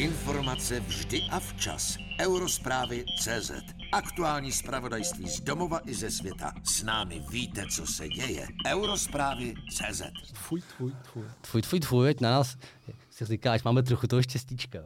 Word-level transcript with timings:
Informace 0.00 0.80
vždy 0.80 1.22
a 1.30 1.40
včas. 1.40 1.96
Eurozprávy 2.20 3.04
CZ. 3.20 3.50
Aktuální 3.92 4.52
zpravodajství 4.52 5.28
z 5.28 5.40
domova 5.40 5.80
i 5.86 5.94
ze 5.94 6.10
světa. 6.10 6.52
S 6.64 6.82
námi 6.82 7.22
víte, 7.30 7.66
co 7.70 7.86
se 7.86 8.08
děje. 8.08 8.46
Eurozprávy 8.66 9.54
CZ. 9.70 10.02
Tvůj, 10.46 10.62
tvůj, 10.76 10.92
tvůj. 11.12 11.24
Tvůj, 11.40 11.62
tvůj, 11.62 11.80
tvůj, 11.80 12.14
na 12.20 12.30
nás 12.30 12.56
si 13.10 13.24
říkáš, 13.24 13.62
máme 13.62 13.82
trochu 13.82 14.06
toho 14.06 14.22
štěstíčka. 14.22 14.78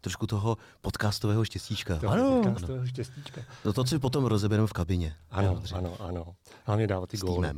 Trošku 0.00 0.26
toho 0.26 0.56
podcastového 0.80 1.44
štěstíčka. 1.44 1.98
Toho 1.98 2.12
Ano. 2.12 2.42
podcastového 2.42 2.86
štěstíčka. 2.86 3.40
No 3.64 3.72
to 3.72 3.86
si 3.86 3.98
potom 3.98 4.24
rozebereme 4.24 4.66
v 4.66 4.72
kabině. 4.72 5.14
Ano, 5.30 5.62
ano, 5.74 5.96
ano. 6.00 6.34
Hlavně 6.64 6.86
dávat 6.86 7.08
ty 7.08 7.16
góly. 7.16 7.48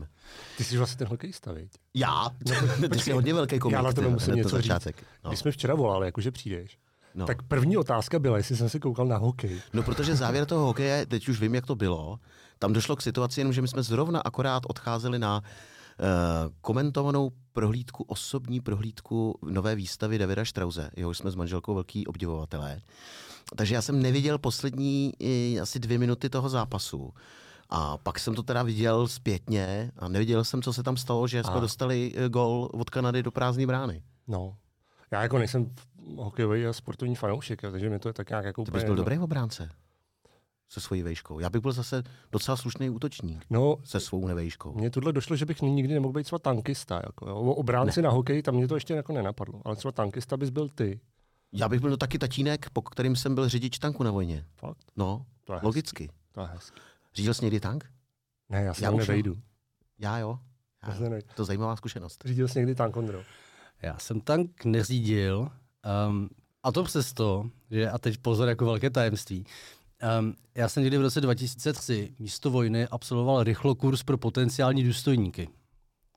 Ty 0.57 0.65
jsi 0.65 0.79
vlastně 0.79 0.99
ten 0.99 1.09
hokejista, 1.09 1.53
viď? 1.53 1.73
Já? 1.95 2.31
Ty 2.93 2.99
jsi 2.99 3.13
hodně 3.13 3.35
velký 3.35 3.59
komik. 3.59 3.73
Já 3.75 3.83
na 3.83 3.93
tebe 3.93 4.07
ty, 4.07 4.13
musím 4.13 4.33
to 4.33 4.37
něco 4.37 4.49
začátek. 4.49 4.97
říct. 4.97 5.07
No. 5.25 5.31
Když 5.31 5.41
jsme 5.41 5.51
včera 5.51 5.75
volali, 5.75 6.07
jakože 6.07 6.31
přijdeš, 6.31 6.79
No. 7.15 7.27
tak 7.27 7.43
první 7.43 7.77
otázka 7.77 8.19
byla, 8.19 8.37
jestli 8.37 8.57
jsem 8.57 8.69
si 8.69 8.81
koukal 8.81 9.07
na 9.07 9.17
hokej. 9.17 9.61
no 9.73 9.83
protože 9.83 10.17
závěr 10.17 10.47
toho 10.47 10.67
hokeje, 10.67 11.07
teď 11.07 11.29
už 11.29 11.41
vím, 11.41 11.55
jak 11.55 11.67
to 11.67 11.75
bylo, 11.75 12.19
tam 12.59 12.73
došlo 12.73 12.97
k 12.97 13.03
situaci, 13.03 13.41
jenom 13.41 13.53
že 13.53 13.63
my 13.63 13.69
jsme 13.69 13.83
zrovna 13.83 14.21
akorát 14.21 14.63
odcházeli 14.67 15.19
na 15.19 15.41
uh, 15.41 15.45
komentovanou 16.61 17.31
prohlídku, 17.53 18.05
osobní 18.05 18.61
prohlídku 18.61 19.39
nové 19.43 19.75
výstavy 19.75 20.19
Davida 20.19 20.45
Strause, 20.45 20.91
jehož 20.97 21.19
jsme 21.19 21.31
s 21.31 21.35
manželkou 21.35 21.75
velký 21.75 22.07
obdivovatelé. 22.07 22.81
Takže 23.57 23.75
já 23.75 23.83
jsem 23.83 24.03
neviděl 24.03 24.39
poslední 24.39 25.13
i, 25.19 25.61
asi 25.61 25.79
dvě 25.79 25.99
minuty 25.99 26.31
toho 26.31 26.49
zápasu. 26.49 27.13
A 27.71 27.99
pak 27.99 28.19
jsem 28.19 28.35
to 28.35 28.43
teda 28.43 28.63
viděl 28.63 29.09
zpětně 29.09 29.93
a 29.99 30.09
neviděl 30.09 30.45
jsem, 30.45 30.63
co 30.63 30.73
se 30.73 30.83
tam 30.83 30.97
stalo, 30.97 31.29
že 31.29 31.45
jsme 31.45 31.55
A. 31.55 31.61
dostali 31.61 32.13
eh, 32.17 32.29
gol 32.29 32.69
od 32.73 32.91
Kanady 32.91 33.23
do 33.23 33.31
prázdné 33.31 33.67
brány. 33.67 34.03
No. 34.29 34.57
Já 35.11 35.23
jako 35.23 35.39
nejsem 35.39 35.71
hokejový 36.17 36.67
a 36.67 36.73
sportovní 36.73 37.15
fanoušek, 37.17 37.61
takže 37.61 37.91
mi 37.91 37.99
to 37.99 38.09
je 38.09 38.13
tak 38.13 38.29
nějak 38.31 38.45
jako 38.45 38.65
To 38.65 38.73
bys 38.73 38.85
byl 38.85 38.95
dobrý 38.97 39.19
obránce 39.19 39.71
se 40.69 40.81
svojí 40.81 41.03
vejškou. 41.03 41.41
Já 41.41 41.51
bych 41.51 41.63
byl 41.63 41.73
zase 41.73 42.03
docela 42.33 42.57
slušný 42.57 42.91
útočník 42.91 43.45
No, 43.51 43.77
se 43.85 44.01
svou 44.01 44.27
nevejškou. 44.27 44.73
mně 44.73 44.91
tohle 44.91 45.13
došlo, 45.13 45.37
že 45.37 45.47
bych 45.47 45.63
nikdy 45.63 45.95
nemohl 45.95 46.13
být 46.13 46.25
třeba 46.25 46.39
tankista. 46.39 47.01
Jako, 47.07 47.29
jo. 47.29 47.37
O 47.37 47.55
obránci 47.55 48.03
ne. 48.03 48.09
na 48.09 48.11
hokej, 48.15 48.43
tam 48.43 48.55
mě 48.55 48.69
to 48.69 48.75
ještě 48.75 48.95
jako 48.95 49.13
nenapadlo. 49.13 49.63
Ale 49.65 49.77
třeba 49.77 49.93
tankista 49.93 50.37
bys 50.37 50.51
byl 50.51 50.69
ty. 50.69 51.01
Já 51.53 51.69
bych 51.69 51.81
byl 51.81 51.97
taky 51.97 52.19
tatínek, 52.19 52.71
po 52.71 52.83
kterým 52.83 53.17
jsem 53.17 53.35
byl 53.35 53.49
řidič 53.49 53.79
tanku 53.79 54.03
na 54.03 54.11
vojně. 54.11 54.45
Fakt? 54.57 54.79
No, 54.97 55.27
To 55.45 55.53
je 55.53 55.57
hezký. 55.57 55.67
logicky. 55.67 56.11
To 56.33 56.41
je 56.41 56.47
hezký. 56.47 56.81
Řídil 57.15 57.35
jsi 57.35 57.45
někdy 57.45 57.61
tank? 57.61 57.85
Ne, 58.49 58.63
já 58.63 58.75
se 58.75 58.85
Já 58.85 58.91
už 58.91 59.09
nevejdu. 59.09 59.37
Já 59.99 60.19
jo. 60.19 60.39
Já 60.87 60.95
to 61.35 61.43
je 61.43 61.47
zajímavá 61.47 61.77
zkušenost. 61.77 62.23
Řídil 62.25 62.49
jsi 62.49 62.59
někdy 62.59 62.75
tank, 62.75 62.97
Ondro? 62.97 63.23
Já 63.83 63.99
jsem 63.99 64.21
tank 64.21 64.65
neřídil, 64.65 65.49
um, 66.09 66.29
a 66.63 66.73
to 66.73 66.85
přesto, 66.85 67.51
že, 67.71 67.91
a 67.91 67.99
teď 67.99 68.19
pozor 68.19 68.49
jako 68.49 68.65
velké 68.65 68.91
tajemství, 68.91 69.45
um, 70.21 70.35
já 70.55 70.69
jsem 70.69 70.83
někdy 70.83 70.99
v 70.99 71.01
roce 71.01 71.21
2003 71.21 72.15
místo 72.19 72.51
vojny 72.51 72.89
absolvoval 72.89 73.43
rychlokurs 73.45 74.03
pro 74.03 74.19
potenciální 74.19 74.85
důstojníky. 74.85 75.49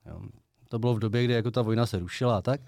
Jo. 0.06 0.22
To 0.70 0.80
bylo 0.80 0.96
v 0.96 1.00
době, 1.00 1.24
kdy 1.26 1.34
jako 1.34 1.52
ta 1.52 1.62
vojna 1.62 1.86
se 1.86 2.00
rušila 2.00 2.38
a 2.38 2.42
tak. 2.42 2.62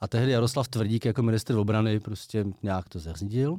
A 0.00 0.08
tehdy 0.08 0.32
Jaroslav 0.32 0.68
Tvrdík 0.68 1.04
jako 1.04 1.22
ministr 1.22 1.54
obrany 1.56 2.00
prostě 2.00 2.44
nějak 2.62 2.88
to 2.88 2.98
zařídil. 2.98 3.56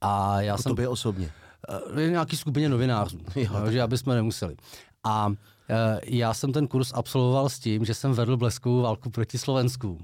A 0.00 0.40
já 0.40 0.46
Jako 0.46 0.62
jsem... 0.62 0.70
tobě 0.70 0.88
osobně. 0.88 1.32
Eh, 1.96 2.10
nějaký 2.10 2.36
skupině 2.36 2.68
novinářů, 2.68 3.18
Jo, 3.36 3.70
že 3.70 3.82
aby 3.82 3.98
jsme 3.98 4.14
nemuseli. 4.14 4.56
A 5.04 5.32
eh, 5.68 6.00
já 6.04 6.34
jsem 6.34 6.52
ten 6.52 6.68
kurz 6.68 6.92
absolvoval 6.94 7.48
s 7.48 7.58
tím, 7.58 7.84
že 7.84 7.94
jsem 7.94 8.12
vedl 8.12 8.36
bleskovou 8.36 8.82
válku 8.82 9.10
proti 9.10 9.38
Slovensku. 9.38 9.98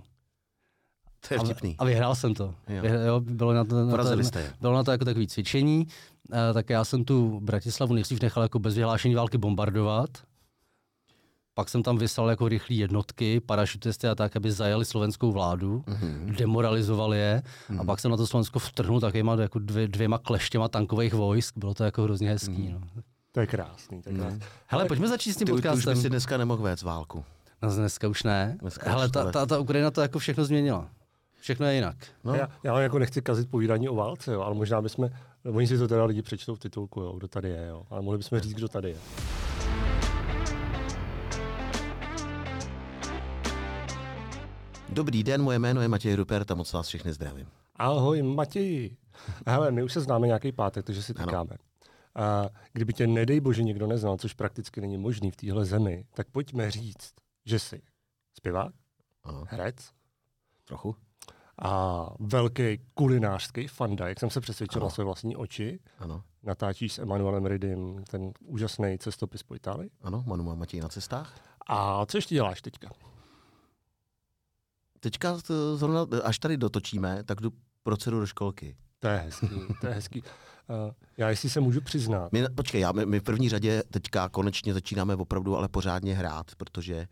To 1.28 1.34
je 1.34 1.38
A, 1.40 1.44
vtipný. 1.44 1.76
a 1.78 1.84
vyhrál 1.84 2.14
jsem 2.14 2.34
to. 2.34 2.54
Jo. 2.68 2.82
Jo. 2.84 2.94
Jo, 3.06 3.20
bylo, 3.20 3.52
na 3.52 3.64
to, 3.64 3.84
na 3.86 3.96
to, 4.04 4.22
jste 4.24 4.52
bylo 4.60 4.74
na 4.74 4.84
to 4.84 4.90
jako 4.90 5.04
takové 5.04 5.26
cvičení, 5.26 5.86
eh, 6.32 6.52
tak 6.54 6.70
já 6.70 6.84
jsem 6.84 7.04
tu 7.04 7.40
Bratislavu 7.40 7.94
nejdřív 7.94 8.22
nechal 8.22 8.42
jako 8.42 8.58
bez 8.58 8.74
vyhlášení 8.74 9.14
války 9.14 9.38
bombardovat. 9.38 10.08
Pak 11.56 11.68
jsem 11.68 11.82
tam 11.82 11.98
vyslal 11.98 12.30
jako 12.30 12.48
rychlé 12.48 12.76
jednotky, 12.76 13.40
parašutisty 13.40 14.08
a 14.08 14.14
tak, 14.14 14.36
aby 14.36 14.52
zajali 14.52 14.84
slovenskou 14.84 15.32
vládu, 15.32 15.84
Mhm. 15.86 15.96
mm-hmm. 15.96 16.36
demoalizovali 16.36 17.18
je 17.18 17.42
a 17.78 17.84
pak 17.84 18.00
jsem 18.00 18.10
na 18.10 18.16
to 18.16 18.26
Slovensko 18.26 18.58
vtrhnul 18.58 19.00
takovýma 19.00 19.34
jako 19.40 19.58
dvě, 19.58 19.88
dvěma 19.88 20.18
kleštěma 20.18 20.68
tankových 20.68 21.14
vojsk. 21.14 21.54
Bylo 21.58 21.74
to 21.74 21.84
jako 21.84 22.02
hrozně 22.02 22.28
hezký. 22.30 22.52
Mhm. 22.52 22.72
Mm. 22.74 22.88
No. 22.96 23.02
To 23.32 23.40
je 23.40 23.46
krásný. 23.46 24.02
To 24.02 24.08
je 24.10 24.16
krásný. 24.16 24.40
Hele, 24.66 24.84
pojďme 24.84 25.08
začít 25.08 25.32
s 25.32 25.36
tím 25.36 25.46
Ty, 25.46 25.52
ty 25.52 25.52
už 25.52 25.60
podcastem. 25.62 25.94
by 25.94 26.00
si 26.00 26.10
dneska 26.10 26.36
nemohl 26.36 26.62
vést 26.62 26.82
válku. 26.82 27.24
No, 27.62 27.74
dneska 27.76 28.08
už 28.08 28.22
ne. 28.22 28.56
Dneska 28.60 28.90
Hele, 28.90 29.06
už, 29.06 29.12
ta, 29.12 29.20
ale- 29.22 29.32
ta, 29.32 29.46
ta 29.46 29.58
Ukrajina 29.58 29.90
to 29.90 30.00
jako 30.00 30.18
všechno 30.18 30.44
změnila. 30.44 30.88
Všechno 31.44 31.66
je 31.66 31.74
jinak. 31.74 31.96
No, 32.24 32.34
Já, 32.34 32.48
já 32.62 32.80
jako 32.80 32.98
nechci 32.98 33.22
kazit 33.22 33.50
povídání 33.50 33.88
o 33.88 33.94
válce, 33.94 34.32
jo, 34.32 34.40
ale 34.40 34.54
možná 34.54 34.82
bychom, 34.82 35.10
oni 35.44 35.66
si 35.66 35.78
to 35.78 35.88
teda 35.88 36.04
lidi 36.04 36.22
přečtou 36.22 36.54
v 36.54 36.58
titulku, 36.58 37.00
jo, 37.00 37.12
kdo 37.12 37.28
tady 37.28 37.48
je, 37.48 37.66
jo, 37.66 37.86
ale 37.90 38.02
mohli 38.02 38.18
bychom 38.18 38.40
říct, 38.40 38.54
kdo 38.54 38.68
tady 38.68 38.90
je. 38.90 38.96
Dobrý 44.88 45.22
den, 45.22 45.42
moje 45.42 45.58
jméno 45.58 45.80
je 45.82 45.88
Matěj 45.88 46.14
Rupert 46.14 46.50
a 46.50 46.54
moc 46.54 46.72
vás 46.72 46.88
všechny 46.88 47.12
zdravím. 47.12 47.46
Ahoj 47.76 48.22
Matěji. 48.22 48.96
Hele, 49.46 49.70
my 49.70 49.82
už 49.82 49.92
se 49.92 50.00
známe 50.00 50.26
nějaký 50.26 50.52
pátek, 50.52 50.86
takže 50.86 51.02
si 51.02 51.14
tykáme. 51.14 51.56
A 52.14 52.48
kdyby 52.72 52.92
tě 52.92 53.06
nedej 53.06 53.40
bože 53.40 53.62
někdo 53.62 53.86
neznal, 53.86 54.16
což 54.16 54.34
prakticky 54.34 54.80
není 54.80 54.98
možný 54.98 55.30
v 55.30 55.36
téhle 55.36 55.64
zemi, 55.64 56.04
tak 56.14 56.26
pojďme 56.28 56.70
říct, 56.70 57.12
že 57.46 57.58
jsi 57.58 57.82
zpěvák, 58.34 58.74
Ano, 59.24 59.44
herec 59.48 59.76
trochu. 60.64 60.96
A 61.62 62.06
velký 62.20 62.80
kulinářský 62.94 63.66
fanda, 63.68 64.08
jak 64.08 64.20
jsem 64.20 64.30
se 64.30 64.40
přesvědčil 64.40 64.80
Ano. 64.82 64.86
na 64.86 64.90
své 64.90 65.04
vlastní 65.04 65.36
oči. 65.36 65.80
Ano, 65.98 66.22
Natáčíš 66.42 66.92
s 66.92 66.98
Emanuelem 66.98 67.46
Rydym 67.46 68.04
ten 68.10 68.32
úžasný 68.44 68.98
cestopis 68.98 69.42
po 69.42 69.54
Itálii. 69.54 69.90
ano, 70.02 70.24
Manu 70.26 70.44
má 70.44 70.54
Matěj 70.54 70.80
na 70.80 70.88
cestách. 70.88 71.34
A 71.66 72.06
co 72.06 72.18
ještě 72.18 72.34
děláš 72.34 72.62
teďka? 72.62 72.90
Teďka 75.00 75.38
zrovna, 75.74 76.06
až 76.24 76.38
tady 76.38 76.56
dotočíme, 76.56 77.24
tak 77.24 77.40
jdu 77.40 77.50
pro 77.82 77.96
dceru 77.96 78.20
do 78.20 78.26
školky. 78.26 78.76
To 78.98 79.08
je 79.08 79.16
hezký, 79.18 79.48
to 79.80 79.86
je 79.86 79.94
hezký. 79.94 80.22
Uh, 80.22 80.92
já 81.16 81.30
jestli 81.30 81.50
se 81.50 81.60
můžu 81.60 81.80
přiznat, 81.80 82.32
My, 82.32 82.48
počkej, 82.54 82.80
já, 82.80 82.92
my, 82.92 83.06
my 83.06 83.20
v 83.20 83.22
první 83.22 83.48
řadě 83.48 83.82
teďka 83.90 84.28
konečně 84.28 84.74
začínáme 84.74 85.14
opravdu 85.16 85.56
ale 85.56 85.68
pořádně 85.68 86.14
hrát, 86.14 86.54
protože 86.54 86.96
uh, 86.96 87.04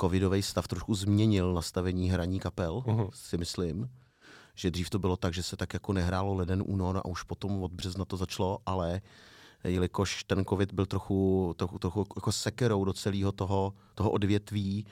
covidový 0.00 0.42
stav 0.42 0.68
trošku 0.68 0.94
změnil 0.94 1.54
nastavení 1.54 2.10
hraní 2.10 2.40
kapel, 2.40 2.82
uh-huh. 2.86 3.10
si 3.14 3.38
myslím. 3.38 3.90
Že 4.54 4.70
dřív 4.70 4.90
to 4.90 4.98
bylo 4.98 5.16
tak, 5.16 5.34
že 5.34 5.42
se 5.42 5.56
tak 5.56 5.74
jako 5.74 5.92
nehrálo 5.92 6.34
leden, 6.34 6.62
únor 6.66 6.96
a 6.96 7.04
už 7.04 7.22
potom 7.22 7.62
od 7.62 7.72
března 7.72 8.04
to 8.04 8.16
začalo, 8.16 8.58
ale 8.66 9.00
jelikož 9.64 10.24
ten 10.24 10.44
covid 10.44 10.72
byl 10.72 10.86
trochu, 10.86 11.54
trochu, 11.56 11.78
trochu 11.78 12.06
jako 12.16 12.32
sekerou 12.32 12.84
do 12.84 12.92
celého 12.92 13.32
toho, 13.32 13.74
toho 13.94 14.10
odvětví, 14.10 14.86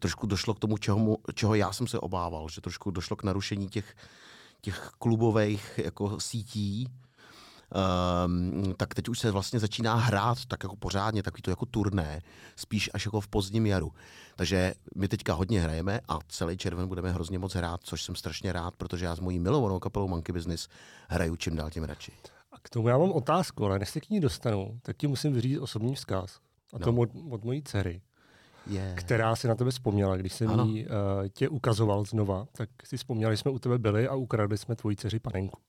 trošku 0.00 0.26
došlo 0.26 0.54
k 0.54 0.58
tomu, 0.58 0.78
čeho, 0.78 0.98
mu, 0.98 1.18
čeho 1.34 1.54
já 1.54 1.72
jsem 1.72 1.86
se 1.86 1.98
obával, 1.98 2.48
že 2.48 2.60
trošku 2.60 2.90
došlo 2.90 3.16
k 3.16 3.22
narušení 3.22 3.68
těch, 3.68 3.96
těch 4.60 4.90
klubových 4.98 5.80
jako 5.84 6.20
sítí, 6.20 6.88
Um, 8.26 8.74
tak 8.76 8.94
teď 8.94 9.08
už 9.08 9.18
se 9.18 9.30
vlastně 9.30 9.58
začíná 9.60 9.94
hrát 9.94 10.38
tak 10.48 10.62
jako 10.62 10.76
pořádně, 10.76 11.22
takový 11.22 11.42
to 11.42 11.50
jako 11.50 11.66
turné, 11.66 12.20
spíš 12.56 12.90
až 12.94 13.04
jako 13.04 13.20
v 13.20 13.28
pozdním 13.28 13.66
jaru. 13.66 13.92
Takže 14.36 14.74
my 14.96 15.08
teďka 15.08 15.32
hodně 15.34 15.60
hrajeme 15.60 16.00
a 16.08 16.18
celý 16.28 16.56
červen 16.56 16.88
budeme 16.88 17.12
hrozně 17.12 17.38
moc 17.38 17.54
hrát, 17.54 17.80
což 17.82 18.02
jsem 18.02 18.14
strašně 18.14 18.52
rád, 18.52 18.74
protože 18.76 19.04
já 19.04 19.16
s 19.16 19.20
mojí 19.20 19.38
milovanou 19.38 19.78
kapelou 19.78 20.08
Monkey 20.08 20.32
Business 20.32 20.68
hraju 21.08 21.36
čím 21.36 21.56
dál 21.56 21.70
tím 21.70 21.84
radši. 21.84 22.12
a 22.52 22.56
k 22.62 22.68
tomu 22.70 22.88
já 22.88 22.98
mám 22.98 23.12
otázku, 23.12 23.64
ale 23.64 23.78
než 23.78 23.88
se 23.90 24.00
k 24.00 24.10
ní 24.10 24.20
dostanu, 24.20 24.78
tak 24.82 24.96
ti 24.96 25.06
musím 25.06 25.32
vyřídit 25.32 25.58
osobní 25.58 25.94
vzkaz. 25.94 26.38
A 26.74 26.78
to 26.78 26.92
No. 26.92 27.00
od, 27.00 27.08
od 27.30 27.44
mojí 27.44 27.62
dcery, 27.62 28.00
Je. 28.66 28.94
která 28.98 29.36
si 29.36 29.48
na 29.48 29.54
tebe 29.54 29.70
vzpomněla, 29.70 30.16
když 30.16 30.32
jsem 30.32 30.50
Ano. 30.50 30.64
jí 30.64 30.86
uh, 30.86 30.92
tě 31.32 31.48
ukazoval 31.48 32.04
znova, 32.04 32.46
tak 32.52 32.68
si 32.84 32.96
vzpomněla, 32.96 33.32
že 33.32 33.36
jsme 33.36 33.50
u 33.50 33.58
tebe 33.58 33.78
byli 33.78 34.08
a 34.08 34.14
ukradli 34.14 34.58
jsme 34.58 34.76
tvoji 34.76 34.96
dceři 34.96 35.18
panenku. 35.18 35.60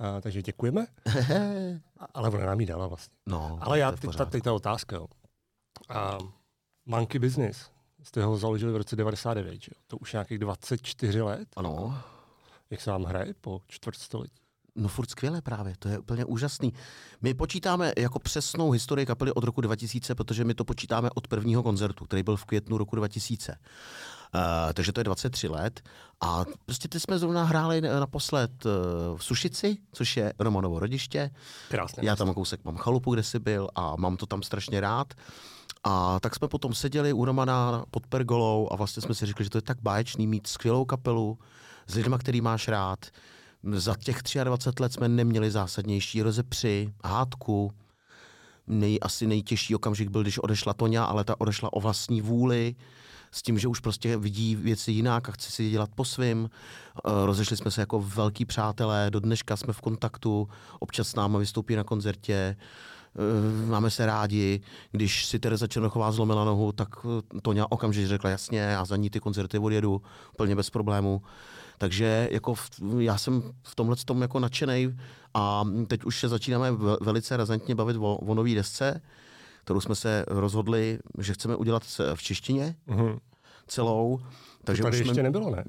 Uh, 0.00 0.20
takže 0.20 0.42
děkujeme, 0.42 0.86
A- 1.98 2.06
ale 2.14 2.30
ona 2.30 2.46
nám 2.46 2.60
ji 2.60 2.66
dala 2.66 2.86
vlastně. 2.86 3.14
No, 3.26 3.58
Ale 3.60 3.78
já, 3.78 3.92
teď 3.92 4.16
ta, 4.16 4.24
teď 4.24 4.42
ta 4.44 4.52
otázka, 4.52 4.96
jo. 4.96 5.06
Uh, 5.90 6.28
Monkey 6.86 7.18
Business, 7.18 7.70
jste 8.02 8.24
ho 8.24 8.36
založili 8.36 8.72
v 8.72 8.76
roce 8.76 8.96
99, 8.96 9.62
že 9.62 9.70
jo? 9.76 9.80
To 9.86 9.96
už 9.96 10.12
nějakých 10.12 10.38
24 10.38 11.22
let. 11.22 11.48
Ano, 11.56 12.02
Jak 12.70 12.80
se 12.80 12.90
vám 12.90 13.04
hraje 13.04 13.34
po 13.40 13.60
čtvrtstoletí? 13.68 14.34
No 14.76 14.88
furt 14.88 15.10
skvěle 15.10 15.42
právě, 15.42 15.74
to 15.78 15.88
je 15.88 15.98
úplně 15.98 16.24
úžasný. 16.24 16.72
My 17.20 17.34
počítáme 17.34 17.92
jako 17.98 18.18
přesnou 18.18 18.70
historii 18.70 19.06
kapely 19.06 19.32
od 19.32 19.44
roku 19.44 19.60
2000, 19.60 20.14
protože 20.14 20.44
my 20.44 20.54
to 20.54 20.64
počítáme 20.64 21.10
od 21.14 21.28
prvního 21.28 21.62
koncertu, 21.62 22.04
který 22.04 22.22
byl 22.22 22.36
v 22.36 22.44
květnu 22.44 22.78
roku 22.78 22.96
2000. 22.96 23.56
Uh, 24.34 24.72
takže 24.72 24.92
to 24.92 25.00
je 25.00 25.04
23 25.04 25.48
let 25.48 25.80
a 26.20 26.44
prostě 26.66 26.88
ty 26.88 27.00
jsme 27.00 27.18
zrovna 27.18 27.44
hráli 27.44 27.80
naposled 27.80 28.66
uh, 28.66 28.72
v 29.18 29.24
Sušici, 29.24 29.76
což 29.92 30.16
je 30.16 30.32
Romanovo 30.38 30.78
rodiště. 30.78 31.30
Krásné 31.68 32.04
Já 32.04 32.16
tam 32.16 32.34
kousek 32.34 32.64
mám 32.64 32.76
chalupu, 32.76 33.14
kde 33.14 33.22
jsi 33.22 33.38
byl 33.38 33.68
a 33.74 33.96
mám 33.96 34.16
to 34.16 34.26
tam 34.26 34.42
strašně 34.42 34.80
rád. 34.80 35.14
A 35.84 36.20
tak 36.20 36.34
jsme 36.34 36.48
potom 36.48 36.74
seděli 36.74 37.12
u 37.12 37.24
Romana 37.24 37.84
pod 37.90 38.06
pergolou 38.06 38.68
a 38.72 38.76
vlastně 38.76 39.02
jsme 39.02 39.14
si 39.14 39.26
řekli, 39.26 39.44
že 39.44 39.50
to 39.50 39.58
je 39.58 39.62
tak 39.62 39.78
báječný 39.82 40.26
mít 40.26 40.46
skvělou 40.46 40.84
kapelu 40.84 41.38
s 41.86 41.94
lidma, 41.94 42.18
který 42.18 42.40
máš 42.40 42.68
rád. 42.68 43.06
Za 43.72 43.96
těch 43.96 44.22
23 44.44 44.82
let 44.82 44.92
jsme 44.92 45.08
neměli 45.08 45.50
zásadnější 45.50 46.22
rozepři, 46.22 46.92
hádku. 47.04 47.72
Nej, 48.66 48.98
asi 49.02 49.26
nejtěžší 49.26 49.74
okamžik 49.74 50.08
byl, 50.08 50.22
když 50.22 50.38
odešla 50.38 50.74
Tonia, 50.74 51.04
ale 51.04 51.24
ta 51.24 51.40
odešla 51.40 51.72
o 51.72 51.80
vlastní 51.80 52.20
vůli 52.20 52.74
s 53.32 53.42
tím, 53.42 53.58
že 53.58 53.68
už 53.68 53.80
prostě 53.80 54.16
vidí 54.16 54.56
věci 54.56 54.92
jinak 54.92 55.28
a 55.28 55.32
chce 55.32 55.50
si 55.50 55.64
je 55.64 55.70
dělat 55.70 55.90
po 55.94 56.04
svým. 56.04 56.50
Eh, 56.50 57.10
rozešli 57.26 57.56
jsme 57.56 57.70
se 57.70 57.80
jako 57.80 58.00
velký 58.00 58.44
přátelé, 58.44 59.10
do 59.10 59.20
dneška 59.20 59.56
jsme 59.56 59.72
v 59.72 59.80
kontaktu, 59.80 60.48
občas 60.78 61.08
s 61.08 61.14
náma 61.14 61.38
vystoupí 61.38 61.76
na 61.76 61.84
koncertě, 61.84 62.34
eh, 62.34 63.66
máme 63.66 63.90
se 63.90 64.06
rádi. 64.06 64.60
Když 64.92 65.26
si 65.26 65.38
Tereza 65.38 65.66
Černochová 65.66 66.12
zlomila 66.12 66.44
nohu, 66.44 66.72
tak 66.72 66.88
eh, 67.04 67.40
Toňa 67.42 67.66
okamžitě 67.70 68.08
řekla 68.08 68.30
jasně, 68.30 68.58
já 68.58 68.84
za 68.84 68.96
ní 68.96 69.10
ty 69.10 69.20
koncerty 69.20 69.58
odjedu, 69.58 70.02
plně 70.36 70.56
bez 70.56 70.70
problému. 70.70 71.22
Takže 71.78 72.28
jako 72.30 72.54
v, 72.54 72.70
já 72.98 73.18
jsem 73.18 73.42
v 73.62 73.74
tomhle 73.74 73.96
tom 73.96 74.22
jako 74.22 74.38
nadšený 74.38 74.96
a 75.34 75.64
teď 75.86 76.04
už 76.04 76.20
se 76.20 76.28
začínáme 76.28 76.72
velice 77.00 77.36
razantně 77.36 77.74
bavit 77.74 77.96
o, 77.96 78.16
o 78.16 78.34
nový 78.34 78.54
desce, 78.54 79.00
kterou 79.60 79.80
jsme 79.80 79.94
se 79.94 80.24
rozhodli, 80.28 80.98
že 81.18 81.32
chceme 81.34 81.56
udělat 81.56 81.82
v 82.14 82.22
češtině 82.22 82.76
uh-huh. 82.88 83.18
celou. 83.66 84.20
Takže 84.64 84.82
to 84.82 84.86
tady 84.86 84.96
už 84.96 84.98
ještě 84.98 85.14
jsme... 85.14 85.22
nebylo, 85.22 85.50
ne? 85.50 85.64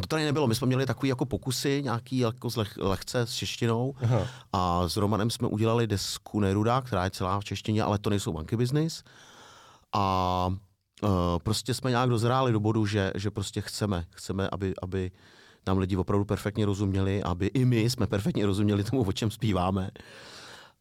To 0.00 0.06
tady 0.06 0.24
nebylo. 0.24 0.46
My 0.46 0.54
jsme 0.54 0.66
měli 0.66 0.86
takový 0.86 1.08
jako 1.08 1.26
pokusy, 1.26 1.80
nějaký 1.84 2.18
jako 2.18 2.48
leh, 2.56 2.76
lehce 2.76 3.20
s 3.20 3.34
češtinou 3.34 3.94
Aha. 4.02 4.26
a 4.52 4.88
s 4.88 4.96
Romanem 4.96 5.30
jsme 5.30 5.48
udělali 5.48 5.86
desku 5.86 6.40
Neruda, 6.40 6.80
která 6.80 7.04
je 7.04 7.10
celá 7.10 7.40
v 7.40 7.44
češtině, 7.44 7.82
ale 7.82 7.98
to 7.98 8.10
nejsou 8.10 8.32
banky 8.32 8.56
business. 8.56 9.02
A 9.92 10.48
uh, 11.02 11.08
prostě 11.42 11.74
jsme 11.74 11.90
nějak 11.90 12.08
dozráli 12.08 12.52
do 12.52 12.60
bodu, 12.60 12.86
že, 12.86 13.12
že 13.14 13.30
prostě 13.30 13.60
chceme, 13.60 14.04
chceme, 14.10 14.48
aby, 14.52 14.74
aby 14.82 15.10
nám 15.66 15.78
lidi 15.78 15.96
opravdu 15.96 16.24
perfektně 16.24 16.66
rozuměli, 16.66 17.22
aby 17.22 17.46
i 17.46 17.64
my 17.64 17.80
jsme 17.80 18.06
perfektně 18.06 18.46
rozuměli 18.46 18.84
tomu, 18.84 19.02
o 19.02 19.12
čem 19.12 19.30
zpíváme. 19.30 19.90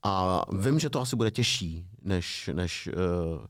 A 0.07 0.43
vím, 0.51 0.79
že 0.79 0.89
to 0.89 1.01
asi 1.01 1.15
bude 1.15 1.31
těžší, 1.31 1.85
než, 2.01 2.49
než, 2.53 2.89
uh, 3.37 3.45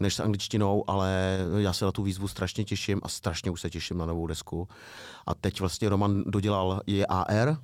než 0.00 0.14
s 0.14 0.20
angličtinou, 0.20 0.84
ale 0.90 1.38
já 1.58 1.72
se 1.72 1.84
na 1.84 1.92
tu 1.92 2.02
výzvu 2.02 2.28
strašně 2.28 2.64
těším 2.64 3.00
a 3.02 3.08
strašně 3.08 3.50
už 3.50 3.60
se 3.60 3.70
těším 3.70 3.98
na 3.98 4.06
novou 4.06 4.26
desku. 4.26 4.68
A 5.26 5.34
teď 5.34 5.60
vlastně 5.60 5.88
Roman 5.88 6.22
dodělal 6.26 6.80
JAR, 6.86 7.56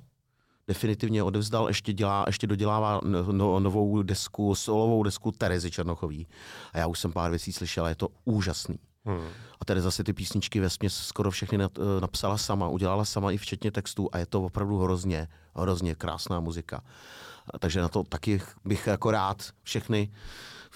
definitivně 0.67 1.23
odevzdal, 1.23 1.67
ještě, 1.67 1.93
dělá, 1.93 2.23
ještě 2.27 2.47
dodělává 2.47 3.01
no, 3.31 3.59
novou 3.59 4.03
desku, 4.03 4.55
solovou 4.55 5.03
desku 5.03 5.31
Terezy 5.31 5.71
Černochový. 5.71 6.27
A 6.73 6.77
já 6.77 6.87
už 6.87 6.99
jsem 6.99 7.11
pár 7.11 7.29
věcí 7.29 7.53
slyšel 7.53 7.85
a 7.85 7.89
je 7.89 7.95
to 7.95 8.07
úžasný. 8.25 8.79
Hmm. 9.05 9.27
A 9.61 9.65
tady 9.65 9.81
zase 9.81 10.03
ty 10.03 10.13
písničky 10.13 10.59
ve 10.59 10.69
směs 10.69 10.93
skoro 10.93 11.31
všechny 11.31 11.63
eh, 11.63 11.69
napsala 12.01 12.37
sama, 12.37 12.67
udělala 12.67 13.05
sama 13.05 13.31
i 13.31 13.37
včetně 13.37 13.71
textů 13.71 14.09
a 14.11 14.17
je 14.17 14.25
to 14.25 14.41
opravdu 14.41 14.77
hrozně, 14.77 15.27
hrozně 15.55 15.95
krásná 15.95 16.39
muzika. 16.39 16.81
Takže 17.59 17.81
na 17.81 17.89
to 17.89 18.03
taky 18.03 18.41
bych 18.65 18.87
jako 18.87 19.11
rád 19.11 19.43
všechny 19.63 20.11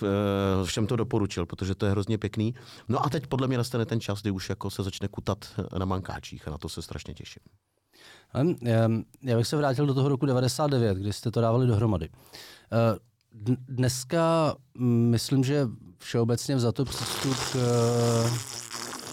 eh, 0.04 0.66
všem 0.66 0.88
to 0.88 0.96
doporučil, 0.96 1.46
protože 1.46 1.75
to 1.75 1.86
je 1.86 1.92
hrozně 1.92 2.18
pěkný. 2.18 2.56
No 2.90 3.06
a 3.06 3.10
teď 3.10 3.28
podle 3.28 3.48
mě 3.48 3.58
nastane 3.58 3.86
ten 3.86 4.00
čas, 4.00 4.22
kdy 4.22 4.31
už 4.31 4.50
jako 4.50 4.70
se 4.70 4.84
začne 4.84 5.08
kutat 5.08 5.46
na 5.78 5.86
mankáčích 5.86 6.48
a 6.48 6.52
na 6.52 6.58
to 6.58 6.70
se 6.70 6.81
strašně 6.81 7.14
těším. 7.14 7.44
Já 9.24 9.38
bych 9.38 9.48
se 9.48 9.58
vrátil 9.58 9.86
do 9.86 9.94
toho 9.94 10.10
roku 10.10 10.25
99, 10.25 10.98
kdy 10.98 11.14
jste 11.14 11.31
to 11.31 11.42
dávali 11.42 11.68
dohromady. 11.68 12.10
Eh, 12.72 13.00
dneska 13.70 14.56
mm, 14.78 15.10
myslím, 15.10 15.44
že 15.44 15.68
všeobecně 15.98 16.56
vzato 16.56 16.86
přístup 16.86 17.38
k... 17.52 17.58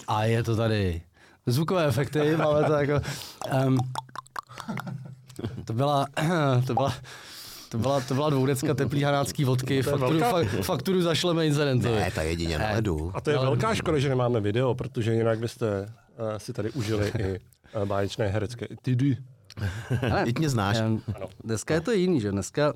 A 0.07 0.23
je 0.23 0.43
to 0.43 0.55
tady. 0.55 1.01
Zvukové 1.45 1.85
efekty, 1.85 2.37
máme 2.37 2.63
to 2.67 2.73
jako... 2.73 3.07
Um, 3.65 3.77
to 5.65 5.73
byla, 5.73 6.05
to 6.67 6.73
byla, 6.73 6.93
to 7.71 7.77
byla, 7.77 8.01
to 8.01 8.13
byla 8.13 8.29
dvoudecka 8.29 8.73
teplý 8.73 9.03
hanácký 9.03 9.45
vodky, 9.45 9.81
fakturu, 9.83 10.19
fa, 10.19 10.43
fakturu 10.61 11.01
zašleme 11.01 11.47
incidentovi. 11.47 11.95
Ne, 11.95 12.11
ta 12.11 12.21
jedině 12.21 12.57
na 12.57 12.71
ledu. 12.71 13.11
A 13.13 13.21
to 13.21 13.29
je 13.29 13.35
Ale... 13.35 13.45
velká 13.45 13.75
škoda, 13.75 13.99
že 13.99 14.09
nemáme 14.09 14.39
video, 14.39 14.75
protože 14.75 15.13
jinak 15.13 15.39
byste 15.39 15.81
uh, 15.81 16.37
si 16.37 16.53
tady 16.53 16.71
užili 16.71 17.11
i 17.19 17.39
uh, 17.75 17.85
báječné 17.85 18.27
herecké 18.27 18.67
tydy. 18.81 19.17
Teď 20.25 20.39
mě 20.39 20.49
znáš. 20.49 20.77
Dneska 21.43 21.73
je 21.73 21.81
to 21.81 21.91
jiný, 21.91 22.21
že 22.21 22.31
dneska, 22.31 22.73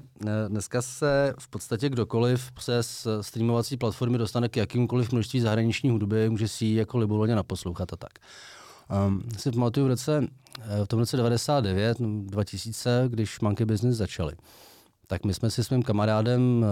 dneska 0.47 0.81
se 0.81 1.33
v 1.39 1.49
podstatě 1.49 1.89
kdokoliv 1.89 2.51
přes 2.51 3.07
streamovací 3.21 3.77
platformy 3.77 4.17
dostane 4.17 4.49
k 4.49 4.57
jakýmkoliv 4.57 5.11
množství 5.11 5.39
zahraniční 5.39 5.89
hudby, 5.89 6.29
může 6.29 6.47
si 6.47 6.65
ji 6.65 6.75
jako 6.75 6.97
libovolně 6.97 7.35
naposlouchat 7.35 7.93
a 7.93 7.95
tak. 7.95 8.11
Um, 9.07 9.23
si 9.37 9.51
pamatuju 9.51 9.85
v, 9.85 9.89
roce, 9.89 10.27
v 10.83 10.87
tom 10.87 10.99
roce 10.99 11.17
99, 11.17 11.97
2000, 11.99 13.05
když 13.07 13.39
Monkey 13.39 13.65
Business 13.65 13.97
začali, 13.97 14.33
tak 15.07 15.25
my 15.25 15.33
jsme 15.33 15.49
si 15.49 15.63
s 15.63 15.69
mým 15.69 15.83
kamarádem 15.83 16.65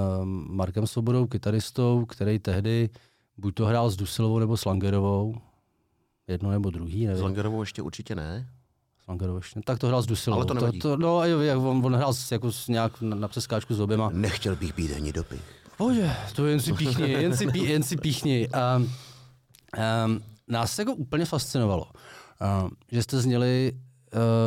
Markem 0.50 0.88
Svobodou, 0.88 1.27
kytaristou, 1.27 2.06
který 2.06 2.39
tehdy 2.39 2.89
buď 3.38 3.56
to 3.56 3.65
hrál 3.65 3.89
s 3.89 3.95
Dusilovou 3.95 4.39
nebo 4.39 4.57
s 4.57 4.65
Langerovou, 4.65 5.35
jedno 6.27 6.51
nebo 6.51 6.69
druhý, 6.69 7.06
nevím. 7.06 7.19
S 7.19 7.21
Langerovou 7.21 7.62
ještě 7.62 7.81
určitě 7.81 8.15
ne. 8.15 8.50
Langerovič. 9.07 9.53
Tak 9.63 9.80
to 9.80 9.88
hrál 9.88 10.01
s 10.01 10.06
Dusilou. 10.06 10.38
Ale 10.38 10.45
to 10.45 10.53
nevadí. 10.53 10.80
To, 10.80 10.89
to, 10.89 10.97
no, 10.97 11.25
jo, 11.25 11.62
on, 11.62 11.85
on 11.85 11.95
hrál 11.95 12.13
jako 12.31 12.51
nějak 12.68 13.01
na, 13.01 13.15
na 13.15 13.27
přeskáčku 13.27 13.75
s 13.75 13.80
oběma. 13.80 14.09
Nechtěl 14.13 14.56
bych 14.56 14.75
být 14.75 14.95
ani 14.95 15.13
dopy. 15.13 15.39
Bože, 15.77 16.15
to 16.36 16.47
jen 16.47 16.59
si 16.59 16.74
píchni, 16.74 17.12
jen 17.12 17.38
si, 17.38 17.47
pí, 17.47 17.63
jen 17.63 17.83
si 17.83 17.97
píchni. 17.97 18.50
Um, 18.77 18.83
um, 18.83 20.24
nás 20.47 20.75
se 20.75 20.81
jako 20.81 20.94
úplně 20.94 21.25
fascinovalo, 21.25 21.86
um, 22.63 22.71
že 22.91 23.03
jste 23.03 23.19
zněli 23.19 23.71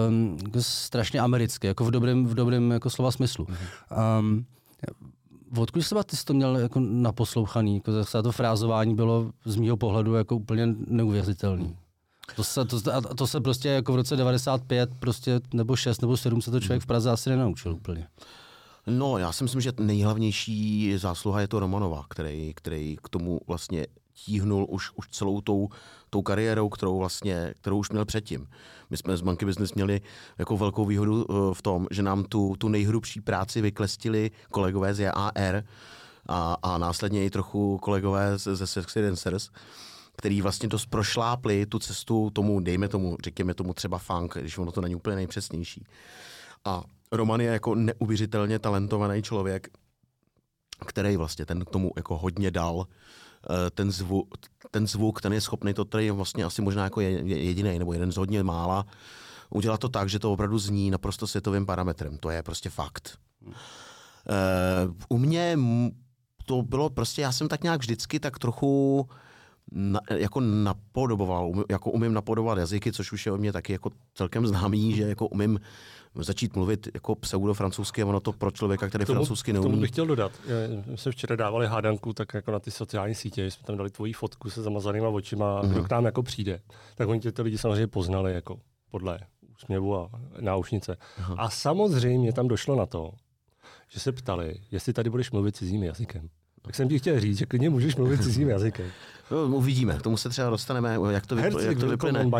um, 0.08 0.38
strašně 0.58 1.20
americky, 1.20 1.66
jako 1.66 1.84
v 1.84 1.90
dobrém, 1.90 2.26
v 2.26 2.34
dobrém 2.34 2.70
jako 2.70 2.90
slova 2.90 3.10
smyslu. 3.10 3.46
Um, 4.20 4.46
odkud 5.58 5.80
třeba 5.80 6.04
ty 6.04 6.16
jsi 6.16 6.24
to 6.24 6.34
měl 6.34 6.56
jako 6.56 6.80
naposlouchaný? 6.80 7.74
Jako 7.74 8.22
to 8.22 8.32
frázování 8.32 8.94
bylo 8.94 9.30
z 9.44 9.56
mýho 9.56 9.76
pohledu 9.76 10.14
jako 10.14 10.36
úplně 10.36 10.66
neuvěřitelný. 10.86 11.76
To 12.36 12.44
se, 12.44 12.64
to, 12.64 12.80
to 13.14 13.26
se 13.26 13.40
prostě 13.40 13.68
jako 13.68 13.92
v 13.92 13.96
roce 13.96 14.16
95 14.16 14.90
prostě, 14.98 15.40
nebo 15.54 15.76
6 15.76 16.00
nebo 16.00 16.16
7 16.16 16.42
se 16.42 16.50
to 16.50 16.60
člověk 16.60 16.82
v 16.82 16.86
Praze 16.86 17.10
asi 17.10 17.30
nenaučil 17.30 17.72
úplně. 17.72 18.06
No, 18.86 19.18
já 19.18 19.32
si 19.32 19.44
myslím, 19.44 19.60
že 19.60 19.72
nejhlavnější 19.80 20.92
zásluha 20.98 21.40
je 21.40 21.48
to 21.48 21.60
Romanova, 21.60 22.04
který, 22.08 22.52
který 22.54 22.96
k 23.02 23.08
tomu 23.08 23.40
vlastně 23.46 23.86
tíhnul 24.12 24.66
už, 24.68 24.90
už 24.94 25.08
celou 25.08 25.40
tou, 25.40 25.68
tou 26.16 26.22
kariérou, 26.22 26.68
kterou 26.68 26.98
vlastně, 26.98 27.54
kterou 27.60 27.78
už 27.78 27.90
měl 27.90 28.04
předtím. 28.04 28.48
My 28.90 28.96
jsme 28.96 29.16
z 29.16 29.22
Monkey 29.22 29.46
Business 29.46 29.74
měli 29.74 30.00
jako 30.38 30.56
velkou 30.56 30.84
výhodu 30.84 31.24
uh, 31.24 31.54
v 31.54 31.62
tom, 31.62 31.86
že 31.90 32.02
nám 32.02 32.24
tu, 32.24 32.54
tu 32.58 32.68
nejhrubší 32.68 33.20
práci 33.20 33.60
vyklestili 33.60 34.30
kolegové 34.50 34.94
z 34.94 35.00
JAR 35.00 35.64
a, 36.28 36.56
a 36.62 36.78
následně 36.78 37.24
i 37.24 37.30
trochu 37.30 37.78
kolegové 37.78 38.38
ze, 38.38 38.56
ze 38.56 38.66
Sexy 38.66 39.02
Dancers 39.02 39.50
který 40.18 40.42
vlastně 40.42 40.68
dost 40.68 40.86
prošlápli 40.86 41.66
tu 41.66 41.78
cestu 41.78 42.30
tomu, 42.30 42.60
dejme 42.60 42.88
tomu, 42.88 43.16
řekněme 43.24 43.54
tomu 43.54 43.74
třeba 43.74 43.98
funk, 43.98 44.34
když 44.40 44.58
ono 44.58 44.72
to 44.72 44.80
není 44.80 44.94
úplně 44.94 45.16
nejpřesnější. 45.16 45.84
A 46.64 46.82
Roman 47.12 47.40
je 47.40 47.46
jako 47.46 47.74
neuvěřitelně 47.74 48.58
talentovaný 48.58 49.22
člověk, 49.22 49.68
který 50.86 51.16
vlastně 51.16 51.46
ten 51.46 51.64
k 51.64 51.70
tomu 51.70 51.90
jako 51.96 52.16
hodně 52.16 52.50
dal. 52.50 52.86
Eh, 53.50 53.70
ten 53.70 53.92
zvuk, 53.92 54.34
ten 54.70 54.86
zvuk, 54.86 55.20
ten 55.20 55.32
je 55.32 55.40
schopný, 55.40 55.74
to 55.74 55.84
tady 55.84 56.04
je 56.04 56.12
vlastně 56.12 56.44
asi 56.44 56.62
možná 56.62 56.84
jako 56.84 57.00
jediný 57.00 57.78
nebo 57.78 57.92
jeden 57.92 58.12
z 58.12 58.16
hodně 58.16 58.42
mála, 58.42 58.86
udělat 59.50 59.80
to 59.80 59.88
tak, 59.88 60.08
že 60.08 60.18
to 60.18 60.32
opravdu 60.32 60.58
zní 60.58 60.90
naprosto 60.90 61.26
světovým 61.26 61.66
parametrem. 61.66 62.18
To 62.18 62.30
je 62.30 62.42
prostě 62.42 62.70
fakt. 62.70 63.18
Uh, 63.46 63.52
u 65.08 65.18
mě 65.18 65.58
to 66.46 66.62
bylo 66.62 66.90
prostě, 66.90 67.22
já 67.22 67.32
jsem 67.32 67.48
tak 67.48 67.62
nějak 67.62 67.80
vždycky 67.80 68.20
tak 68.20 68.38
trochu 68.38 69.06
na, 69.72 70.00
jako 70.10 70.40
napodoboval, 70.40 71.52
jako 71.70 71.90
umím 71.90 72.12
napodobovat 72.12 72.58
jazyky, 72.58 72.92
což 72.92 73.12
už 73.12 73.26
je 73.26 73.32
o 73.32 73.36
mě 73.36 73.52
taky 73.52 73.72
jako 73.72 73.90
celkem 74.14 74.46
známý, 74.46 74.96
že 74.96 75.02
jako 75.02 75.26
umím 75.26 75.60
začít 76.18 76.56
mluvit 76.56 76.88
jako 76.94 77.14
pseudo-francouzsky 77.14 78.02
a 78.02 78.06
ono 78.06 78.20
to 78.20 78.32
pro 78.32 78.50
člověka, 78.50 78.88
který 78.88 79.04
tomu, 79.04 79.16
francouzsky 79.16 79.52
neumí. 79.52 79.70
Tomu 79.70 79.80
bych 79.80 79.90
chtěl 79.90 80.06
dodat. 80.06 80.32
My 80.86 80.98
jsme 80.98 81.12
včera 81.12 81.36
dávali 81.36 81.66
hádanku 81.66 82.12
tak 82.12 82.34
jako 82.34 82.50
na 82.50 82.58
ty 82.58 82.70
sociální 82.70 83.14
sítě, 83.14 83.50
jsme 83.50 83.66
tam 83.66 83.76
dali 83.76 83.90
tvoji 83.90 84.12
fotku 84.12 84.50
se 84.50 84.62
zamazanýma 84.62 85.08
očima, 85.08 85.62
mm-hmm. 85.62 85.68
kdo 85.68 85.84
k 85.84 85.90
nám 85.90 86.04
jako 86.04 86.22
přijde. 86.22 86.60
Tak 86.94 87.08
oni 87.08 87.20
tě 87.20 87.32
ty 87.32 87.42
lidi 87.42 87.58
samozřejmě 87.58 87.86
poznali 87.86 88.34
jako 88.34 88.58
podle 88.90 89.18
úsměvu 89.56 89.96
a 89.96 90.10
náušnice. 90.40 90.96
Aha. 91.18 91.34
A 91.38 91.50
samozřejmě 91.50 92.32
tam 92.32 92.48
došlo 92.48 92.76
na 92.76 92.86
to, 92.86 93.12
že 93.88 94.00
se 94.00 94.12
ptali, 94.12 94.54
jestli 94.70 94.92
tady 94.92 95.10
budeš 95.10 95.30
mluvit 95.30 95.56
cizím 95.56 95.82
jazykem. 95.82 96.28
Tak 96.62 96.74
jsem 96.74 96.88
ti 96.88 96.98
chtěl 96.98 97.20
říct, 97.20 97.38
že 97.38 97.46
klidně 97.46 97.70
můžeš 97.70 97.96
mluvit 97.96 98.22
cizím 98.22 98.48
jazykem. 98.56 98.86
No, 99.30 99.56
uvidíme, 99.56 99.98
k 99.98 100.02
tomu 100.02 100.16
se 100.16 100.28
třeba 100.28 100.50
dostaneme, 100.50 100.98
jak 101.10 101.26
to, 101.26 101.36
vypl, 101.36 101.60
jak 101.60 101.78
to 101.78 101.88
vyplyne. 101.88 102.30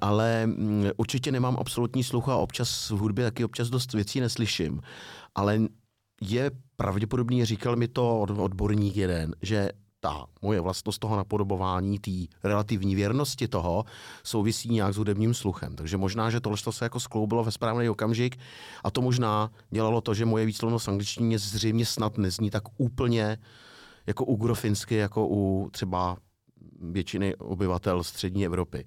Ale 0.00 0.46
mm, 0.46 0.84
určitě 0.96 1.32
nemám 1.32 1.56
absolutní 1.60 2.04
sluch 2.04 2.28
a 2.28 2.36
občas 2.36 2.90
v 2.90 2.96
hudbě 2.96 3.24
taky 3.24 3.44
občas 3.44 3.68
dost 3.68 3.92
věcí 3.92 4.20
neslyším. 4.20 4.80
Ale 5.34 5.58
je 6.20 6.50
pravděpodobný, 6.76 7.44
říkal 7.44 7.76
mi 7.76 7.88
to 7.88 8.20
odborník 8.20 8.96
jeden, 8.96 9.34
že 9.42 9.70
ta 10.00 10.26
moje 10.42 10.60
vlastnost 10.60 10.98
toho 10.98 11.16
napodobování, 11.16 11.98
té 11.98 12.10
relativní 12.44 12.94
věrnosti 12.94 13.48
toho, 13.48 13.84
souvisí 14.24 14.68
nějak 14.68 14.94
s 14.94 14.96
hudebním 14.96 15.34
sluchem. 15.34 15.76
Takže 15.76 15.96
možná, 15.96 16.30
že 16.30 16.40
tohle 16.40 16.58
se 16.70 16.84
jako 16.84 17.00
skloubilo 17.00 17.44
ve 17.44 17.50
správný 17.50 17.88
okamžik 17.88 18.38
a 18.84 18.90
to 18.90 19.02
možná 19.02 19.50
dělalo 19.70 20.00
to, 20.00 20.14
že 20.14 20.24
moje 20.24 20.46
výslovnost 20.46 20.88
angličtině 20.88 21.38
zřejmě 21.38 21.86
snad 21.86 22.18
nezní 22.18 22.50
tak 22.50 22.62
úplně 22.76 23.38
jako 24.06 24.24
u 24.24 24.36
grofinsky, 24.36 24.94
jako 24.94 25.28
u 25.28 25.70
třeba 25.72 26.16
většiny 26.80 27.36
obyvatel 27.36 28.04
střední 28.04 28.46
Evropy. 28.46 28.84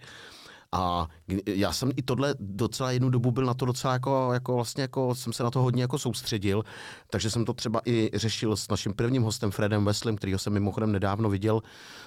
A 0.74 1.08
já 1.46 1.74
jsem 1.74 1.92
i 1.96 2.02
tohle 2.02 2.36
docela 2.40 2.92
jednu 2.92 3.10
dobu 3.10 3.32
byl 3.32 3.46
na 3.46 3.54
to 3.54 3.66
docela 3.66 3.94
jako, 3.94 4.30
jako 4.34 4.56
vlastně 4.56 4.82
jako 4.82 5.16
jsem 5.16 5.34
se 5.34 5.44
na 5.44 5.52
to 5.52 5.62
hodně 5.62 5.84
jako 5.84 6.00
soustředil, 6.00 6.64
takže 7.10 7.30
jsem 7.30 7.46
to 7.46 7.54
třeba 7.54 7.82
i 7.86 8.10
řešil 8.14 8.56
s 8.56 8.68
naším 8.68 8.94
prvním 8.94 9.24
hostem 9.24 9.52
Fredem 9.52 9.86
Weslem, 9.86 10.16
kterýho 10.16 10.40
jsem 10.40 10.54
mimochodem 10.54 10.92
nedávno 10.92 11.30
viděl 11.30 11.62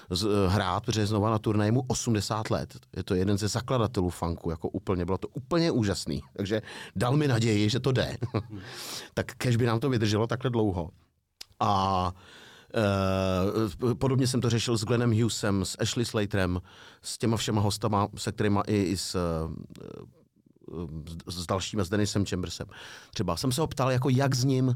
z, 0.09 0.25
eh, 0.25 0.49
hrát, 0.49 0.85
protože 0.85 1.07
znova 1.07 1.29
na 1.29 1.39
turnaji 1.39 1.71
mu 1.71 1.83
80 1.87 2.49
let. 2.49 2.79
Je 2.97 3.03
to 3.03 3.15
jeden 3.15 3.37
ze 3.37 3.47
zakladatelů 3.47 4.09
funku, 4.09 4.49
jako 4.49 4.69
úplně, 4.69 5.05
bylo 5.05 5.17
to 5.17 5.27
úplně 5.27 5.71
úžasný. 5.71 6.21
Takže 6.37 6.61
dal 6.95 7.17
mi 7.17 7.27
naději, 7.27 7.69
že 7.69 7.79
to 7.79 7.91
jde. 7.91 8.17
tak 9.13 9.35
kež 9.35 9.55
by 9.55 9.65
nám 9.65 9.79
to 9.79 9.89
vydrželo 9.89 10.27
takhle 10.27 10.49
dlouho. 10.49 10.89
A 11.59 12.11
Uh, 12.15 12.21
podobně 13.97 14.27
jsem 14.27 14.41
to 14.41 14.49
řešil 14.49 14.77
s 14.77 14.83
Glennem 14.83 15.21
Hughesem, 15.21 15.65
s 15.65 15.77
Ashley 15.79 16.05
Slaterem, 16.05 16.61
s 17.01 17.17
těma 17.17 17.37
všema 17.37 17.61
hostama, 17.61 18.07
se 18.17 18.31
kterými 18.31 18.59
i, 18.67 18.83
i 18.83 18.97
s, 18.97 19.17
uh, 20.67 20.89
s 21.27 21.45
dalšími, 21.45 21.85
s 21.85 21.89
Denisem 21.89 22.25
Chambersem. 22.25 22.67
Třeba 23.13 23.37
jsem 23.37 23.51
se 23.51 23.61
ho 23.61 23.67
ptal, 23.67 23.91
jako 23.91 24.09
jak 24.09 24.35
s 24.35 24.43
ním, 24.43 24.67
uh, 24.67 24.73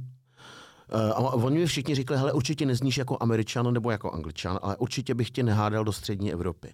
a 1.11 1.19
oni 1.19 1.57
mi 1.57 1.65
všichni 1.65 1.95
říkali, 1.95 2.19
hele, 2.19 2.33
určitě 2.33 2.65
nezníš 2.65 2.97
jako 2.97 3.17
američan 3.19 3.73
nebo 3.73 3.91
jako 3.91 4.11
angličan, 4.11 4.59
ale 4.61 4.77
určitě 4.77 5.15
bych 5.15 5.31
tě 5.31 5.43
nehádal 5.43 5.83
do 5.83 5.91
střední 5.91 6.33
Evropy. 6.33 6.73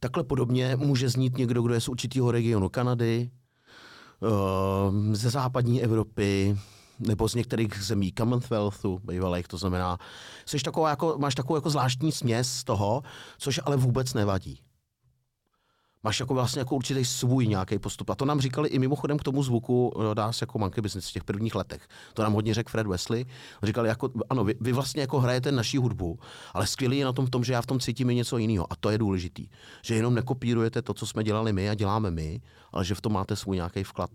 Takhle 0.00 0.24
podobně 0.24 0.76
může 0.76 1.08
znít 1.08 1.38
někdo, 1.38 1.62
kdo 1.62 1.74
je 1.74 1.80
z 1.80 1.88
určitého 1.88 2.30
regionu 2.30 2.68
Kanady, 2.68 3.30
ze 5.12 5.30
západní 5.30 5.82
Evropy, 5.82 6.58
nebo 7.06 7.28
z 7.28 7.34
některých 7.34 7.82
zemí 7.82 8.12
Commonwealthu 8.18 9.00
bývalých, 9.04 9.48
to 9.48 9.56
znamená, 9.56 9.98
jsi 10.46 10.58
taková 10.58 10.90
jako, 10.90 11.14
máš 11.18 11.34
takovou 11.34 11.56
jako 11.56 11.70
zvláštní 11.70 12.12
směs 12.12 12.52
z 12.52 12.64
toho, 12.64 13.02
což 13.38 13.60
ale 13.64 13.76
vůbec 13.76 14.14
nevadí. 14.14 14.60
Máš 16.04 16.20
jako 16.20 16.34
vlastně 16.34 16.60
jako 16.60 16.76
určitý 16.76 17.04
svůj 17.04 17.46
nějaký 17.46 17.78
postup. 17.78 18.10
A 18.10 18.14
to 18.14 18.24
nám 18.24 18.40
říkali 18.40 18.68
i 18.68 18.78
mimochodem 18.78 19.18
k 19.18 19.22
tomu 19.22 19.42
zvuku 19.42 19.92
eh, 20.10 20.14
dá 20.14 20.32
se 20.32 20.42
jako 20.42 20.58
Monkey 20.58 20.82
Business 20.82 21.08
v 21.08 21.12
těch 21.12 21.24
prvních 21.24 21.54
letech. 21.54 21.88
To 22.14 22.22
nám 22.22 22.32
hodně 22.32 22.54
řekl 22.54 22.70
Fred 22.70 22.86
Wesley. 22.86 23.24
Říkali, 23.62 23.88
jako, 23.88 24.10
ano, 24.30 24.44
vy, 24.44 24.54
vy, 24.60 24.72
vlastně 24.72 25.00
jako 25.00 25.20
hrajete 25.20 25.52
naší 25.52 25.78
hudbu, 25.78 26.18
ale 26.54 26.66
skvělý 26.66 26.98
je 26.98 27.04
na 27.04 27.12
tom 27.12 27.26
v 27.26 27.30
tom, 27.30 27.44
že 27.44 27.52
já 27.52 27.62
v 27.62 27.66
tom 27.66 27.80
cítím 27.80 28.10
i 28.10 28.14
něco 28.14 28.38
jiného. 28.38 28.72
A 28.72 28.76
to 28.76 28.90
je 28.90 28.98
důležitý. 28.98 29.48
Že 29.82 29.94
jenom 29.94 30.14
nekopírujete 30.14 30.82
to, 30.82 30.94
co 30.94 31.06
jsme 31.06 31.24
dělali 31.24 31.52
my 31.52 31.70
a 31.70 31.74
děláme 31.74 32.10
my, 32.10 32.40
ale 32.72 32.84
že 32.84 32.94
v 32.94 33.00
tom 33.00 33.12
máte 33.12 33.36
svůj 33.36 33.56
nějaký 33.56 33.84
vklad. 33.84 34.10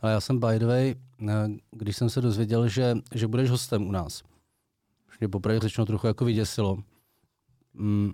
Ale 0.00 0.12
já 0.12 0.20
jsem 0.20 0.38
by 0.38 0.58
the 0.58 0.66
way, 0.66 0.94
eh, 1.28 1.48
když 1.70 1.96
jsem 1.96 2.10
se 2.10 2.20
dozvěděl, 2.20 2.68
že, 2.68 2.94
že 3.14 3.26
budeš 3.26 3.50
hostem 3.50 3.86
u 3.86 3.92
nás, 3.92 4.22
už 5.08 5.18
mě 5.18 5.28
poprvé 5.28 5.60
řečeno 5.60 5.86
trochu 5.86 6.06
jako 6.06 6.24
vyděsilo. 6.24 6.78
Mm. 7.74 8.12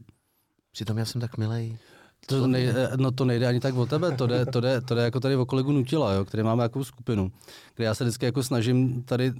Přitom 0.72 0.98
já 0.98 1.04
jsem 1.04 1.20
tak 1.20 1.38
milej. 1.38 1.78
To 2.26 2.46
nejde, 2.46 2.90
no 2.96 3.10
to 3.10 3.24
nejde 3.24 3.46
ani 3.46 3.60
tak 3.60 3.74
o 3.74 3.86
tebe, 3.86 4.12
to 4.12 4.26
jde, 4.26 4.46
to 4.46 4.60
jde, 4.60 4.80
to 4.80 4.94
jde 4.94 5.02
jako 5.02 5.20
tady 5.20 5.36
o 5.36 5.46
kolegu 5.46 5.72
Nutila, 5.72 6.12
jo, 6.12 6.24
který 6.24 6.42
máme 6.42 6.62
jako 6.62 6.84
skupinu, 6.84 7.32
kde 7.76 7.84
já 7.84 7.94
se 7.94 8.04
vždycky 8.04 8.24
jako 8.24 8.42
snažím 8.42 9.02
tady 9.02 9.32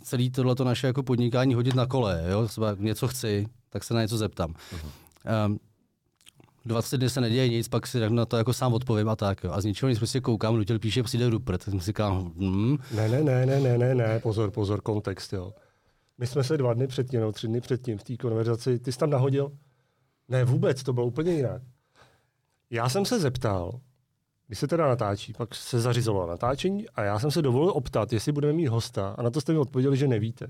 celý 0.00 0.30
tohleto 0.30 0.64
naše 0.64 0.86
jako 0.86 1.02
podnikání 1.02 1.54
hodit 1.54 1.74
na 1.74 1.86
kole, 1.86 2.24
jo, 2.30 2.48
třeba 2.48 2.76
něco 2.78 3.08
chci, 3.08 3.46
tak 3.70 3.84
se 3.84 3.94
na 3.94 4.02
něco 4.02 4.16
zeptám. 4.16 4.52
Uh-huh. 4.52 5.46
Um, 5.46 5.58
20 6.68 6.98
dny 6.98 7.10
se 7.10 7.20
neděje 7.20 7.48
nic, 7.48 7.68
pak 7.68 7.86
si 7.86 8.10
na 8.10 8.26
to 8.26 8.36
jako 8.36 8.52
sám 8.52 8.74
odpovím 8.74 9.08
a 9.08 9.16
tak. 9.16 9.44
Jo. 9.44 9.50
A 9.52 9.60
z 9.60 9.64
ničeho 9.64 9.90
nic 9.90 9.98
prostě 9.98 10.20
koukám, 10.20 10.56
Nutil 10.56 10.78
píše, 10.78 11.02
přijde 11.02 11.30
Rupert. 11.30 11.64
Tak 11.64 11.74
si 11.74 11.80
říkám, 11.80 12.32
hm. 12.36 12.76
Ne, 12.94 13.08
ne, 13.08 13.22
ne, 13.22 13.46
ne, 13.46 13.60
ne, 13.60 13.78
ne, 13.78 13.94
ne, 13.94 14.20
pozor, 14.20 14.50
pozor, 14.50 14.80
kontext, 14.80 15.32
jo. 15.32 15.52
My 16.18 16.26
jsme 16.26 16.44
se 16.44 16.56
dva 16.56 16.74
dny 16.74 16.86
předtím, 16.86 17.20
no, 17.20 17.32
tři 17.32 17.46
dny 17.48 17.60
předtím 17.60 17.98
v 17.98 18.04
té 18.04 18.16
konverzaci, 18.16 18.78
ty 18.78 18.92
jsi 18.92 18.98
tam 18.98 19.10
nahodil? 19.10 19.52
Ne, 20.28 20.44
vůbec, 20.44 20.82
to 20.82 20.92
bylo 20.92 21.06
úplně 21.06 21.32
jinak. 21.32 21.62
Já 22.70 22.88
jsem 22.88 23.04
se 23.04 23.20
zeptal, 23.20 23.80
když 24.46 24.58
se 24.58 24.66
teda 24.66 24.88
natáčí, 24.88 25.32
pak 25.32 25.54
se 25.54 25.80
zařizovalo 25.80 26.26
natáčení 26.26 26.88
a 26.88 27.02
já 27.02 27.18
jsem 27.18 27.30
se 27.30 27.42
dovolil 27.42 27.70
optat, 27.70 28.12
jestli 28.12 28.32
budeme 28.32 28.52
mít 28.52 28.66
hosta 28.66 29.14
a 29.18 29.22
na 29.22 29.30
to 29.30 29.40
jste 29.40 29.52
mi 29.52 29.58
odpověděli, 29.58 29.96
že 29.96 30.08
nevíte. 30.08 30.46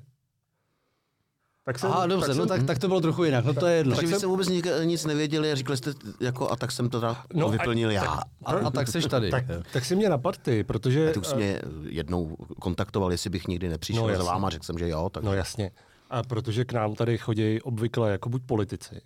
Tak 1.69 1.79
jsem, 1.79 1.91
Aha, 1.91 2.07
dobře, 2.07 2.27
tak 2.27 2.37
no 2.37 2.43
jsem, 2.43 2.49
tak, 2.49 2.67
tak 2.67 2.79
to 2.79 2.89
bylo 2.89 3.01
trochu 3.01 3.25
jinak, 3.25 3.45
no 3.45 3.55
to 3.55 3.67
je 3.67 3.77
jedno. 3.77 3.97
Takže 3.97 4.13
vy 4.13 4.19
jste 4.19 4.27
vůbec 4.27 4.49
nic, 4.49 4.67
nic 4.85 5.05
nevěděli 5.05 5.53
a 5.53 5.55
říkali 5.55 5.77
jste, 5.77 5.93
jako, 6.21 6.51
a 6.51 6.57
tak 6.57 6.73
jsem 6.73 6.91
to, 6.91 7.01
no, 7.35 7.47
to 7.47 7.49
vyplnil 7.49 7.89
a, 7.89 7.93
já. 7.93 8.03
Tak, 8.05 8.25
a, 8.45 8.67
a, 8.67 8.71
tak 8.71 8.89
seš 8.89 9.07
tady. 9.07 9.31
Tak, 9.31 9.45
tak 9.73 9.85
si 9.85 9.97
mě 9.97 10.09
napad 10.09 10.39
ty, 10.39 10.65
protože... 10.65 11.11
A 11.11 11.13
ty 11.13 11.19
už 11.19 11.35
mě 11.35 11.61
jednou 11.89 12.37
kontaktoval, 12.61 13.13
jestli 13.13 13.31
bych 13.31 13.49
nikdy 13.49 13.69
nepřišel 13.69 14.09
no, 14.09 14.17
za 14.17 14.23
váma, 14.23 14.51
řekl 14.51 14.65
jsem, 14.65 14.79
že 14.79 14.89
jo. 14.89 15.11
Tak... 15.13 15.23
No 15.23 15.35
jasně. 15.35 15.71
A 16.11 16.23
protože 16.23 16.65
k 16.65 16.73
nám 16.73 16.95
tady 16.95 17.19
chodí 17.19 17.63
obvykle 17.63 18.11
jako 18.11 18.29
buď 18.29 18.43
politici, 18.47 19.01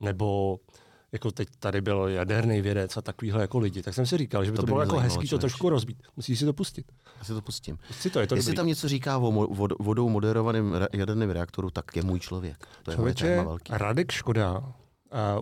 nebo 0.00 0.58
jako 1.14 1.30
teď 1.30 1.48
tady 1.58 1.80
byl 1.80 2.08
jaderný 2.08 2.60
vědec 2.60 2.96
a 2.96 3.02
takovýhle 3.02 3.40
jako 3.40 3.58
lidi, 3.58 3.82
tak 3.82 3.94
jsem 3.94 4.06
si 4.06 4.18
říkal, 4.18 4.44
že 4.44 4.50
by 4.50 4.56
to, 4.56 4.62
to 4.62 4.66
by 4.66 4.70
bylo 4.70 4.80
jako 4.80 4.96
hezký 4.96 5.28
to 5.28 5.38
trošku 5.38 5.68
rozbít. 5.68 6.02
Musíš 6.16 6.38
si 6.38 6.44
to 6.44 6.52
pustit. 6.52 6.92
Já 7.18 7.24
si 7.24 7.32
to 7.32 7.40
pustím. 7.40 7.78
Si 7.90 8.10
to, 8.10 8.20
je 8.20 8.26
to 8.26 8.34
Jestli 8.34 8.50
dobrý. 8.50 8.56
tam 8.56 8.66
něco 8.66 8.88
říká 8.88 9.18
o 9.18 9.30
vodou 9.80 10.08
moderovaném 10.08 10.74
jaderném 10.92 11.30
reaktoru, 11.30 11.70
tak 11.70 11.96
je 11.96 12.02
můj 12.02 12.20
člověk. 12.20 12.66
To 12.82 12.90
je 12.90 12.94
Člověče, 12.94 13.36
velký. 13.36 13.72
Radek 13.76 14.12
Škoda, 14.12 14.58
uh, 14.58 14.64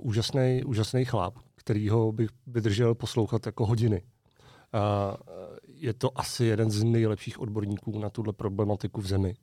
úžasný, 0.02 0.64
úžasný 0.64 1.04
chlap, 1.04 1.34
kterýho 1.56 2.12
bych 2.12 2.28
vydržel 2.46 2.94
poslouchat 2.94 3.46
jako 3.46 3.66
hodiny. 3.66 4.02
Uh, 4.02 5.16
je 5.66 5.94
to 5.94 6.18
asi 6.18 6.44
jeden 6.44 6.70
z 6.70 6.84
nejlepších 6.84 7.40
odborníků 7.40 7.98
na 7.98 8.10
tuhle 8.10 8.32
problematiku 8.32 9.00
v 9.00 9.06
zemi. 9.06 9.34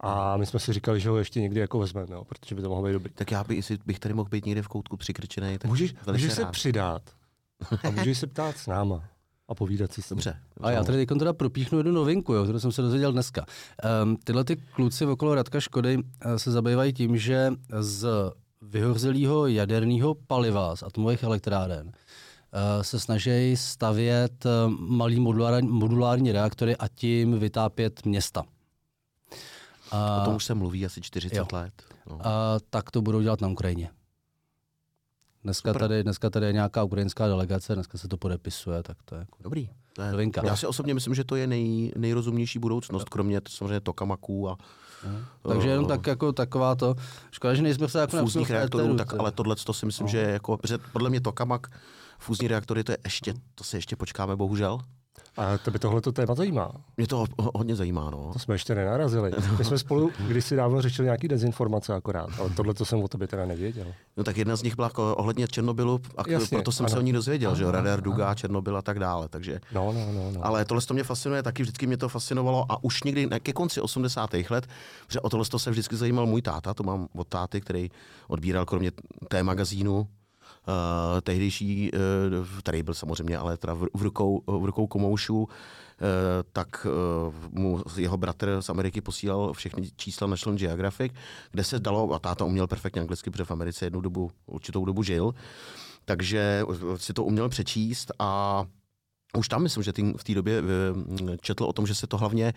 A 0.00 0.36
my 0.36 0.46
jsme 0.46 0.60
si 0.60 0.72
říkali, 0.72 1.00
že 1.00 1.08
ho 1.08 1.16
ještě 1.16 1.40
někdy 1.40 1.60
jako 1.60 1.78
vezmeme, 1.78 2.14
jo, 2.14 2.24
protože 2.24 2.54
by 2.54 2.62
to 2.62 2.68
mohlo 2.68 2.84
být 2.84 2.92
dobrý. 2.92 3.12
Tak 3.12 3.30
já 3.30 3.44
by, 3.44 3.60
bych 3.86 3.98
tady 3.98 4.14
mohl 4.14 4.28
být 4.28 4.46
někde 4.46 4.62
v 4.62 4.68
koutku 4.68 4.96
přikrčený. 4.96 5.58
můžeš, 5.66 5.94
můžeš 6.12 6.32
se 6.32 6.44
přidat 6.44 7.02
a 7.84 7.90
můžeš 7.90 8.18
se 8.18 8.26
ptát 8.26 8.56
s 8.56 8.66
náma 8.66 9.04
a 9.48 9.54
povídat 9.54 9.92
si 9.92 10.02
s 10.02 10.08
Dobře. 10.08 10.36
A 10.60 10.70
já 10.70 10.84
tady 10.84 11.06
teda 11.06 11.32
propíchnu 11.32 11.78
jednu 11.78 11.92
novinku, 11.92 12.34
jo, 12.34 12.42
kterou 12.42 12.60
jsem 12.60 12.72
se 12.72 12.82
dozvěděl 12.82 13.12
dneska. 13.12 13.46
Um, 14.02 14.16
tyhle 14.16 14.44
ty 14.44 14.56
kluci 14.56 15.06
okolo 15.06 15.34
Radka 15.34 15.60
Škody 15.60 15.96
uh, 15.96 16.02
se 16.36 16.50
zabývají 16.50 16.92
tím, 16.92 17.16
že 17.16 17.52
z 17.80 18.08
vyhořelého 18.62 19.46
jaderného 19.46 20.14
paliva 20.14 20.76
z 20.76 20.82
atomových 20.82 21.22
elektráren 21.22 21.86
uh, 21.86 21.92
se 22.82 23.00
snaží 23.00 23.56
stavět 23.56 24.44
uh, 24.44 24.72
malý 24.78 25.20
modulární, 25.20 25.68
modulární 25.68 26.32
reaktory 26.32 26.76
a 26.76 26.88
tím 26.88 27.38
vytápět 27.38 28.06
města. 28.06 28.44
A, 29.90 30.22
o 30.22 30.24
tom 30.24 30.34
už 30.36 30.44
se 30.44 30.54
mluví 30.54 30.86
asi 30.86 31.00
40 31.00 31.36
jo. 31.36 31.46
let. 31.52 31.72
No. 32.10 32.18
A, 32.26 32.58
tak 32.70 32.90
to 32.90 33.02
budou 33.02 33.20
dělat 33.20 33.40
na 33.40 33.48
Ukrajině. 33.48 33.90
Dneska 35.44 35.74
tady, 35.74 36.02
dneska 36.02 36.30
tady 36.30 36.46
je 36.46 36.52
nějaká 36.52 36.82
ukrajinská 36.82 37.26
delegace, 37.26 37.74
dneska 37.74 37.98
se 37.98 38.08
to 38.08 38.16
podepisuje, 38.16 38.82
tak 38.82 38.96
to 39.04 39.14
je 39.14 39.18
jako 39.18 39.38
Dobrý. 39.42 39.70
To 39.92 40.02
je, 40.02 40.12
novinka. 40.12 40.42
Já 40.44 40.56
si 40.56 40.66
osobně 40.66 40.94
myslím, 40.94 41.14
že 41.14 41.24
to 41.24 41.36
je 41.36 41.46
nej, 41.46 41.92
nejrozumnější 41.96 42.58
budoucnost, 42.58 43.08
kromě 43.08 43.40
to, 43.40 43.50
samozřejmě 43.50 43.80
tokamaků 43.80 44.48
a 44.48 44.56
Uh, 45.44 45.52
Takže 45.52 45.68
jenom 45.68 45.86
tak 45.86 46.06
jako 46.06 46.32
taková 46.32 46.74
to, 46.74 46.94
škoda, 47.30 47.54
že 47.54 47.62
nejsme 47.62 47.88
se 47.88 47.98
jako 47.98 48.16
fúzních 48.16 48.50
reaktorů, 48.50 48.96
tak, 48.96 49.14
ale 49.14 49.32
tohle 49.32 49.56
to 49.56 49.72
si 49.72 49.86
myslím, 49.86 50.04
uh. 50.04 50.10
že 50.10 50.18
je 50.18 50.30
jako, 50.30 50.58
podle 50.92 51.10
mě 51.10 51.20
tokamak, 51.20 51.66
fúzní 52.18 52.48
reaktory, 52.48 52.84
to 52.84 52.92
je 52.92 52.98
ještě, 53.04 53.34
to 53.54 53.64
se 53.64 53.76
ještě 53.76 53.96
počkáme, 53.96 54.36
bohužel. 54.36 54.78
A 55.36 55.58
to 55.58 55.70
by 55.70 55.78
tohle 55.78 56.00
téma 56.00 56.34
zajímá. 56.34 56.72
Mě 56.96 57.06
to 57.06 57.24
hodně 57.54 57.76
zajímá, 57.76 58.10
no. 58.10 58.30
To 58.32 58.38
jsme 58.38 58.54
ještě 58.54 58.74
nenarazili. 58.74 59.30
My 59.58 59.64
jsme 59.64 59.78
spolu 59.78 60.10
kdysi 60.26 60.56
dávno 60.56 60.82
řešili 60.82 61.06
nějaký 61.06 61.28
dezinformace 61.28 61.94
akorát, 61.94 62.30
ale 62.38 62.50
tohle 62.50 62.74
to 62.74 62.84
jsem 62.84 63.02
o 63.02 63.08
tobě 63.08 63.28
teda 63.28 63.46
nevěděl. 63.46 63.86
No 64.16 64.24
tak 64.24 64.36
jedna 64.36 64.56
z 64.56 64.62
nich 64.62 64.76
byla 64.76 64.90
ohledně 64.98 65.48
Černobylu, 65.48 66.00
a 66.16 66.22
Jasně, 66.28 66.56
proto 66.56 66.72
jsem 66.72 66.86
ano. 66.86 66.92
se 66.92 66.98
o 66.98 67.02
ní 67.02 67.12
dozvěděl, 67.12 67.50
ano, 67.50 67.58
že 67.58 67.70
radar 67.70 68.00
Duga, 68.00 68.34
Černobyl 68.34 68.76
a 68.76 68.82
tak 68.82 68.98
dále. 68.98 69.28
Takže... 69.28 69.60
No, 69.72 69.92
no, 69.92 70.12
no, 70.12 70.30
no. 70.32 70.46
Ale 70.46 70.64
tohle 70.64 70.82
to 70.82 70.94
mě 70.94 71.04
fascinuje, 71.04 71.42
taky 71.42 71.62
vždycky 71.62 71.86
mě 71.86 71.96
to 71.96 72.08
fascinovalo 72.08 72.66
a 72.72 72.84
už 72.84 73.02
někdy 73.02 73.28
ke 73.40 73.52
konci 73.52 73.80
80. 73.80 74.30
let, 74.50 74.66
že 75.08 75.20
o 75.20 75.28
tohle 75.28 75.46
to 75.46 75.58
se 75.58 75.70
vždycky 75.70 75.96
zajímal 75.96 76.26
můj 76.26 76.42
táta, 76.42 76.74
to 76.74 76.82
mám 76.82 77.08
od 77.14 77.28
táty, 77.28 77.60
který 77.60 77.90
odbíral 78.28 78.66
kromě 78.66 78.92
té 79.28 79.42
magazínu 79.42 80.08
uh, 80.68 81.20
tehdejší, 81.20 81.90
uh, 81.92 82.60
tady 82.62 82.82
byl 82.82 82.94
samozřejmě, 82.94 83.38
ale 83.38 83.56
teda 83.56 83.74
v, 83.74 83.86
v, 83.94 84.02
rukou, 84.02 84.42
v 84.46 84.64
rukou 84.64 84.86
komoušů, 84.86 85.42
uh, 85.42 85.48
tak 86.52 86.86
uh, 86.86 87.34
mu 87.50 87.82
jeho 87.96 88.16
bratr 88.16 88.56
z 88.60 88.68
Ameriky 88.68 89.00
posílal 89.00 89.52
všechny 89.52 89.90
čísla 89.96 90.26
National 90.26 90.58
Geographic, 90.58 91.12
kde 91.50 91.64
se 91.64 91.78
dalo, 91.78 92.12
a 92.12 92.18
táta 92.18 92.44
uměl 92.44 92.66
perfektně 92.66 93.00
anglicky, 93.00 93.30
protože 93.30 93.44
v 93.44 93.50
Americe 93.50 93.86
jednu 93.86 94.00
dobu, 94.00 94.30
určitou 94.46 94.84
dobu 94.84 95.02
žil, 95.02 95.34
takže 96.04 96.62
si 96.96 97.12
to 97.12 97.24
uměl 97.24 97.48
přečíst 97.48 98.12
a 98.18 98.64
už 99.36 99.48
tam 99.48 99.62
myslím, 99.62 99.82
že 99.82 99.92
v 100.16 100.24
té 100.24 100.34
době 100.34 100.62
četl 101.40 101.64
o 101.64 101.72
tom, 101.72 101.86
že 101.86 101.94
se 101.94 102.06
to 102.06 102.18
hlavně 102.18 102.54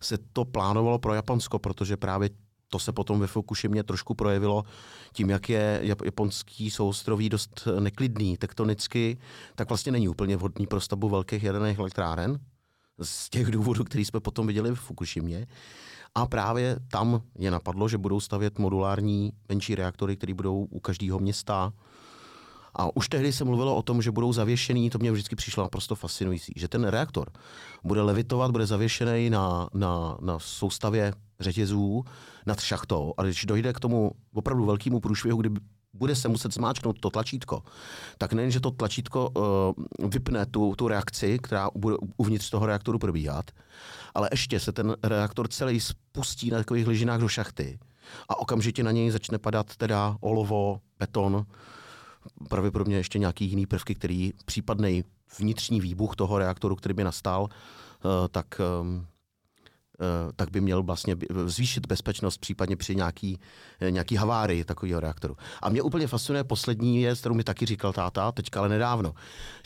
se 0.00 0.18
to 0.32 0.44
plánovalo 0.44 0.98
pro 0.98 1.14
Japonsko, 1.14 1.58
protože 1.58 1.96
právě 1.96 2.30
to 2.74 2.78
se 2.78 2.92
potom 2.92 3.20
ve 3.20 3.26
Fukushimě 3.26 3.82
trošku 3.82 4.14
projevilo 4.14 4.64
tím, 5.12 5.30
jak 5.30 5.48
je 5.48 5.80
japonský 6.04 6.70
soustroví 6.70 7.28
dost 7.28 7.68
neklidný 7.80 8.36
tektonicky, 8.36 9.18
tak 9.54 9.68
vlastně 9.68 9.92
není 9.92 10.08
úplně 10.08 10.36
vhodný 10.36 10.66
pro 10.66 10.80
stavbu 10.80 11.08
velkých 11.08 11.42
jaderných 11.42 11.78
elektráren 11.78 12.38
z 13.02 13.30
těch 13.30 13.50
důvodů, 13.50 13.84
který 13.84 14.04
jsme 14.04 14.20
potom 14.20 14.46
viděli 14.46 14.70
v 14.70 14.80
Fukushimě. 14.80 15.46
A 16.14 16.26
právě 16.26 16.76
tam 16.90 17.22
je 17.38 17.50
napadlo, 17.50 17.88
že 17.88 17.98
budou 17.98 18.20
stavět 18.20 18.58
modulární 18.58 19.32
menší 19.48 19.74
reaktory, 19.74 20.16
které 20.16 20.34
budou 20.34 20.64
u 20.70 20.80
každého 20.80 21.18
města. 21.18 21.72
A 22.76 22.96
už 22.96 23.08
tehdy 23.08 23.32
se 23.32 23.44
mluvilo 23.44 23.76
o 23.76 23.82
tom, 23.82 24.02
že 24.02 24.10
budou 24.10 24.32
zavěšený, 24.32 24.90
to 24.90 24.98
mě 24.98 25.12
vždycky 25.12 25.36
přišlo 25.36 25.62
naprosto 25.62 25.94
fascinující, 25.94 26.52
že 26.56 26.68
ten 26.68 26.84
reaktor 26.84 27.30
bude 27.84 28.02
levitovat, 28.02 28.50
bude 28.50 28.66
zavěšený 28.66 29.30
na, 29.30 29.68
na, 29.74 30.18
na 30.20 30.38
soustavě 30.38 31.12
řetězů 31.40 32.04
nad 32.46 32.60
šachtou. 32.60 33.14
A 33.16 33.22
když 33.22 33.44
dojde 33.44 33.72
k 33.72 33.80
tomu 33.80 34.10
opravdu 34.34 34.64
velkému 34.64 35.00
průšvihu, 35.00 35.40
kdy 35.40 35.50
bude 35.94 36.16
se 36.16 36.28
muset 36.28 36.54
zmáčknout 36.54 37.00
to 37.00 37.10
tlačítko, 37.10 37.62
tak 38.18 38.32
nejen, 38.32 38.50
že 38.50 38.60
to 38.60 38.70
tlačítko 38.70 39.30
uh, 39.30 40.08
vypne 40.08 40.46
tu, 40.46 40.74
tu 40.76 40.88
reakci, 40.88 41.38
která 41.42 41.68
bude 41.74 41.96
uvnitř 42.16 42.50
toho 42.50 42.66
reaktoru 42.66 42.98
probíhat, 42.98 43.50
ale 44.14 44.28
ještě 44.32 44.60
se 44.60 44.72
ten 44.72 44.96
reaktor 45.02 45.48
celý 45.48 45.80
spustí 45.80 46.50
na 46.50 46.58
takových 46.58 46.86
ližinách 46.86 47.20
do 47.20 47.28
šachty 47.28 47.78
a 48.28 48.38
okamžitě 48.38 48.82
na 48.82 48.90
něj 48.90 49.10
začne 49.10 49.38
padat 49.38 49.76
teda 49.76 50.16
olovo, 50.20 50.80
beton, 50.98 51.46
pravděpodobně 52.48 52.96
ještě 52.96 53.18
nějaký 53.18 53.44
jiný 53.44 53.66
prvky, 53.66 53.94
který 53.94 54.32
případný 54.44 55.04
vnitřní 55.38 55.80
výbuch 55.80 56.16
toho 56.16 56.38
reaktoru, 56.38 56.76
který 56.76 56.94
by 56.94 57.04
nastal, 57.04 57.42
uh, 57.42 57.48
tak 58.30 58.60
um, 58.80 59.06
Eh, 60.00 60.32
tak 60.36 60.50
by 60.50 60.60
měl 60.60 60.82
vlastně 60.82 61.16
zvýšit 61.46 61.86
bezpečnost 61.86 62.38
případně 62.38 62.76
při 62.76 62.96
nějaký, 62.96 63.38
eh, 63.80 63.90
nějaký 63.90 64.16
havárii 64.16 64.64
takového 64.64 65.00
reaktoru. 65.00 65.36
A 65.62 65.68
mě 65.68 65.82
úplně 65.82 66.06
fascinuje 66.06 66.44
poslední 66.44 66.98
věc, 66.98 67.20
kterou 67.20 67.34
mi 67.34 67.44
taky 67.44 67.66
říkal 67.66 67.92
táta, 67.92 68.32
teďka 68.32 68.60
ale 68.60 68.68
nedávno, 68.68 69.14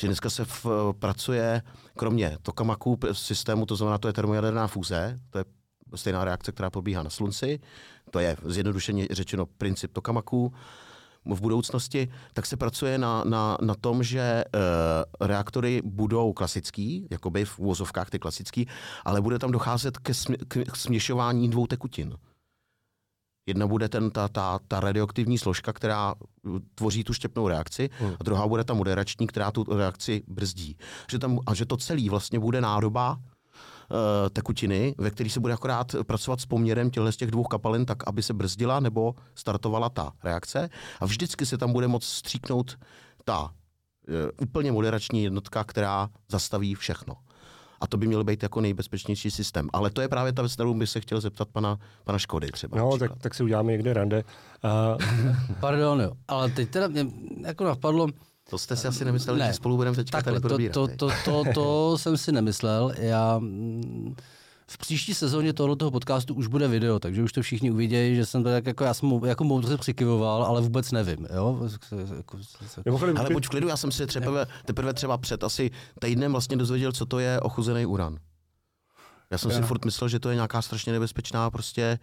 že 0.01 0.07
dneska 0.07 0.31
se 0.31 0.45
v, 0.45 0.67
pracuje, 0.99 1.63
kromě 1.97 2.39
tokamaku 2.43 2.99
systému, 3.13 3.67
to 3.67 3.77
znamená, 3.77 3.99
to 3.99 4.09
je 4.09 4.13
termojaderná 4.13 4.67
fúze, 4.67 5.19
to 5.31 5.39
je 5.39 5.45
stejná 5.95 6.25
reakce, 6.25 6.53
která 6.53 6.71
probíhá 6.71 7.03
na 7.03 7.11
slunci, 7.11 7.61
to 8.11 8.19
je 8.19 8.37
zjednodušeně 8.45 9.07
řečeno 9.11 9.47
princip 9.47 9.93
tokamaku, 9.93 10.53
v 11.35 11.41
budoucnosti, 11.41 12.09
tak 12.33 12.47
se 12.47 12.57
pracuje 12.57 12.99
na, 12.99 13.25
na, 13.25 13.59
na 13.61 13.75
tom, 13.75 14.03
že 14.03 14.45
uh, 14.45 15.27
reaktory 15.27 15.83
budou 15.85 16.33
klasický, 16.33 17.09
jakoby 17.11 17.45
v 17.45 17.59
úvozovkách 17.59 18.11
ty 18.11 18.19
klasický, 18.19 18.69
ale 19.05 19.21
bude 19.21 19.39
tam 19.39 19.51
docházet 19.51 19.99
ke 19.99 20.15
smě, 20.15 20.37
k 20.47 20.77
směšování 20.77 21.49
dvou 21.51 21.67
tekutin. 21.67 22.15
Jedna 23.49 23.67
bude 23.67 23.89
ten, 23.89 24.11
ta, 24.11 24.29
ta, 24.29 24.59
ta 24.69 24.81
radioaktivní 24.81 25.39
složka, 25.39 25.73
která 25.73 26.15
tvoří 26.75 27.05
tu 27.05 27.13
štěpnou 27.13 27.49
reakci, 27.49 27.91
hmm. 27.99 28.15
a 28.21 28.25
druhá 28.25 28.49
bude 28.49 28.65
ta 28.65 28.75
moderační, 28.75 29.27
která 29.27 29.51
tu 29.51 29.65
reakci 29.65 30.23
brzdí. 30.29 30.77
Že 31.11 31.19
tam, 31.19 31.39
a 31.47 31.55
že 31.55 31.67
to 31.67 31.77
celé 31.77 32.11
vlastně 32.11 32.39
bude 32.39 32.61
nádoba 32.61 33.19
tekutiny, 34.33 34.95
ve 34.99 35.11
který 35.11 35.31
se 35.31 35.41
bude 35.41 35.55
akorát 35.55 35.95
pracovat 36.07 36.41
s 36.41 36.47
poměrem 36.47 36.91
těchto 36.91 37.13
z 37.13 37.17
těch 37.17 37.31
dvou 37.31 37.45
kapalin 37.45 37.87
tak, 37.87 38.09
aby 38.09 38.23
se 38.23 38.35
brzdila 38.35 38.81
nebo 38.81 39.15
startovala 39.35 39.89
ta 39.89 40.13
reakce 40.25 40.69
a 41.01 41.07
vždycky 41.07 41.47
se 41.47 41.59
tam 41.59 41.73
bude 41.73 41.89
moct 41.89 42.05
stříknout 42.05 42.79
ta 43.25 43.43
uh, 43.43 43.51
úplně 44.43 44.73
moderační 44.73 45.25
jednotka, 45.25 45.65
která 45.65 46.09
zastaví 46.29 46.75
všechno. 46.75 47.15
A 47.81 47.87
to 47.87 47.97
by 47.97 48.07
měl 48.07 48.25
být 48.25 48.43
jako 48.43 48.61
nejbezpečnější 48.61 49.31
systém. 49.31 49.69
Ale 49.73 49.91
to 49.91 50.01
je 50.01 50.09
právě 50.09 50.33
ta 50.33 50.43
věc, 50.43 50.55
kterou 50.55 50.75
bych 50.75 50.91
se 50.91 51.01
chtěl 51.01 51.21
zeptat 51.21 51.49
pana, 51.49 51.79
pana 52.05 52.19
Škody 52.19 52.47
třeba. 52.53 52.79
No, 52.79 52.99
tak, 52.99 53.11
tak 53.21 53.35
si 53.35 53.43
uděláme 53.43 53.73
někde 53.73 53.93
rande. 53.95 54.25
Uh... 54.65 55.55
Pardon, 55.61 56.01
jo. 56.01 56.13
Ale 56.29 56.51
teď 56.51 56.71
teda 56.71 56.89
mě 56.89 57.07
jako 57.47 57.65
napadlo, 57.65 58.07
to 58.51 58.59
jste 58.59 58.77
si 58.77 58.89
asi 58.89 59.05
nemysleli, 59.05 59.39
ne. 59.39 59.47
že 59.47 59.53
spolu 59.53 59.77
budeme 59.77 59.97
teďka 59.97 60.23
Takhle, 60.23 60.41
tady 60.41 60.71
to, 60.71 60.89
to, 60.89 60.97
to, 60.97 61.11
to, 61.25 61.45
to 61.55 61.99
jsem 61.99 62.17
si 62.17 62.33
nemyslel. 62.33 62.93
Já 62.99 63.39
mm, 63.39 64.15
v 64.71 64.79
příští 64.79 65.15
sezóně 65.15 65.53
tohoto 65.53 65.91
podcastu 65.91 66.35
už 66.35 66.47
bude 66.47 66.69
video, 66.69 66.99
takže 66.99 67.23
už 67.23 67.33
to 67.33 67.43
všichni 67.43 67.71
uvidějí, 67.71 68.17
že 68.17 68.27
jsem 68.27 68.43
to 68.43 68.49
tak 68.49 68.67
jako, 68.67 68.85
já 68.85 68.95
jsem 68.95 69.21
jako 69.25 69.45
moudře 69.45 69.77
přikyvoval, 69.77 70.45
ale 70.45 70.61
vůbec 70.61 70.93
nevím. 70.93 71.27
Jo? 71.35 71.69
Ale 73.19 73.31
buď 73.31 73.47
v 73.47 73.49
klidu, 73.49 73.69
já 73.69 73.77
jsem 73.77 73.93
si 73.93 74.07
třeba, 74.07 74.47
teprve 74.65 74.95
třeba 74.95 75.19
před 75.19 75.45
asi 75.45 75.71
týdnem 76.01 76.33
vlastně 76.33 76.57
dozvěděl, 76.57 76.93
co 76.93 77.07
to 77.07 77.19
je 77.19 77.41
ochuzený 77.41 77.87
uran. 77.87 78.19
Já 79.31 79.39
jsem 79.39 79.51
já. 79.51 79.57
si 79.57 79.63
furt 79.63 79.85
myslel, 79.85 80.09
že 80.09 80.21
to 80.21 80.29
je 80.29 80.35
nějaká 80.35 80.63
strašně 80.63 80.93
nebezpečná 80.93 81.51
prostě 81.51 81.99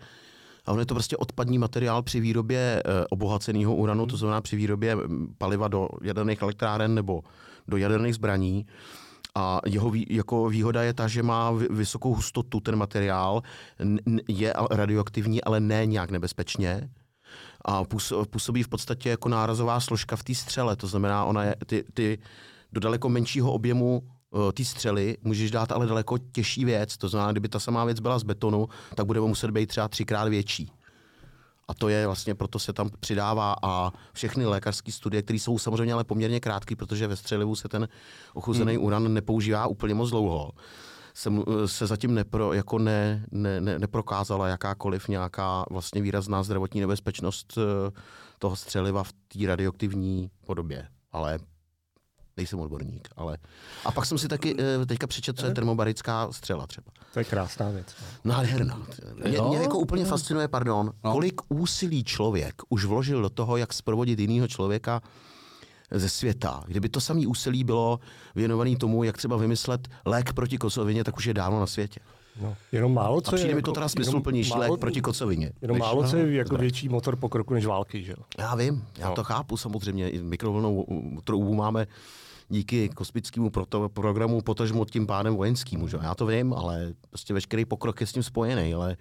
a 0.66 0.72
on 0.72 0.80
je 0.80 0.86
to 0.86 0.94
prostě 0.94 1.18
odpadní 1.18 1.58
materiál 1.58 2.04
při 2.04 2.20
výrobě 2.20 2.60
e, 2.60 2.82
obohaceného 3.10 3.76
uranu, 3.76 4.04
hmm. 4.04 4.10
to 4.10 4.18
znamená 4.18 4.42
při 4.42 4.56
výrobě 4.56 4.98
paliva 5.38 5.68
do 5.68 5.90
jaderných 6.02 6.42
elektráren 6.42 6.96
nebo 6.96 7.22
do 7.68 7.78
jaderných 7.78 8.16
zbraní. 8.16 8.66
A 9.36 9.62
jeho 9.66 9.90
vý, 9.90 10.06
jako 10.10 10.50
výhoda 10.50 10.84
je 10.84 10.94
ta, 10.94 11.08
že 11.08 11.24
má 11.24 11.52
vysokou 11.52 12.16
hustotu 12.16 12.60
ten 12.60 12.76
materiál, 12.76 13.42
je 14.28 14.54
radioaktivní, 14.72 15.44
ale 15.44 15.60
ne 15.60 15.86
nějak 15.86 16.12
nebezpečně. 16.12 16.90
A 17.66 17.84
působí 18.30 18.64
v 18.64 18.68
podstatě 18.68 19.10
jako 19.10 19.30
nárazová 19.30 19.80
složka 19.80 20.16
v 20.16 20.24
té 20.24 20.36
střele, 20.36 20.76
to 20.76 20.88
znamená, 20.88 21.26
ona 21.26 21.44
je 21.44 21.56
ty, 21.66 21.84
ty 21.94 22.20
do 22.72 22.80
daleko 22.80 23.10
menšího 23.10 23.52
objemu 23.52 24.04
Eh, 24.04 24.15
ty 24.54 24.66
střely 24.66 25.18
můžeš 25.24 25.52
dát 25.52 25.72
ale 25.72 25.88
daleko 25.88 26.18
těžší 26.18 26.66
věc. 26.66 26.98
To 26.98 27.10
znamená, 27.10 27.32
kdyby 27.32 27.50
ta 27.50 27.60
samá 27.60 27.86
věc 27.86 28.00
byla 28.00 28.20
z 28.20 28.24
betonu, 28.24 28.70
tak 28.96 29.06
bude 29.06 29.20
muset 29.20 29.52
být 29.52 29.66
třeba 29.66 29.88
třikrát 29.88 30.28
větší. 30.28 30.72
A 31.68 31.74
to 31.74 31.90
je 31.90 32.06
vlastně, 32.06 32.36
proto 32.36 32.60
se 32.60 32.74
tam 32.74 32.90
přidává 33.00 33.56
a 33.64 33.92
všechny 34.14 34.46
lékařské 34.46 34.92
studie, 34.92 35.22
které 35.22 35.40
jsou 35.40 35.60
samozřejmě 35.60 35.94
ale 35.94 36.04
poměrně 36.04 36.40
krátké, 36.40 36.76
protože 36.76 37.08
ve 37.08 37.16
střelivu 37.16 37.56
se 37.56 37.70
ten 37.70 37.88
ochuzený 38.34 38.76
hmm. 38.76 38.86
uran 38.86 39.14
nepoužívá 39.14 39.68
úplně 39.68 39.94
moc 39.94 40.10
dlouho. 40.10 40.52
Se, 41.14 41.30
se 41.66 41.88
zatím 41.88 42.14
nepro, 42.14 42.54
jako 42.54 42.80
ne, 42.80 43.26
ne, 43.32 43.62
ne, 43.62 43.80
neprokázala 43.80 44.48
jakákoliv 44.48 45.08
nějaká 45.08 45.66
vlastně 45.70 46.02
výrazná 46.02 46.44
zdravotní 46.44 46.82
nebezpečnost 46.82 47.58
eh, 47.58 47.92
toho 48.40 48.56
střeliva 48.56 49.04
v 49.04 49.14
té 49.14 49.48
radioaktivní 49.48 50.30
podobě. 50.46 50.88
Ale 51.12 51.40
nejsem 52.38 52.60
odborník, 52.60 53.10
ale... 53.16 53.38
A 53.86 53.92
pak 53.92 54.06
jsem 54.06 54.18
si 54.18 54.28
taky 54.28 54.56
eh, 54.60 54.86
teďka 54.86 55.08
přečetl, 55.08 55.42
co 55.42 55.48
je 55.48 55.54
termobarická 55.54 56.32
střela 56.32 56.68
třeba. 56.68 56.92
To 57.14 57.20
je 57.20 57.26
krásná 57.26 57.70
věc. 57.70 57.88
Nádherná. 58.24 58.82
Mě, 59.28 59.42
mě 59.42 59.58
jako 59.58 59.78
úplně 59.80 60.06
fascinuje, 60.06 60.48
pardon, 60.48 60.92
no. 61.04 61.12
kolik 61.12 61.42
úsilí 61.50 62.04
člověk 62.04 62.62
už 62.70 62.86
vložil 62.86 63.22
do 63.22 63.30
toho, 63.30 63.58
jak 63.58 63.74
zprovodit 63.74 64.20
jiného 64.20 64.48
člověka 64.48 65.02
ze 65.92 66.10
světa. 66.10 66.64
Kdyby 66.68 66.90
to 66.90 67.02
samé 67.02 67.28
úsilí 67.28 67.64
bylo 67.64 68.00
věnované 68.36 68.76
tomu, 68.76 69.04
jak 69.04 69.18
třeba 69.18 69.38
vymyslet 69.38 69.88
lék 70.06 70.34
proti 70.34 70.58
kocovině, 70.58 71.04
tak 71.04 71.18
už 71.18 71.26
je 71.26 71.34
dávno 71.34 71.60
na 71.60 71.68
světě. 71.68 72.00
No, 72.42 72.56
jenom 72.72 72.94
málo 72.94 73.22
co 73.22 73.30
a 73.30 73.36
přijde 73.36 73.52
je, 73.52 73.56
mi 73.56 73.62
to 73.62 73.70
jako, 73.70 73.74
teda 73.74 73.88
smysluplnější 73.88 74.54
lék 74.54 74.80
proti 74.80 75.02
kocovině. 75.02 75.52
Jenom 75.62 75.78
než, 75.78 75.82
málo 75.82 76.08
co 76.08 76.18
je 76.18 76.36
jako 76.36 76.50
dobré. 76.50 76.62
větší 76.62 76.90
motor 76.90 77.16
pokroku 77.16 77.54
než 77.54 77.66
války, 77.66 78.04
že 78.04 78.12
jo? 78.12 78.18
Já 78.38 78.56
vím, 78.56 78.86
já 78.98 79.10
no. 79.10 79.16
to 79.16 79.24
chápu 79.24 79.58
samozřejmě. 79.58 80.10
I 80.10 80.20
mikrovlnou 80.20 80.86
troubu 81.24 81.54
máme 81.54 81.88
díky 82.50 82.90
kosmickému 82.90 83.50
proto, 83.50 83.90
programu, 83.90 84.42
potažmo 84.42 84.86
tím 84.86 85.08
pádem 85.08 85.36
vojenským. 85.36 85.88
Že? 85.88 85.98
Já 86.02 86.16
to 86.16 86.26
vím, 86.26 86.54
ale 86.54 86.94
prostě 87.10 87.34
veškerý 87.34 87.66
pokrok 87.66 88.02
je 88.02 88.08
s 88.08 88.14
tím 88.14 88.24
spojený, 88.24 88.74
ale 88.74 88.98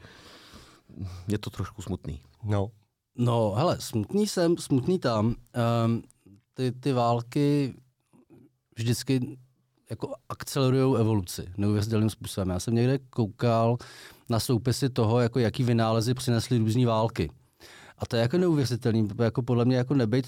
je 1.29 1.39
to 1.39 1.51
trošku 1.51 1.83
smutný. 1.83 2.21
No. 2.45 2.71
No, 3.17 3.55
hele, 3.57 3.77
smutný 3.81 4.27
jsem, 4.27 4.59
smutný 4.59 4.99
tam. 4.99 5.27
Um, 5.27 6.03
ty, 6.55 6.73
ty 6.73 6.93
války 6.93 7.75
vždycky 8.77 9.39
jako 9.91 10.15
akcelerují 10.29 11.01
evoluci 11.01 11.47
neuvěřitelným 11.57 12.11
způsobem. 12.11 12.51
Já 12.51 12.61
jsem 12.61 12.75
někde 12.75 12.99
koukal 12.99 13.77
na 14.29 14.41
soupisy 14.41 14.91
toho, 14.91 15.21
jako 15.21 15.39
jaký 15.39 15.63
vynálezy 15.63 16.15
přinesly 16.15 16.59
různé 16.59 16.87
války. 16.87 17.31
A 17.99 18.07
to 18.07 18.17
je 18.17 18.23
jako 18.23 18.39
neuvěřitelný, 18.39 19.09
jako 19.23 19.43
podle 19.43 19.65
mě 19.65 19.77
jako 19.77 19.95
nebejt 19.95 20.27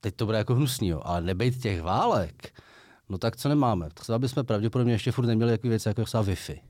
teď 0.00 0.16
to 0.16 0.26
bude 0.26 0.38
jako 0.38 0.54
hnusný, 0.54 0.88
jo, 0.88 1.00
ale 1.04 1.20
nebejt 1.20 1.62
těch 1.62 1.82
válek, 1.82 2.62
no 3.08 3.18
tak 3.18 3.36
co 3.36 3.48
nemáme? 3.48 3.88
Třeba 3.94 4.18
bychom 4.18 4.44
pravděpodobně 4.44 4.94
ještě 4.94 5.12
furt 5.12 5.26
neměli 5.26 5.52
jaký 5.52 5.68
věci 5.68 5.88
jako 5.88 6.04
třeba 6.04 6.24
Wi-Fi. 6.24 6.60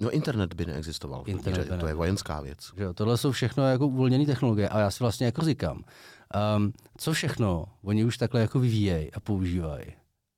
No 0.00 0.10
internet 0.10 0.54
by 0.54 0.66
neexistoval, 0.66 1.24
internet 1.26 1.70
by 1.70 1.78
to 1.78 1.86
je 1.86 1.94
vojenská 1.94 2.40
věc. 2.40 2.58
Že 2.76 2.92
tohle 2.94 3.18
jsou 3.18 3.32
všechno 3.32 3.68
jako 3.68 3.86
uvolněné 3.86 4.26
technologie 4.26 4.68
a 4.68 4.78
já 4.78 4.90
si 4.90 5.04
vlastně 5.04 5.26
jako 5.26 5.42
říkám, 5.42 5.84
um, 6.56 6.72
co 6.98 7.12
všechno 7.12 7.64
oni 7.82 8.04
už 8.04 8.18
takhle 8.18 8.40
jako 8.40 8.60
vyvíjejí 8.60 9.12
a 9.12 9.20
používají. 9.20 9.86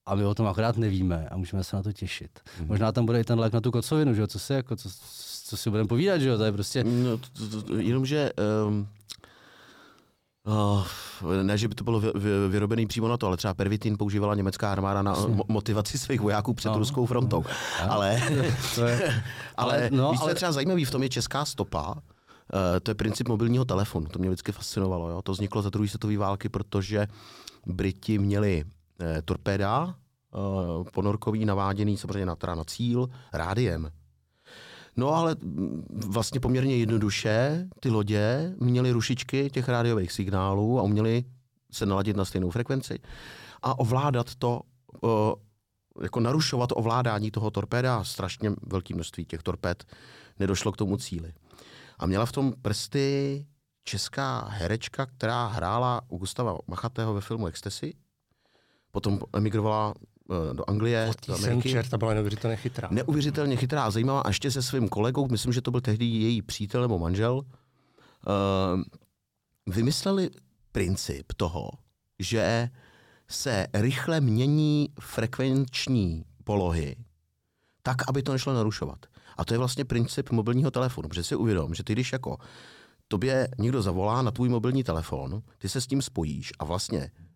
A 0.06 0.14
my 0.14 0.24
o 0.24 0.34
tom 0.34 0.46
akorát 0.46 0.76
nevíme 0.76 1.28
a 1.28 1.36
můžeme 1.36 1.64
se 1.64 1.76
na 1.76 1.82
to 1.82 1.92
těšit. 1.92 2.40
Mm-hmm. 2.40 2.66
Možná 2.66 2.92
tam 2.92 3.06
bude 3.06 3.20
i 3.20 3.24
ten 3.24 3.38
lék 3.38 3.52
na 3.52 3.60
tu 3.60 3.70
kocovinu, 3.70 4.14
že 4.14 4.20
jo? 4.20 4.26
Co 4.26 4.38
si, 4.38 4.52
jako, 4.52 4.76
co, 4.76 4.88
co 5.44 5.56
si 5.56 5.70
budeme 5.70 5.88
povídat, 5.88 6.20
že 6.20 6.28
jo? 6.28 6.38
To 6.38 6.44
je 6.44 6.52
prostě... 6.52 6.84
No, 6.84 7.18
to, 7.18 7.48
to, 7.50 7.62
to, 7.62 7.76
jenomže 7.76 8.30
um, 8.66 8.88
Uh, 10.44 10.84
ne, 11.42 11.58
že 11.58 11.68
by 11.68 11.74
to 11.74 11.84
bylo 11.84 12.00
vy, 12.00 12.10
vy, 12.14 12.30
vyrobený 12.48 12.86
přímo 12.86 13.08
na 13.08 13.16
to, 13.16 13.26
ale 13.26 13.36
třeba 13.36 13.54
pervitin 13.54 13.98
používala 13.98 14.34
německá 14.34 14.72
armáda 14.72 15.02
na 15.02 15.14
mo- 15.14 15.44
motivaci 15.48 15.98
svých 15.98 16.20
vojáků 16.20 16.54
před 16.54 16.68
no. 16.68 16.78
ruskou 16.78 17.06
frontou. 17.06 17.44
Ale, 17.88 18.20
to 18.74 18.86
je, 18.86 19.22
ale, 19.56 19.88
no, 19.92 20.10
víš, 20.10 20.20
ale... 20.22 20.34
třeba 20.34 20.52
zajímavý, 20.52 20.84
v 20.84 20.90
tom 20.90 21.02
je 21.02 21.08
česká 21.08 21.44
stopa, 21.44 21.94
to 22.82 22.90
je 22.90 22.94
princip 22.94 23.28
mobilního 23.28 23.64
telefonu, 23.64 24.06
to 24.06 24.18
mě 24.18 24.28
vždycky 24.28 24.52
fascinovalo. 24.52 25.10
Jo? 25.10 25.22
To 25.22 25.32
vzniklo 25.32 25.62
za 25.62 25.70
druhé 25.70 25.88
světové 25.88 26.16
války, 26.16 26.48
protože 26.48 27.06
Briti 27.66 28.18
měli 28.18 28.64
eh, 29.00 29.22
torpéda, 29.22 29.94
eh, 29.94 30.90
ponorkový, 30.90 31.44
naváděný 31.44 31.96
samozřejmě 31.96 32.26
na, 32.26 32.36
teda 32.36 32.54
na 32.54 32.64
cíl, 32.64 33.08
rádiem. 33.32 33.90
No 34.96 35.14
ale 35.14 35.36
vlastně 35.90 36.40
poměrně 36.40 36.76
jednoduše 36.76 37.68
ty 37.80 37.90
lodě 37.90 38.54
měly 38.60 38.92
rušičky 38.92 39.50
těch 39.50 39.68
rádiových 39.68 40.12
signálů 40.12 40.78
a 40.78 40.82
uměly 40.82 41.24
se 41.72 41.86
naladit 41.86 42.16
na 42.16 42.24
stejnou 42.24 42.50
frekvenci 42.50 42.98
a 43.62 43.78
ovládat 43.78 44.34
to, 44.34 44.60
o, 45.02 45.36
jako 46.02 46.20
narušovat 46.20 46.70
ovládání 46.72 47.30
toho 47.30 47.50
torpéda. 47.50 48.04
Strašně 48.04 48.52
velké 48.62 48.94
množství 48.94 49.24
těch 49.24 49.42
torpéd 49.42 49.84
nedošlo 50.38 50.72
k 50.72 50.76
tomu 50.76 50.96
cíli. 50.96 51.32
A 51.98 52.06
měla 52.06 52.26
v 52.26 52.32
tom 52.32 52.52
prsty 52.62 53.46
česká 53.84 54.48
herečka, 54.48 55.06
která 55.06 55.46
hrála 55.46 56.00
u 56.08 56.18
Gustava 56.18 56.58
Machatého 56.66 57.14
ve 57.14 57.20
filmu 57.20 57.46
Ecstasy. 57.46 57.94
Potom 58.90 59.20
emigrovala 59.32 59.94
eh, 59.96 60.02
do 60.52 60.70
Anglie, 60.70 61.10
do 61.28 61.34
Ameriky. 61.34 61.82
ta 61.90 61.98
byla 61.98 62.14
neuvěřitelně 62.14 62.56
chytrá. 62.56 62.88
Neuvěřitelně 62.90 63.56
chytrá 63.56 63.84
a 63.84 63.90
zajímavá. 63.90 64.20
A 64.20 64.28
ještě 64.28 64.50
se 64.50 64.62
svým 64.62 64.88
kolegou, 64.88 65.28
myslím, 65.28 65.52
že 65.52 65.62
to 65.62 65.70
byl 65.70 65.80
tehdy 65.80 66.04
její 66.04 66.42
přítel 66.42 66.80
nebo 66.80 66.98
manžel, 66.98 67.34
uh, 67.34 67.42
vymysleli 69.66 70.30
princip 70.72 71.32
toho, 71.36 71.70
že 72.18 72.70
se 73.28 73.66
rychle 73.74 74.20
mění 74.20 74.88
frekvenční 75.00 76.24
polohy 76.44 76.96
tak, 77.82 78.08
aby 78.08 78.22
to 78.22 78.32
nešlo 78.32 78.54
narušovat. 78.54 78.98
A 79.36 79.44
to 79.44 79.54
je 79.54 79.58
vlastně 79.58 79.84
princip 79.84 80.30
mobilního 80.30 80.70
telefonu, 80.70 81.08
protože 81.08 81.22
si 81.22 81.36
uvědom, 81.36 81.74
že 81.74 81.84
ty 81.84 81.92
když 81.92 82.12
jako 82.12 82.38
tobě 83.08 83.48
někdo 83.58 83.82
zavolá 83.82 84.22
na 84.22 84.30
tvůj 84.30 84.48
mobilní 84.48 84.84
telefon, 84.84 85.42
ty 85.58 85.68
se 85.68 85.80
s 85.80 85.86
tím 85.86 86.02
spojíš 86.02 86.52
a 86.58 86.64
vlastně 86.64 87.00
eh, 87.00 87.29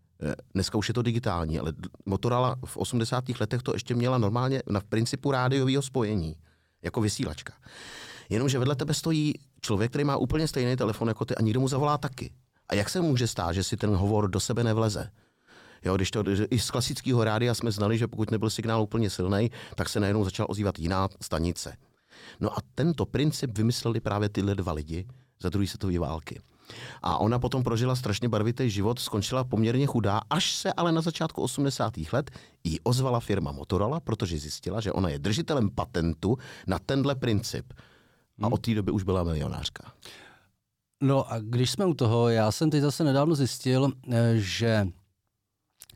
Dneska 0.55 0.79
už 0.79 0.89
je 0.89 0.95
to 0.95 1.03
digitální, 1.03 1.59
ale 1.59 1.73
Motorola 2.07 2.57
v 2.65 2.77
80. 2.77 3.25
letech 3.41 3.63
to 3.63 3.73
ještě 3.75 3.95
měla 3.95 4.19
normálně 4.19 4.63
na 4.67 4.81
principu 4.81 5.31
rádiového 5.31 5.83
spojení, 5.83 6.37
jako 6.83 7.01
vysílačka. 7.01 7.53
Jenomže 8.29 8.59
vedle 8.59 8.77
tebe 8.77 8.95
stojí 8.95 9.35
člověk, 9.61 9.91
který 9.91 10.05
má 10.05 10.17
úplně 10.17 10.49
stejný 10.49 10.77
telefon 10.77 11.09
jako 11.09 11.25
ty 11.25 11.35
a 11.35 11.43
někdo 11.43 11.61
mu 11.61 11.69
zavolá 11.69 11.99
taky. 11.99 12.31
A 12.69 12.75
jak 12.75 12.91
se 12.91 13.01
může 13.01 13.27
stát, 13.27 13.53
že 13.53 13.65
si 13.65 13.77
ten 13.77 13.91
hovor 13.91 14.31
do 14.31 14.41
sebe 14.41 14.65
nevleze? 14.65 15.11
Jo, 15.85 15.97
když 15.97 16.11
to, 16.11 16.25
i 16.51 16.59
z 16.59 16.71
klasického 16.71 17.25
rádia 17.25 17.55
jsme 17.55 17.73
znali, 17.73 17.99
že 17.99 18.07
pokud 18.07 18.31
nebyl 18.31 18.51
signál 18.51 18.83
úplně 18.83 19.11
silný, 19.11 19.51
tak 19.75 19.89
se 19.89 20.01
najednou 20.01 20.25
začala 20.25 20.49
ozývat 20.49 20.79
jiná 20.79 21.09
stanice. 21.23 21.77
No 22.41 22.59
a 22.59 22.61
tento 22.75 23.07
princip 23.07 23.59
vymysleli 23.59 24.01
právě 24.01 24.29
tyhle 24.29 24.55
dva 24.55 24.73
lidi 24.73 25.07
za 25.41 25.49
druhé 25.49 25.67
světové 25.67 25.99
války. 25.99 26.41
A 27.03 27.19
ona 27.19 27.39
potom 27.39 27.65
prožila 27.65 27.97
strašně 27.97 28.29
barvitý 28.29 28.71
život, 28.71 28.99
skončila 28.99 29.45
poměrně 29.45 29.87
chudá, 29.87 30.21
až 30.31 30.55
se 30.55 30.73
ale 30.73 30.93
na 30.93 31.01
začátku 31.01 31.43
80. 31.43 31.93
let 32.13 32.31
jí 32.65 32.81
ozvala 32.81 33.21
firma 33.21 33.53
Motorola, 33.53 34.01
protože 34.01 34.39
zjistila, 34.39 34.81
že 34.81 34.93
ona 34.93 35.09
je 35.09 35.19
držitelem 35.19 35.71
patentu 35.71 36.39
na 36.67 36.79
tenhle 36.79 37.15
princip. 37.15 37.73
A 38.43 38.47
od 38.53 38.61
té 38.61 38.75
doby 38.75 38.91
už 38.91 39.03
byla 39.03 39.23
milionářka. 39.23 39.93
No 41.03 41.33
a 41.33 41.39
když 41.39 41.71
jsme 41.71 41.87
u 41.87 41.95
toho, 41.95 42.29
já 42.29 42.53
jsem 42.53 42.71
teď 42.71 42.81
zase 42.81 43.05
nedávno 43.05 43.35
zjistil, 43.35 43.93
eh, 44.13 44.35
že 44.35 44.89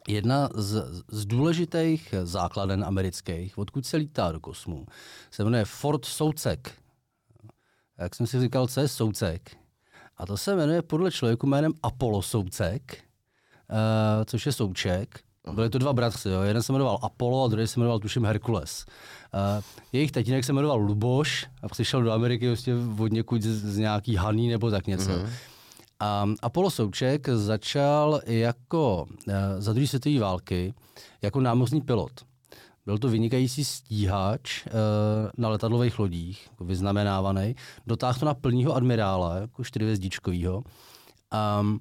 jedna 0.09 0.49
z, 0.55 0.85
z 1.09 1.27
důležitých 1.27 2.15
základen 2.23 2.85
amerických, 2.85 3.59
odkud 3.59 3.87
se 3.87 3.97
lítá 3.97 4.33
do 4.33 4.41
kosmu, 4.41 4.87
se 5.31 5.45
jmenuje 5.45 5.65
Fort 5.65 6.05
Soucek. 6.05 6.73
Jak 7.99 8.15
jsem 8.15 8.27
si 8.27 8.41
říkal, 8.41 8.67
co 8.67 8.81
je 8.81 8.89
Soucek? 8.89 9.57
A 10.19 10.27
to 10.27 10.37
se 10.37 10.57
jmenuje 10.57 10.83
podle 10.83 11.11
člověku 11.11 11.47
jménem 11.47 11.73
Apollo 11.83 12.23
Soucek, 12.23 12.99
uh, 13.71 14.25
což 14.25 14.47
je 14.47 14.53
Souček. 14.53 15.21
Byli 15.53 15.71
to 15.71 15.79
dva 15.79 15.93
bratři, 15.93 16.29
jo. 16.29 16.43
jeden 16.43 16.63
se 16.63 16.73
jmenoval 16.73 16.99
Apollo 17.03 17.45
a 17.45 17.49
druhý 17.49 17.67
se 17.67 17.81
jmenoval 17.81 17.99
tuším 17.99 18.25
Herkules. 18.25 18.85
Uh, 19.35 19.65
jejich 19.93 20.13
tatínek 20.13 20.45
se 20.45 20.53
jmenoval 20.53 20.79
Luboš 20.79 21.47
a 21.63 21.69
přišel 21.69 22.03
do 22.03 22.13
Ameriky 22.13 22.47
vlastně 22.47 22.75
od 22.99 23.13
někud 23.13 23.43
z, 23.43 23.75
z 23.75 23.79
nějaký 23.79 24.17
Haný 24.17 24.49
nebo 24.49 24.71
tak 24.71 24.87
něco. 24.87 25.11
Mm-hmm. 25.11 25.29
A 26.01 26.27
Apollo 26.43 26.71
Souček 26.71 27.29
začal 27.29 28.21
jako 28.27 29.07
uh, 29.29 29.35
za 29.59 29.73
druhé 29.73 29.87
světové 29.87 30.21
války 30.21 30.75
jako 31.23 31.41
námořní 31.41 31.81
pilot. 31.81 32.28
Byl 32.89 32.99
to 32.99 33.09
vynikající 33.09 33.65
stíhač 33.65 34.67
uh, 34.67 34.73
na 35.37 35.49
letadlových 35.49 35.99
lodích, 35.99 36.47
jako 36.51 36.65
vyznamenávaný. 36.65 37.55
Dotáhl 37.87 38.19
to 38.19 38.27
na 38.27 38.35
plního 38.35 38.75
admirála, 38.75 39.37
jako 39.37 39.65
čtyřvězdičkovýho. 39.65 40.63
Um, 41.61 41.81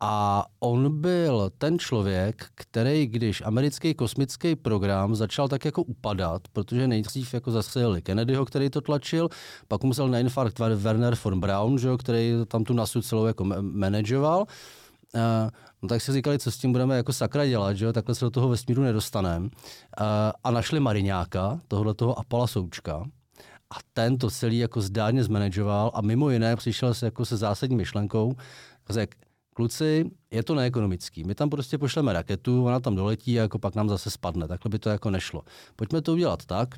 a 0.00 0.44
on 0.60 1.00
byl 1.00 1.50
ten 1.58 1.78
člověk, 1.78 2.46
který, 2.54 3.06
když 3.06 3.42
americký 3.46 3.94
kosmický 3.94 4.56
program 4.56 5.14
začal 5.14 5.48
tak 5.48 5.64
jako 5.64 5.82
upadat, 5.82 6.42
protože 6.52 6.88
nejdřív 6.88 7.34
jako 7.34 7.50
zastřelili 7.50 8.02
Kennedyho, 8.02 8.44
který 8.44 8.70
to 8.70 8.80
tlačil, 8.80 9.28
pak 9.68 9.82
musel 9.82 10.08
na 10.08 10.18
infarkt 10.18 10.58
Werner 10.58 11.16
von 11.24 11.40
Braun, 11.40 11.78
že, 11.78 11.88
který 11.98 12.32
tam 12.48 12.64
tu 12.64 12.72
nasu 12.74 13.02
celou 13.02 13.26
jako 13.26 13.44
manažoval, 13.60 14.46
no 15.82 15.88
tak 15.88 16.02
si 16.02 16.12
říkali, 16.12 16.38
co 16.38 16.50
s 16.50 16.58
tím 16.58 16.72
budeme 16.72 16.96
jako 16.96 17.12
sakra 17.12 17.46
dělat, 17.46 17.74
že 17.74 17.92
takhle 17.92 18.14
se 18.14 18.24
do 18.24 18.30
toho 18.30 18.48
vesmíru 18.48 18.82
nedostaneme. 18.82 19.44
Uh, 19.44 19.50
a 20.44 20.50
našli 20.50 20.80
Mariňáka, 20.80 21.60
tohle 21.68 21.94
toho 21.94 22.18
Apala 22.18 22.46
Součka, 22.46 23.04
a 23.70 23.78
ten 23.92 24.18
to 24.18 24.30
celý 24.30 24.58
jako 24.58 24.80
zdárně 24.80 25.24
zmanažoval 25.24 25.90
a 25.94 26.00
mimo 26.00 26.30
jiné 26.30 26.56
přišel 26.56 26.94
se 26.94 27.06
jako 27.06 27.24
se 27.24 27.36
zásadní 27.36 27.76
myšlenkou, 27.76 28.36
řekl, 28.90 29.18
kluci, 29.54 30.10
je 30.30 30.42
to 30.42 30.54
neekonomický. 30.54 31.24
My 31.24 31.34
tam 31.34 31.50
prostě 31.50 31.78
pošleme 31.78 32.12
raketu, 32.12 32.64
ona 32.64 32.80
tam 32.80 32.94
doletí 32.94 33.38
a 33.38 33.42
jako 33.42 33.58
pak 33.58 33.74
nám 33.74 33.88
zase 33.88 34.10
spadne. 34.10 34.48
Takhle 34.48 34.68
by 34.68 34.78
to 34.78 34.88
jako 34.88 35.10
nešlo. 35.10 35.42
Pojďme 35.76 36.02
to 36.02 36.12
udělat 36.12 36.44
tak, 36.44 36.74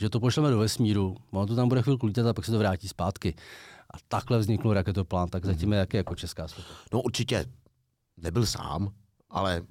že 0.00 0.10
to 0.10 0.20
pošleme 0.20 0.50
do 0.50 0.58
vesmíru, 0.58 1.16
ono 1.30 1.46
to 1.46 1.56
tam 1.56 1.68
bude 1.68 1.82
chvilku 1.82 2.06
lítat 2.06 2.26
a 2.26 2.32
pak 2.32 2.44
se 2.44 2.52
to 2.52 2.58
vrátí 2.58 2.88
zpátky. 2.88 3.34
A 3.94 3.96
takhle 4.08 4.38
vzniknul 4.38 4.74
raketoplán, 4.74 5.28
tak 5.28 5.44
zatím 5.44 5.72
je 5.72 5.78
jaký 5.78 5.96
jako 5.96 6.14
česká 6.14 6.48
světa. 6.48 6.70
No 6.92 7.02
určitě 7.02 7.44
nebyl 8.16 8.46
sám, 8.46 8.90
ale 9.30 9.62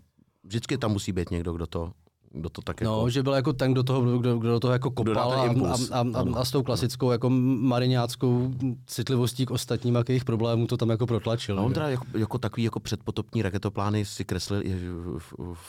vždycky 0.43 0.77
tam 0.77 0.91
musí 0.91 1.11
být 1.11 1.31
někdo, 1.31 1.53
kdo 1.53 1.67
to 1.67 1.91
kdo 2.35 2.49
to 2.49 2.61
tak 2.61 2.81
No, 2.81 3.09
že 3.09 3.23
byl 3.23 3.33
jako 3.33 3.53
ten, 3.53 3.71
kdo, 3.71 3.83
toho, 3.83 4.19
kdo, 4.19 4.37
kdo 4.37 4.49
do 4.49 4.59
toho 4.59 4.73
jako 4.73 4.91
kopal 4.91 5.33
a, 5.33 5.35
a, 5.35 5.49
a, 5.91 5.99
a, 5.99 6.39
a, 6.39 6.45
s 6.45 6.51
tou 6.51 6.63
klasickou 6.63 7.11
jako 7.11 7.29
mariňáckou 7.29 8.53
citlivostí 8.85 9.45
k 9.45 9.51
ostatním 9.51 9.97
a 9.97 10.03
k 10.03 10.09
jejich 10.09 10.25
problémům 10.25 10.67
to 10.67 10.77
tam 10.77 10.89
jako 10.89 11.07
protlačil. 11.07 11.55
No, 11.55 11.65
on 11.65 11.73
teda 11.73 11.89
jako, 11.89 12.05
jako 12.17 12.37
takový 12.37 12.63
jako 12.63 12.79
předpotopní 12.79 13.41
raketoplány 13.41 14.05
si 14.05 14.25
kreslil 14.25 14.61
i 14.61 14.75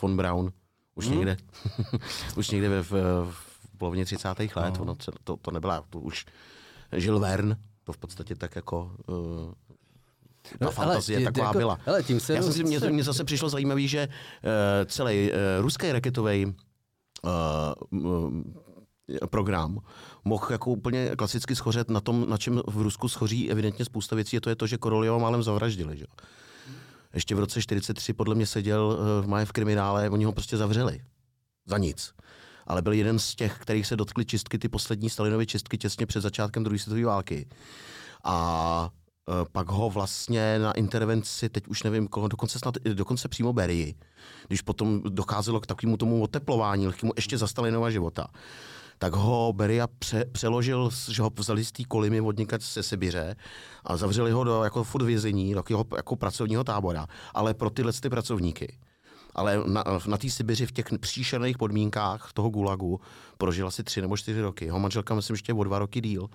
von 0.02 0.16
Braun. 0.16 0.52
Už 0.94 1.06
hmm. 1.06 1.16
někde, 1.16 1.36
už 2.36 2.50
někde 2.50 2.68
ve, 2.68 2.82
v, 2.82 2.90
v 3.30 3.78
polovině 3.78 4.04
30. 4.04 4.28
let, 4.38 4.54
no. 4.56 4.82
ono, 4.82 4.94
to, 5.24 5.36
to 5.36 5.50
nebyla, 5.50 5.84
to 5.90 6.00
už 6.00 6.26
Žil 6.96 7.18
Verne, 7.18 7.56
to 7.84 7.92
v 7.92 7.98
podstatě 7.98 8.34
tak 8.34 8.56
jako 8.56 8.92
uh, 9.06 9.52
ta 10.58 10.64
no, 10.64 10.70
fantazie 10.70 11.18
ale, 11.18 11.24
taková 11.24 11.46
jako, 11.46 11.58
byla. 11.58 11.78
Ale 11.86 12.02
tím 12.02 12.20
se 12.20 12.34
Já 12.34 12.42
jsem 12.42 12.52
si, 12.52 12.64
mně, 12.64 12.78
mně 12.78 13.04
zase 13.04 13.24
přišlo 13.24 13.48
zajímavé, 13.48 13.80
že 13.80 14.08
uh, 14.08 14.12
celý 14.86 15.30
uh, 15.30 15.36
ruský 15.60 15.92
raketový 15.92 16.46
uh, 16.46 16.52
program 19.30 19.78
mohl 20.24 20.46
jako 20.50 20.70
úplně 20.70 21.16
klasicky 21.16 21.56
schořet 21.56 21.90
na 21.90 22.00
tom, 22.00 22.26
na 22.28 22.38
čem 22.38 22.62
v 22.66 22.82
Rusku 22.82 23.08
schoří 23.08 23.50
evidentně 23.50 23.84
spousta 23.84 24.16
věcí, 24.16 24.36
a 24.36 24.40
to 24.40 24.48
je 24.50 24.56
to, 24.56 24.66
že 24.66 24.78
Koroljova 24.78 25.18
málem 25.18 25.42
zavraždili. 25.42 25.96
Že? 25.96 26.04
Ještě 27.14 27.34
v 27.34 27.38
roce 27.38 27.62
43 27.62 28.12
podle 28.12 28.34
mě 28.34 28.46
seděl 28.46 28.98
v 29.22 29.26
Maje 29.26 29.46
v 29.46 29.52
kriminále, 29.52 30.10
oni 30.10 30.24
ho 30.24 30.32
prostě 30.32 30.56
zavřeli. 30.56 31.00
Za 31.66 31.78
nic. 31.78 32.14
Ale 32.66 32.82
byl 32.82 32.92
jeden 32.92 33.18
z 33.18 33.34
těch, 33.34 33.58
kterých 33.58 33.86
se 33.86 33.96
dotkly 33.96 34.24
čistky, 34.24 34.58
ty 34.58 34.68
poslední 34.68 35.10
Stalinovy 35.10 35.46
čistky 35.46 35.78
těsně 35.78 36.06
před 36.06 36.20
začátkem 36.20 36.64
druhé 36.64 36.78
světové 36.78 37.04
války. 37.04 37.48
A 38.24 38.90
Eh, 39.28 39.44
pak 39.52 39.68
ho 39.68 39.90
vlastně 39.90 40.58
na 40.58 40.72
intervenci, 40.72 41.48
teď 41.48 41.66
už 41.68 41.82
nevím 41.82 42.08
koho, 42.08 42.28
dokonce, 42.28 42.58
snad, 42.58 42.74
dokonce 42.74 43.28
přímo 43.28 43.52
Berii, 43.52 43.94
když 44.48 44.62
potom 44.62 45.02
docházelo 45.02 45.60
k 45.60 45.66
takovému 45.66 45.96
tomu 45.96 46.22
oteplování, 46.22 46.86
lehkému 46.86 47.12
ještě 47.16 47.38
za 47.38 47.46
Stalinova 47.46 47.90
života, 47.90 48.26
tak 48.98 49.14
ho 49.14 49.52
Beria 49.52 49.86
pře, 49.86 50.24
přeložil, 50.24 50.90
že 51.10 51.22
ho 51.22 51.30
vzali 51.38 51.64
z 51.64 51.72
té 51.72 51.84
kolimy 51.84 52.20
odnikat 52.20 52.62
se 52.62 52.82
Sibiře 52.82 53.36
a 53.84 53.96
zavřeli 53.96 54.30
ho 54.30 54.44
do 54.44 54.64
jako 54.64 54.84
furt 54.84 55.04
vězení, 55.04 55.54
takového 55.54 55.84
jako 55.96 56.16
pracovního 56.16 56.64
tábora, 56.64 57.06
ale 57.34 57.54
pro 57.54 57.70
tyhle 57.70 57.92
ty 57.92 58.10
pracovníky. 58.10 58.78
Ale 59.34 59.62
na, 59.66 59.84
na 60.06 60.18
té 60.18 60.30
Sibiři 60.30 60.66
v 60.66 60.72
těch 60.72 60.86
příšerných 61.00 61.58
podmínkách 61.58 62.32
toho 62.32 62.50
gulagu 62.50 63.00
prožil 63.38 63.66
asi 63.66 63.84
tři 63.84 64.02
nebo 64.02 64.16
čtyři 64.16 64.40
roky. 64.40 64.64
Jeho 64.64 64.78
manželka, 64.78 65.14
myslím, 65.14 65.34
ještě 65.34 65.54
o 65.54 65.64
dva 65.64 65.78
roky 65.78 66.00
díl. 66.00 66.28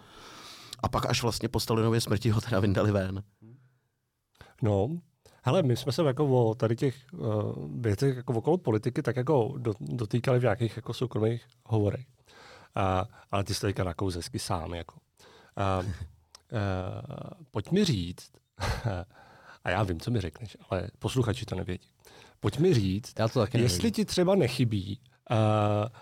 A 0.79 0.89
pak 0.89 1.05
až 1.05 1.21
vlastně 1.21 1.49
po 1.49 1.59
Stalinově 1.59 2.01
smrti 2.01 2.29
ho 2.29 2.41
teda 2.41 2.59
vyndali 2.59 2.91
ven. 2.91 3.23
No, 4.61 4.87
hele, 5.43 5.63
my 5.63 5.77
jsme 5.77 5.91
se 5.91 6.03
jako 6.03 6.25
o 6.27 6.55
tady 6.55 6.75
těch 6.75 6.95
uh, 7.13 7.53
věcech 7.81 8.15
jako 8.15 8.33
okolo 8.33 8.57
politiky 8.57 9.01
tak 9.01 9.15
jako 9.15 9.53
do, 9.57 9.73
dotýkali 9.79 10.39
v 10.39 10.43
nějakých 10.43 10.75
jako 10.75 10.93
soukromých 10.93 11.45
hovorech. 11.65 12.05
Uh, 12.77 12.83
ale 13.31 13.43
ty 13.43 13.53
jsi 13.53 13.73
to 13.73 13.83
nakouz 13.83 14.15
hezky 14.15 14.39
sám. 14.39 14.73
Jako. 14.73 14.95
Uh, 15.79 15.85
pojď 17.51 17.71
mi 17.71 17.85
říct, 17.85 18.31
a 19.63 19.69
já 19.69 19.83
vím, 19.83 19.99
co 19.99 20.11
mi 20.11 20.21
řekneš, 20.21 20.57
ale 20.69 20.89
posluchači 20.99 21.45
to 21.45 21.55
nevědí. 21.55 21.87
Pojď 22.39 22.59
mi 22.59 22.73
říct, 22.73 23.13
Já 23.19 23.27
to 23.27 23.39
taky 23.39 23.61
jestli 23.61 23.77
nevím. 23.83 23.91
ti 23.93 24.05
třeba 24.05 24.35
nechybí 24.35 24.99
uh, 25.31 25.37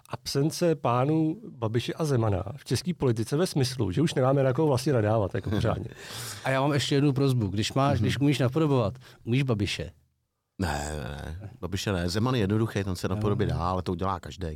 absence 0.10 0.76
pánů 0.76 1.42
Babiše 1.50 1.94
a 1.94 2.06
Zemana 2.06 2.44
v 2.56 2.66
české 2.66 2.94
politice 2.94 3.38
ve 3.38 3.48
smyslu, 3.48 3.92
že 3.92 4.02
už 4.02 4.14
nemáme 4.14 4.44
na 4.44 4.54
koho 4.54 4.68
vlastně 4.68 4.94
nadávat 4.94 5.36
jako 5.36 5.50
pořádně. 5.50 5.90
A 6.44 6.50
já 6.50 6.62
mám 6.62 6.74
ještě 6.74 6.96
jednu 6.96 7.14
prozbu. 7.14 7.48
Když 7.48 7.74
máš, 7.74 8.00
když 8.00 8.20
umíš 8.20 8.40
napodobovat, 8.40 8.94
umíš 9.24 9.44
Babiše. 9.44 9.92
Ne, 10.60 10.92
ne, 10.96 11.10
ne. 11.10 11.50
Babiše 11.62 11.92
ne. 11.92 12.10
Zeman 12.10 12.36
je 12.36 12.42
jednoduchý, 12.42 12.84
ten 12.84 12.96
se 12.96 13.08
napodobí 13.08 13.46
dá, 13.46 13.58
ale 13.58 13.82
to 13.82 13.92
udělá 13.92 14.20
každý. 14.20 14.48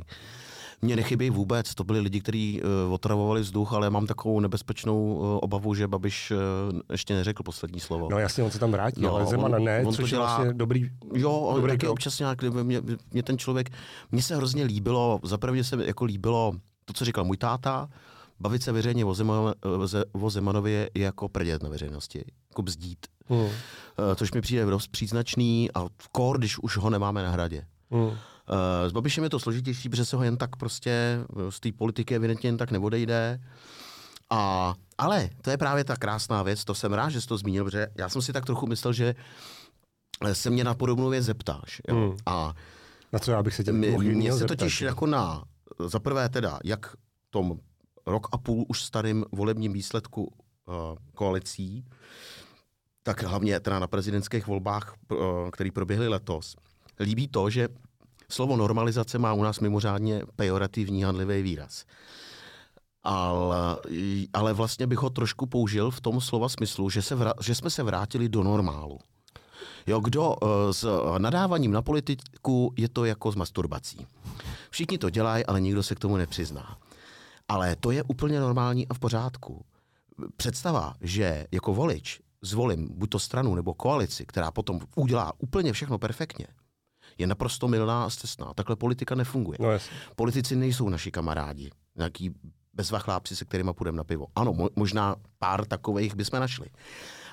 Mně 0.84 0.96
nechybí 0.96 1.30
vůbec, 1.30 1.74
to 1.74 1.84
byli 1.84 2.00
lidi, 2.00 2.20
kteří 2.20 2.62
uh, 2.86 2.92
otravovali 2.92 3.40
vzduch, 3.40 3.72
ale 3.72 3.90
mám 3.90 4.06
takovou 4.06 4.40
nebezpečnou 4.40 5.14
uh, 5.14 5.38
obavu, 5.42 5.74
že 5.74 5.88
Babiš 5.88 6.30
uh, 6.30 6.80
ještě 6.92 7.14
neřekl 7.14 7.42
poslední 7.42 7.80
slovo. 7.80 8.08
No 8.10 8.18
jasně, 8.18 8.44
on 8.44 8.50
se 8.50 8.58
tam 8.58 8.70
vrátí, 8.72 9.00
No, 9.02 9.14
ale 9.14 9.26
Zemana 9.26 9.56
on- 9.58 9.64
ne, 9.64 9.78
on 9.78 9.84
to 9.86 9.92
což 10.02 10.10
dělá- 10.10 10.30
je 10.30 10.36
vlastně 10.36 10.54
dobrý. 10.54 10.90
Jo, 11.14 11.30
on 11.32 11.54
Dobrý 11.56 11.70
taky 11.72 11.78
krok. 11.78 11.92
občas 11.92 12.18
nějak, 12.18 12.42
mě, 12.42 12.82
mě 13.12 13.22
ten 13.22 13.38
člověk, 13.38 13.70
mně 14.12 14.22
se 14.22 14.36
hrozně 14.36 14.64
líbilo, 14.64 15.20
zaprvé 15.22 15.52
mě 15.52 15.64
se 15.64 15.86
jako 15.86 16.04
líbilo 16.04 16.52
to, 16.84 16.92
co 16.92 17.04
říkal 17.04 17.24
můj 17.24 17.36
táta, 17.36 17.88
bavit 18.40 18.62
se 18.62 18.72
veřejně 18.72 19.04
o, 19.04 19.14
Zeman, 19.14 19.52
o 19.78 19.86
Ze- 19.86 20.04
o 20.12 20.30
Zemanovi 20.30 20.72
je 20.72 20.88
jako 20.94 21.28
prdět 21.28 21.62
na 21.62 21.68
veřejnosti, 21.68 22.24
jako 22.50 22.62
bzdít. 22.62 23.06
Hmm. 23.28 23.46
Eh, 23.46 24.14
Což 24.14 24.32
mi 24.32 24.40
přijde 24.40 24.64
dost 24.64 24.88
příznačný 24.88 25.68
a 25.74 25.86
kor, 26.12 26.38
když 26.38 26.58
už 26.58 26.76
ho 26.76 26.90
nemáme 26.90 27.22
na 27.22 27.30
hradě. 27.30 27.64
Hmm. 27.90 28.10
Eh, 28.48 28.90
S 28.90 28.92
Babišem 28.92 29.24
je 29.24 29.30
to 29.30 29.38
složitější, 29.38 29.88
protože 29.88 30.04
se 30.04 30.16
ho 30.16 30.24
jen 30.24 30.36
tak 30.36 30.56
prostě 30.56 30.90
eh, 30.90 31.52
z 31.52 31.60
té 31.60 31.72
politiky 31.72 32.14
evidentně 32.14 32.48
jen 32.48 32.56
tak 32.56 32.70
neodejde. 32.70 33.40
A, 34.30 34.74
ale 34.98 35.30
to 35.42 35.50
je 35.50 35.56
právě 35.56 35.84
ta 35.84 35.96
krásná 35.96 36.42
věc, 36.42 36.64
to 36.64 36.74
jsem 36.74 36.92
rád, 36.92 37.08
že 37.08 37.20
jsi 37.20 37.26
to 37.26 37.38
zmínil, 37.38 37.64
protože 37.64 37.86
já 37.98 38.08
jsem 38.08 38.22
si 38.22 38.32
tak 38.32 38.46
trochu 38.46 38.66
myslel, 38.66 38.92
že 38.92 39.14
eh, 40.24 40.34
se 40.34 40.50
mě 40.50 40.64
na 40.64 40.74
podobnou 40.74 41.08
věc 41.08 41.24
zeptáš. 41.24 41.80
Jo? 41.88 41.96
Hmm. 41.96 42.16
A 42.26 42.54
Na 43.12 43.18
co 43.18 43.30
já 43.30 43.42
bych 43.42 43.54
se 43.54 43.64
tě 43.64 43.72
měl 43.72 44.32
se 44.32 44.38
zeptat, 44.38 44.58
totiž 44.58 44.78
že? 44.78 44.86
jako 44.86 45.06
na, 45.06 45.44
za 45.86 45.98
prvé 45.98 46.28
teda, 46.28 46.58
jak 46.64 46.96
tom 47.30 47.58
rok 48.06 48.26
a 48.32 48.38
půl 48.38 48.64
už 48.68 48.82
starým 48.82 49.24
volebním 49.32 49.72
výsledku 49.72 50.24
uh, 50.24 50.74
koalicí, 51.14 51.84
tak 53.02 53.22
hlavně 53.22 53.60
teda 53.60 53.78
na 53.78 53.86
prezidentských 53.86 54.46
volbách, 54.46 54.94
uh, 55.10 55.18
které 55.50 55.70
proběhly 55.70 56.08
letos, 56.08 56.56
líbí 57.00 57.28
to, 57.28 57.50
že 57.50 57.68
slovo 58.32 58.56
normalizace 58.56 59.18
má 59.18 59.32
u 59.32 59.42
nás 59.42 59.60
mimořádně 59.60 60.22
pejorativní 60.36 61.02
handlivý 61.02 61.42
výraz. 61.42 61.84
Ale, 63.02 63.76
ale 64.32 64.52
vlastně 64.52 64.86
bych 64.86 64.98
ho 64.98 65.10
trošku 65.10 65.46
použil 65.46 65.90
v 65.90 66.00
tom 66.00 66.20
slova 66.20 66.48
smyslu, 66.48 66.90
že, 66.90 67.02
se 67.02 67.14
vra, 67.14 67.32
že 67.42 67.54
jsme 67.54 67.70
se 67.70 67.82
vrátili 67.82 68.28
do 68.28 68.42
normálu. 68.42 68.98
Jo, 69.86 70.00
kdo 70.00 70.36
eh, 70.42 70.72
s 70.72 70.88
nadáváním 71.18 71.72
na 71.72 71.82
politiku 71.82 72.72
je 72.76 72.88
to 72.88 73.04
jako 73.04 73.32
s 73.32 73.34
masturbací. 73.34 74.06
Všichni 74.70 74.98
to 74.98 75.10
dělají, 75.10 75.46
ale 75.46 75.60
nikdo 75.60 75.82
se 75.82 75.94
k 75.94 75.98
tomu 75.98 76.16
nepřizná. 76.16 76.78
Ale 77.48 77.76
to 77.76 77.90
je 77.90 78.02
úplně 78.02 78.40
normální 78.40 78.88
a 78.88 78.94
v 78.94 78.98
pořádku. 78.98 79.64
Představa, 80.36 80.94
že 81.00 81.46
jako 81.52 81.74
volič 81.74 82.20
zvolím 82.42 82.88
buď 82.94 83.10
to 83.10 83.18
stranu 83.18 83.54
nebo 83.54 83.74
koalici, 83.74 84.26
která 84.26 84.50
potom 84.50 84.80
udělá 84.96 85.32
úplně 85.38 85.72
všechno 85.72 85.98
perfektně, 85.98 86.46
je 87.22 87.26
naprosto 87.26 87.68
milná 87.68 88.04
a 88.04 88.10
stesná. 88.10 88.54
Takhle 88.54 88.76
politika 88.76 89.14
nefunguje. 89.14 89.58
No. 89.60 89.68
Politici 90.16 90.56
nejsou 90.56 90.88
naši 90.88 91.10
kamarádi, 91.10 91.70
nějaký 91.96 92.34
bezvachlápci, 92.74 93.36
se 93.36 93.44
kterými 93.44 93.70
půjdeme 93.72 93.96
na 93.96 94.04
pivo. 94.04 94.26
Ano, 94.36 94.52
mo- 94.52 94.70
možná 94.76 95.16
pár 95.38 95.64
takových 95.66 96.14
bychom 96.14 96.40
našli. 96.40 96.66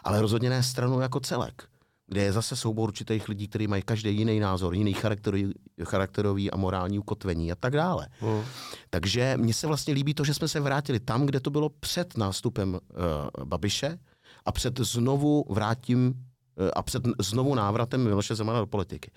Ale 0.03 0.21
rozhodně 0.21 0.49
ne 0.49 0.63
stranu 0.63 0.99
jako 0.99 1.19
celek, 1.19 1.63
kde 2.07 2.21
je 2.21 2.33
zase 2.33 2.55
soubor 2.55 2.89
určitých 2.89 3.29
lidí, 3.29 3.47
kteří 3.47 3.67
mají 3.67 3.83
každý 3.83 4.15
jiný 4.15 4.39
názor, 4.39 4.75
jiný 4.75 4.93
charakterový, 4.93 5.53
charakterový 5.83 6.51
a 6.51 6.57
morální 6.57 6.99
ukotvení 6.99 7.51
a 7.51 7.55
tak 7.55 7.73
dále. 7.73 8.07
Hmm. 8.19 8.41
Takže 8.89 9.37
mně 9.37 9.53
se 9.53 9.67
vlastně 9.67 9.93
líbí 9.93 10.13
to, 10.13 10.23
že 10.23 10.33
jsme 10.33 10.47
se 10.47 10.59
vrátili 10.59 10.99
tam, 10.99 11.25
kde 11.25 11.39
to 11.39 11.49
bylo 11.49 11.69
před 11.69 12.17
nástupem 12.17 12.73
uh, 12.73 12.79
Babiše 13.45 13.99
a 14.45 14.51
před 14.51 14.79
znovu 14.79 15.45
vrátím 15.49 16.07
uh, 16.07 16.69
a 16.75 16.83
před 16.83 17.03
znovu 17.19 17.55
návratem 17.55 18.03
Miloše 18.03 18.35
Zemana 18.35 18.59
do 18.59 18.67
politiky. 18.67 19.11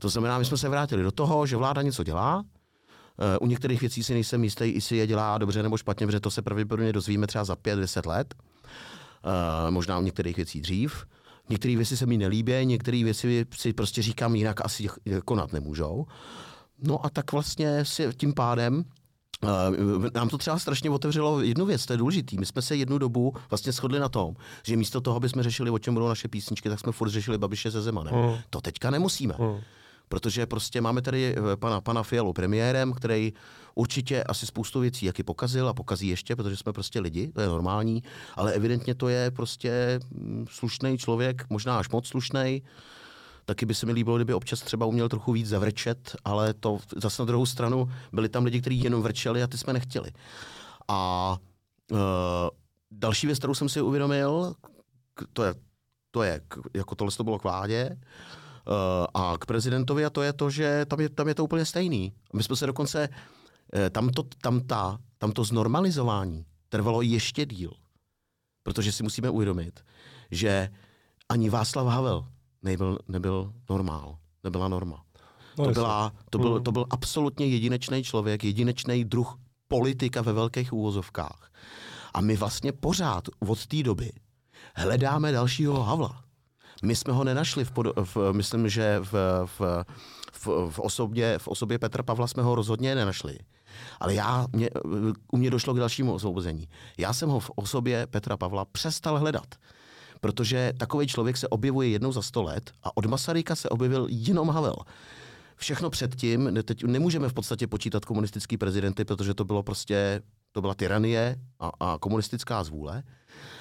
To 0.00 0.08
znamená, 0.08 0.38
my 0.38 0.44
jsme 0.44 0.56
se 0.56 0.68
vrátili 0.68 1.02
do 1.02 1.12
toho, 1.12 1.46
že 1.46 1.56
vláda 1.56 1.82
něco 1.82 2.04
dělá, 2.04 2.44
Uh, 3.18 3.26
u 3.40 3.46
některých 3.46 3.80
věcí 3.80 4.04
si 4.04 4.12
nejsem 4.12 4.44
jistý, 4.44 4.74
jestli 4.74 4.96
je 4.96 5.06
dělá 5.06 5.38
dobře 5.38 5.62
nebo 5.62 5.76
špatně, 5.76 6.06
protože 6.06 6.20
to 6.20 6.30
se 6.30 6.42
pravděpodobně 6.42 6.92
dozvíme 6.92 7.26
třeba 7.26 7.44
za 7.44 7.56
pět, 7.56 7.76
deset 7.76 8.06
let. 8.06 8.34
Uh, 8.34 9.70
možná 9.70 9.98
u 9.98 10.02
některých 10.02 10.36
věcí 10.36 10.60
dřív. 10.60 11.04
Některé 11.48 11.76
věci 11.76 11.96
se 11.96 12.06
mi 12.06 12.16
nelíbí, 12.16 12.52
některé 12.66 13.04
věci 13.04 13.46
si 13.56 13.72
prostě 13.72 14.02
říkám 14.02 14.34
jinak 14.34 14.64
asi 14.64 14.88
konat 15.24 15.52
nemůžou. 15.52 16.06
No 16.82 17.06
a 17.06 17.10
tak 17.10 17.32
vlastně 17.32 17.84
si 17.84 18.08
tím 18.16 18.34
pádem 18.34 18.84
Uh, 19.42 20.06
nám 20.14 20.28
to 20.28 20.38
třeba 20.38 20.58
strašně 20.58 20.90
otevřelo 20.90 21.40
jednu 21.40 21.66
věc, 21.66 21.86
to 21.86 21.92
je 21.92 21.96
důležitý. 21.96 22.38
My 22.38 22.46
jsme 22.46 22.62
se 22.62 22.76
jednu 22.76 22.98
dobu 22.98 23.34
vlastně 23.50 23.72
shodli 23.72 23.98
na 23.98 24.08
tom, 24.08 24.34
že 24.62 24.76
místo 24.76 25.00
toho, 25.00 25.16
aby 25.16 25.28
jsme 25.28 25.42
řešili, 25.42 25.70
o 25.70 25.78
čem 25.78 25.94
budou 25.94 26.08
naše 26.08 26.28
písničky, 26.28 26.68
tak 26.68 26.80
jsme 26.80 26.92
furt 26.92 27.10
řešili 27.10 27.38
Babiše 27.38 27.70
se 27.70 27.82
Zemanem. 27.82 28.14
Mm. 28.14 28.36
To 28.50 28.60
teďka 28.60 28.90
nemusíme. 28.90 29.34
Hmm. 29.38 29.60
Protože 30.10 30.46
prostě 30.46 30.80
máme 30.80 31.02
tady 31.02 31.36
eh, 31.36 31.56
pana, 31.56 31.80
pana 31.80 32.02
Fialu 32.02 32.32
premiérem, 32.32 32.92
který 32.92 33.32
určitě 33.74 34.24
asi 34.24 34.46
spoustu 34.46 34.80
věcí 34.80 35.06
jaký 35.06 35.22
pokazil 35.22 35.68
a 35.68 35.74
pokazí 35.74 36.08
ještě, 36.08 36.36
protože 36.36 36.56
jsme 36.56 36.72
prostě 36.72 37.00
lidi, 37.00 37.28
to 37.28 37.40
je 37.40 37.48
normální, 37.48 38.02
ale 38.34 38.52
evidentně 38.52 38.94
to 38.94 39.08
je 39.08 39.30
prostě 39.30 40.00
slušný 40.48 40.98
člověk, 40.98 41.46
možná 41.50 41.78
až 41.78 41.88
moc 41.88 42.06
slušný. 42.06 42.62
Taky 43.44 43.66
by 43.66 43.74
se 43.74 43.86
mi 43.86 43.92
líbilo, 43.92 44.16
kdyby 44.16 44.34
občas 44.34 44.60
třeba 44.60 44.86
uměl 44.86 45.08
trochu 45.08 45.32
víc 45.32 45.48
zavrčet, 45.48 46.16
ale 46.24 46.54
to 46.54 46.78
zase 46.96 47.22
na 47.22 47.26
druhou 47.26 47.46
stranu 47.46 47.88
byli 48.12 48.28
tam 48.28 48.44
lidi, 48.44 48.60
kteří 48.60 48.82
jenom 48.82 49.02
vrčeli 49.02 49.42
a 49.42 49.46
ty 49.46 49.58
jsme 49.58 49.72
nechtěli. 49.72 50.12
A 50.88 51.36
uh, 51.90 51.98
další 52.90 53.26
věc, 53.26 53.38
kterou 53.38 53.54
jsem 53.54 53.68
si 53.68 53.80
uvědomil, 53.80 54.54
to 55.32 55.44
je, 55.44 55.54
to 56.10 56.22
je 56.22 56.40
jako 56.74 56.94
tohle 56.94 57.12
to 57.12 57.24
bylo 57.24 57.38
k 57.38 57.44
vládě, 57.44 57.96
a 59.14 59.34
k 59.38 59.46
prezidentovi 59.46 60.04
a 60.06 60.10
to 60.10 60.22
je 60.22 60.32
to, 60.32 60.50
že 60.50 60.84
tam 60.88 61.00
je, 61.00 61.08
tam 61.08 61.28
je 61.28 61.34
to 61.34 61.44
úplně 61.44 61.64
stejný. 61.64 62.12
My 62.34 62.42
jsme 62.42 62.56
se 62.56 62.66
dokonce, 62.66 63.08
eh, 63.74 63.90
tam 63.90 64.08
to, 64.08 64.22
tam, 64.42 64.60
ta, 64.60 64.98
tam 65.18 65.32
to 65.32 65.44
znormalizování 65.44 66.44
trvalo 66.68 67.02
ještě 67.02 67.46
díl. 67.46 67.72
Protože 68.62 68.92
si 68.92 69.02
musíme 69.02 69.30
uvědomit, 69.30 69.80
že 70.30 70.68
ani 71.28 71.50
Václav 71.50 71.86
Havel 71.86 72.26
nebyl, 72.62 72.98
nebyl 73.08 73.52
normál, 73.70 74.18
nebyla 74.44 74.68
norma. 74.68 75.04
No, 75.58 75.64
To, 75.64 75.70
byla, 75.70 76.12
to, 76.30 76.38
byl, 76.38 76.54
Mhm. 76.54 76.62
to 76.62 76.72
byl 76.72 76.86
absolutně 76.90 77.46
jedinečný 77.46 78.04
člověk, 78.04 78.44
jedinečný 78.44 79.04
druh 79.04 79.36
politika 79.68 80.22
ve 80.22 80.32
velkých 80.32 80.72
úvozovkách. 80.72 81.50
A 82.14 82.20
my 82.20 82.36
vlastně 82.36 82.72
pořád 82.72 83.24
od 83.38 83.66
té 83.66 83.82
doby 83.82 84.12
hledáme 84.74 85.32
dalšího 85.32 85.82
Havla. 85.82 86.24
My 86.82 86.96
jsme 86.96 87.12
ho 87.12 87.24
nenašli, 87.24 87.64
v, 87.64 87.70
pod, 87.70 87.86
v, 88.04 88.32
myslím, 88.32 88.68
že 88.68 89.00
v, 89.00 89.12
v, 89.46 89.84
v, 90.32 90.46
v, 90.70 90.78
osobě, 90.78 91.38
v 91.38 91.48
osobě 91.48 91.78
Petra 91.78 92.02
Pavla 92.02 92.26
jsme 92.26 92.42
ho 92.42 92.54
rozhodně 92.54 92.94
nenašli. 92.94 93.38
Ale 94.00 94.14
já, 94.14 94.46
mě, 94.52 94.70
u 95.32 95.36
mě 95.36 95.50
došlo 95.50 95.74
k 95.74 95.78
dalšímu 95.78 96.14
osvobození. 96.14 96.68
Já 96.98 97.12
jsem 97.12 97.28
ho 97.28 97.40
v 97.40 97.50
osobě 97.54 98.06
Petra 98.06 98.36
Pavla 98.36 98.64
přestal 98.64 99.18
hledat. 99.18 99.54
Protože 100.20 100.72
takový 100.78 101.06
člověk 101.06 101.36
se 101.36 101.48
objevuje 101.48 101.88
jednou 101.88 102.12
za 102.12 102.22
sto 102.22 102.42
let 102.42 102.70
a 102.82 102.96
od 102.96 103.06
Masaryka 103.06 103.56
se 103.56 103.68
objevil 103.68 104.06
jenom 104.10 104.48
Havel. 104.48 104.76
Všechno 105.56 105.90
předtím, 105.90 106.50
teď 106.64 106.84
nemůžeme 106.84 107.28
v 107.28 107.32
podstatě 107.32 107.66
počítat 107.66 108.04
komunistický 108.04 108.56
prezidenty, 108.56 109.04
protože 109.04 109.34
to 109.34 109.44
bylo 109.44 109.62
prostě, 109.62 110.22
to 110.52 110.60
byla 110.60 110.74
tyranie 110.74 111.36
a, 111.60 111.70
a 111.80 111.98
komunistická 111.98 112.64
zvůle. 112.64 113.02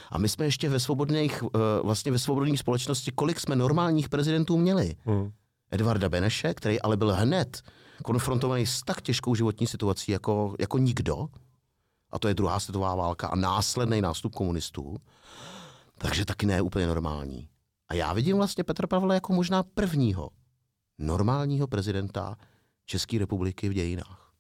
A 0.10 0.18
my 0.18 0.30
jsme 0.30 0.46
ještě 0.46 0.70
ve 0.70 0.80
svobodných, 0.80 1.44
eh, 1.44 1.58
vlastně 1.84 2.12
ve 2.12 2.20
svobodné 2.20 2.58
společnosti, 2.58 3.12
kolik 3.12 3.40
jsme 3.40 3.56
normálních 3.56 4.10
prezidentů 4.10 4.58
měli? 4.58 4.96
Hmm. 5.06 5.32
Edvarda 5.72 6.10
Beneše, 6.10 6.54
který 6.54 6.82
ale 6.82 6.98
byl 6.98 7.14
hned 7.16 7.62
konfrontovaný 8.04 8.66
s 8.66 8.82
tak 8.84 9.02
těžkou 9.02 9.36
životní 9.36 9.68
situací 9.68 10.12
jako, 10.12 10.56
jako 10.60 10.78
nikdo, 10.78 11.28
a 12.12 12.20
to 12.20 12.28
je 12.28 12.34
druhá 12.34 12.60
světová 12.60 12.96
válka 12.96 13.28
a 13.28 13.36
následný 13.36 14.02
nástup 14.02 14.36
komunistů, 14.36 14.98
takže 15.98 16.26
taky 16.26 16.46
ne 16.46 16.62
úplně 16.62 16.88
normální. 16.88 17.50
A 17.88 17.94
já 17.94 18.14
vidím 18.14 18.38
vlastně 18.38 18.64
Petra 18.64 18.88
Pavla 18.88 19.14
jako 19.14 19.34
možná 19.34 19.64
prvního 19.64 20.30
normálního 20.98 21.68
prezidenta 21.68 22.38
České 22.86 23.20
republiky 23.20 23.70
v 23.70 23.74
dějinách. 23.74 24.32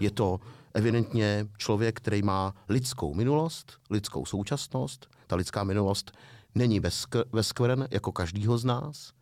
Je 0.00 0.10
to 0.10 0.40
evidentně 0.74 1.46
člověk, 1.58 1.96
který 1.96 2.22
má 2.22 2.54
lidskou 2.68 3.14
minulost, 3.14 3.72
lidskou 3.90 4.26
současnost. 4.26 5.08
Ta 5.34 5.38
lidská 5.38 5.64
minulost 5.64 6.12
není 6.54 6.80
bez 6.80 7.06
skvrn, 7.40 7.86
jako 7.90 8.12
každýho 8.12 8.58
z 8.58 8.64
nás. 8.64 9.12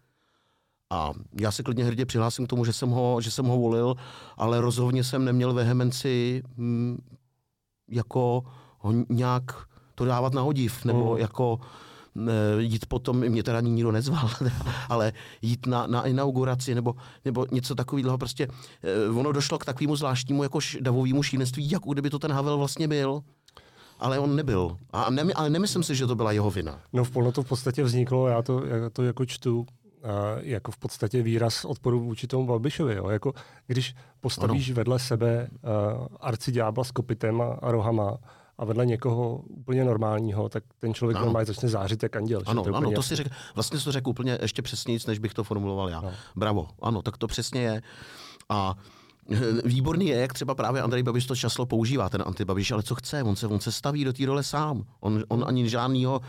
A 0.90 1.12
já 1.40 1.52
se 1.52 1.62
klidně 1.62 1.84
hrdě 1.84 2.06
přihlásím 2.06 2.46
k 2.46 2.48
tomu, 2.48 2.64
že 2.64 2.72
jsem 2.72 2.90
ho, 2.90 3.20
že 3.20 3.30
jsem 3.30 3.46
ho 3.46 3.58
volil, 3.58 3.94
ale 4.36 4.60
rozhodně 4.60 5.04
jsem 5.04 5.24
neměl 5.24 5.52
vehemenci 5.52 6.42
hm, 6.56 6.96
jako 7.88 8.44
ho 8.78 8.92
nějak 9.08 9.68
to 9.94 10.04
dávat 10.04 10.32
na 10.32 10.42
hodiv, 10.42 10.84
nebo 10.84 11.16
jako 11.16 11.60
e, 12.28 12.62
jít 12.62 12.86
potom, 12.86 13.16
mě 13.16 13.42
teda 13.42 13.58
ani 13.58 13.70
nikdo 13.70 13.92
nezval, 13.92 14.30
ale 14.88 15.12
jít 15.42 15.66
na, 15.66 15.86
na 15.86 16.02
inauguraci 16.02 16.74
nebo, 16.74 16.94
nebo 17.24 17.46
něco 17.50 17.74
takového. 17.74 18.18
Prostě 18.18 18.48
e, 18.82 19.10
ono 19.10 19.32
došlo 19.32 19.58
k 19.58 19.64
takovému 19.64 19.96
zvláštnímu 19.96 20.42
jako 20.42 20.58
davovému 20.80 21.22
šílenství, 21.22 21.70
jako 21.70 21.92
kdyby 21.92 22.10
to 22.10 22.18
ten 22.18 22.32
Havel 22.32 22.58
vlastně 22.58 22.88
byl. 22.88 23.22
Ale 24.02 24.18
on 24.18 24.36
nebyl. 24.36 24.76
A 24.90 25.10
ne, 25.10 25.22
ale 25.34 25.50
nemyslím 25.50 25.82
si, 25.82 25.94
že 25.94 26.06
to 26.06 26.14
byla 26.14 26.32
jeho 26.32 26.50
vina. 26.50 26.80
No 26.92 27.04
v 27.04 27.10
to 27.32 27.42
v 27.42 27.48
podstatě 27.48 27.82
vzniklo, 27.82 28.28
já 28.28 28.42
to, 28.42 28.66
já 28.66 28.90
to 28.90 29.02
jako 29.02 29.26
čtu, 29.26 29.66
a 30.02 30.40
jako 30.40 30.70
v 30.70 30.76
podstatě 30.76 31.22
výraz 31.22 31.64
odporu 31.64 32.00
vůči 32.00 32.26
tomu 32.26 32.46
Babišovi. 32.46 32.94
Jo. 32.94 33.08
Jako, 33.08 33.32
když 33.66 33.94
postavíš 34.20 34.68
ano. 34.68 34.76
vedle 34.76 34.98
sebe 34.98 35.48
uh, 35.50 36.06
arciďábla 36.20 36.84
s 36.84 36.90
kopitem 36.90 37.40
a, 37.40 37.44
a 37.44 37.70
rohama 37.70 38.18
a 38.58 38.64
vedle 38.64 38.86
někoho 38.86 39.36
úplně 39.36 39.84
normálního, 39.84 40.48
tak 40.48 40.64
ten 40.78 40.94
člověk 40.94 41.16
Ano. 41.16 41.24
normálně 41.24 41.46
začne 41.46 41.68
zářit 41.68 42.02
jak 42.02 42.16
anděl. 42.16 42.42
Ano, 42.46 42.62
to 42.62 42.68
ano, 42.68 42.78
úplně 42.78 42.94
to 42.94 43.02
si 43.02 43.16
řek, 43.16 43.26
vlastně 43.54 43.78
to 43.78 43.92
řekl 43.92 44.10
úplně 44.10 44.38
ještě 44.42 44.62
přesněji, 44.62 44.98
než 45.06 45.18
bych 45.18 45.34
to 45.34 45.44
formuloval 45.44 45.88
já. 45.88 46.00
No. 46.00 46.12
Bravo, 46.36 46.68
ano, 46.82 47.02
tak 47.02 47.16
to 47.16 47.26
přesně 47.26 47.60
je. 47.62 47.82
A 48.48 48.74
eh, 48.78 49.01
výborný 49.64 50.08
je, 50.08 50.16
jak 50.16 50.32
třeba 50.32 50.54
právě 50.54 50.82
Andrej 50.82 51.02
Babiš 51.02 51.26
to 51.26 51.36
často 51.36 51.66
používá, 51.66 52.08
ten 52.08 52.22
antibabiš, 52.26 52.70
ale 52.70 52.82
co 52.82 52.94
chce, 52.94 53.22
on 53.22 53.36
se, 53.36 53.46
on 53.46 53.60
se 53.60 53.72
staví 53.72 54.04
do 54.04 54.12
té 54.12 54.26
role 54.26 54.42
sám. 54.42 54.84
On, 55.00 55.24
on 55.28 55.44
ani 55.46 55.68
žádnýho, 55.68 56.20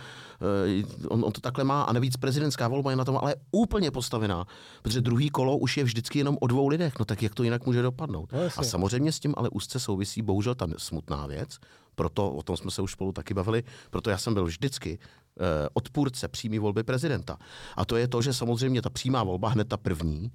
eh, 0.72 1.08
on, 1.08 1.26
on, 1.26 1.32
to 1.32 1.42
takhle 1.42 1.64
má 1.64 1.84
a 1.84 1.94
navíc 1.94 2.18
prezidentská 2.18 2.68
volba 2.68 2.92
je 2.92 2.98
na 2.98 3.06
tom 3.06 3.18
ale 3.18 3.36
úplně 3.52 3.92
postavená, 3.92 4.46
protože 4.82 5.02
druhý 5.02 5.30
kolo 5.30 5.58
už 5.58 5.78
je 5.78 5.84
vždycky 5.84 6.20
jenom 6.20 6.38
o 6.42 6.48
dvou 6.48 6.68
lidech, 6.68 6.94
no 7.00 7.06
tak 7.06 7.24
jak 7.24 7.36
to 7.36 7.44
jinak 7.44 7.66
může 7.66 7.82
dopadnout. 7.82 8.34
No, 8.34 8.40
a 8.58 8.64
samozřejmě 8.64 9.12
s 9.12 9.20
tím 9.20 9.34
ale 9.38 9.50
úzce 9.50 9.80
souvisí 9.80 10.22
bohužel 10.22 10.56
ta 10.56 10.68
smutná 10.78 11.28
věc, 11.28 11.58
proto 11.96 12.32
o 12.32 12.44
tom 12.44 12.58
jsme 12.58 12.72
se 12.72 12.82
už 12.82 12.92
spolu 12.92 13.12
taky 13.12 13.34
bavili, 13.34 13.64
proto 13.90 14.10
já 14.10 14.18
jsem 14.18 14.34
byl 14.34 14.46
vždycky 14.46 15.00
eh, 15.00 15.70
odpůrce 15.74 16.28
přímé 16.28 16.60
volby 16.60 16.84
prezidenta. 16.84 17.38
A 17.78 17.86
to 17.86 17.98
je 17.98 18.08
to, 18.08 18.22
že 18.22 18.34
samozřejmě 18.34 18.82
ta 18.82 18.90
přímá 18.90 19.24
volba, 19.24 19.50
hned 19.50 19.68
ta 19.68 19.78
první, 19.78 20.32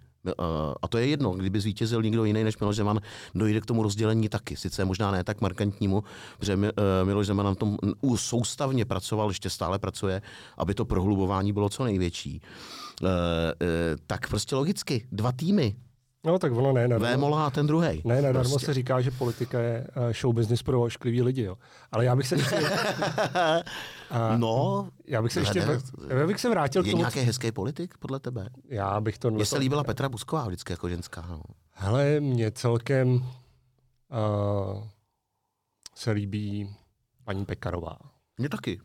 a 0.82 0.88
to 0.88 0.98
je 0.98 1.06
jedno, 1.06 1.30
kdyby 1.30 1.60
zvítězil 1.60 2.02
někdo 2.02 2.24
jiný 2.24 2.44
než 2.44 2.58
Miloš 2.58 2.76
Zeman, 2.76 3.00
dojde 3.34 3.60
k 3.60 3.66
tomu 3.66 3.82
rozdělení 3.82 4.28
taky. 4.28 4.56
Sice 4.56 4.84
možná 4.84 5.10
ne 5.10 5.24
tak 5.24 5.40
markantnímu, 5.40 6.04
protože 6.38 6.58
eh, 6.62 7.04
Miloš 7.04 7.26
Zeman 7.26 7.46
na 7.46 7.54
tom 7.54 7.78
soustavně 8.16 8.84
pracoval, 8.84 9.30
ještě 9.30 9.50
stále 9.50 9.78
pracuje, 9.78 10.22
aby 10.56 10.74
to 10.74 10.84
prohlubování 10.84 11.52
bylo 11.52 11.68
co 11.68 11.84
největší. 11.84 12.42
Eh, 13.04 13.06
eh, 13.62 13.96
Tak 14.06 14.28
prostě 14.28 14.56
logicky, 14.56 15.06
dva 15.12 15.32
týmy, 15.32 15.76
No 16.28 16.38
tak 16.38 16.52
ono 16.52 16.72
ne, 16.72 16.88
nadarmo, 16.88 17.06
Vémola 17.06 17.46
a 17.46 17.50
ten 17.50 17.66
druhý. 17.66 18.02
ne, 18.04 18.22
nadarmo 18.22 18.50
Prostě. 18.50 18.66
se 18.66 18.74
říká, 18.74 19.00
že 19.00 19.10
politika 19.10 19.60
je 19.60 19.86
eh, 20.10 20.12
show 20.12 20.34
business 20.34 20.62
pro 20.62 20.82
ošklivý 20.82 21.22
lidi. 21.22 21.42
Jo. 21.42 21.58
Ale 21.92 22.04
já 22.04 22.16
bych 22.16 22.26
se 22.28 22.36
ještě, 22.36 22.56
a, 24.10 24.36
No, 24.36 24.88
já 25.06 25.22
bych 25.22 25.32
se 25.32 25.40
ještě, 25.40 25.66
ne, 25.66 25.78
já 26.18 26.26
bych 26.26 26.40
se 26.40 26.48
vrátil 26.48 26.82
k 26.82 26.86
je 26.86 26.90
tomu, 26.90 27.00
nějaký 27.00 27.20
hezký 27.20 27.52
politik 27.52 27.94
podle 27.98 28.20
tebe? 28.20 28.48
já 28.68 29.00
bych 29.00 29.18
to... 29.18 29.30
Mně 29.30 29.46
se 29.46 29.58
líbila 29.58 29.84
Petra 29.84 30.08
Busková 30.08 30.46
vždycky 30.46 30.72
jako 30.72 30.88
ženská. 30.88 31.26
No. 31.30 31.42
Hele, 31.72 32.20
mně 32.20 32.50
celkem 32.50 33.14
uh, 33.14 34.82
se 35.94 36.10
líbí 36.10 36.76
paní 37.24 37.44
Pekarová. 37.44 37.96
Mně 38.38 38.48
taky. 38.48 38.80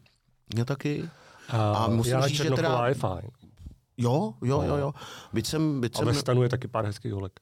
Mně 0.53 0.65
taky. 0.65 1.09
A, 1.49 1.73
A 1.73 1.87
musím 1.87 2.21
říct, 2.21 2.37
že 2.37 2.51
teda- 2.51 2.87
je 2.87 2.93
fajn. 2.93 3.29
Jo, 3.97 4.33
jo, 4.43 4.61
jo, 4.67 4.75
jo. 4.75 4.93
Byť 5.33 5.47
jsem, 5.47 5.81
byť 5.81 5.95
A 5.95 5.97
jsem, 5.97 6.07
ve 6.07 6.13
stanu 6.13 6.43
je 6.43 6.49
taky 6.49 6.67
pár 6.67 6.85
hezkých 6.85 7.13
holek. 7.13 7.39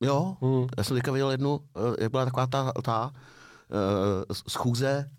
jo, 0.00 0.36
Hmm. 0.40 0.66
já 0.78 0.84
jsem 0.84 0.96
teďka 0.96 1.12
viděl 1.12 1.30
jednu, 1.30 1.60
eh, 1.76 2.02
jak 2.02 2.10
byla 2.10 2.24
taková 2.24 2.46
ta, 2.46 2.72
ta 2.82 3.10
uh, 3.10 4.34
schůze, 4.48 5.10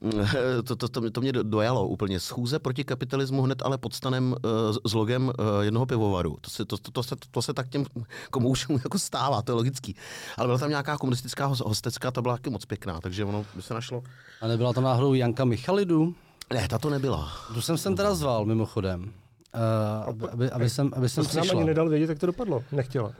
to, 0.64 0.76
to, 0.76 0.88
to, 0.88 1.10
to 1.10 1.20
mě 1.20 1.32
do- 1.32 1.42
dojalo 1.42 1.88
úplně. 1.88 2.20
Schůze 2.20 2.58
proti 2.58 2.84
kapitalismu 2.84 3.42
hned 3.42 3.62
ale 3.62 3.78
pod 3.78 3.94
stanem 3.94 4.32
uh, 4.44 4.76
s 4.86 4.94
logem 4.94 5.26
uh, 5.28 5.32
jednoho 5.60 5.86
pivovaru. 5.86 6.36
To 6.40 6.50
se, 6.50 6.64
to, 6.64 6.78
to, 6.78 6.90
to, 6.90 7.02
se, 7.02 7.16
to 7.30 7.42
se 7.42 7.54
tak 7.54 7.68
těm 7.68 7.84
komoušům 8.30 8.80
jako 8.84 8.98
stává, 8.98 9.42
to 9.42 9.52
je 9.52 9.56
logický. 9.56 9.96
Ale 10.36 10.46
byla 10.48 10.58
tam 10.58 10.68
nějaká 10.70 10.98
komunistická 10.98 11.46
hos- 11.48 11.66
hostecká, 11.68 12.10
ta 12.10 12.22
byla 12.22 12.36
taky 12.36 12.50
moc 12.50 12.64
pěkná, 12.64 13.00
takže 13.00 13.24
ono 13.24 13.44
by 13.54 13.62
se 13.62 13.74
našlo. 13.74 14.02
A 14.40 14.46
nebyla 14.46 14.72
tam 14.72 14.84
náhodou 14.84 15.14
Janka 15.14 15.44
Michalidu? 15.44 16.14
Ne, 16.54 16.68
ta 16.68 16.78
to 16.78 16.90
nebyla. 16.90 17.32
Tu 17.54 17.60
jsem 17.60 17.78
sem 17.78 17.96
teda 17.96 18.14
zval, 18.14 18.44
mimochodem. 18.44 19.12
Uh, 19.54 20.08
aby, 20.08 20.28
aby, 20.28 20.50
aby, 20.50 20.70
jsem, 20.70 20.90
aby 20.96 21.04
To 21.06 21.08
jsem 21.08 21.24
se 21.24 21.36
nám 21.36 21.42
přišla. 21.42 21.58
ani 21.60 21.66
nedal 21.68 21.88
vědět, 21.88 22.08
jak 22.08 22.18
to 22.18 22.26
dopadlo. 22.26 22.64
Nechtěla. 22.72 23.12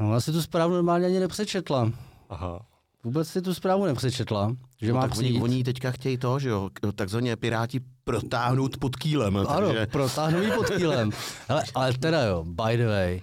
No, 0.00 0.08
ona 0.08 0.20
si 0.20 0.32
tu 0.32 0.42
zprávu 0.42 0.74
normálně 0.74 1.06
ani 1.06 1.20
nepřečetla. 1.20 1.90
Aha. 2.30 2.60
Vůbec 3.04 3.28
si 3.28 3.42
tu 3.42 3.54
zprávu 3.54 3.84
nepřečetla, 3.86 4.56
že 4.80 4.88
No, 4.88 4.94
má 4.94 5.00
tak 5.02 5.10
oni, 5.18 5.28
přijít. 5.28 5.42
oni 5.42 5.64
teďka 5.64 5.90
chtějí 5.90 6.18
to, 6.18 6.38
že 6.38 6.48
jo, 6.48 6.70
takzvaně 6.94 7.36
piráti 7.36 7.80
protáhnout 8.04 8.76
pod 8.76 8.96
kýlem. 8.96 9.36
Ano, 9.36 9.46
takže... 9.46 9.86
protáhnou 9.86 10.40
ji 10.40 10.50
pod 10.52 10.70
kýlem. 10.70 11.10
Hele, 11.48 11.64
ale 11.74 11.92
teda 11.92 12.22
jo, 12.24 12.44
by 12.44 12.76
the 12.76 12.86
way, 12.86 13.20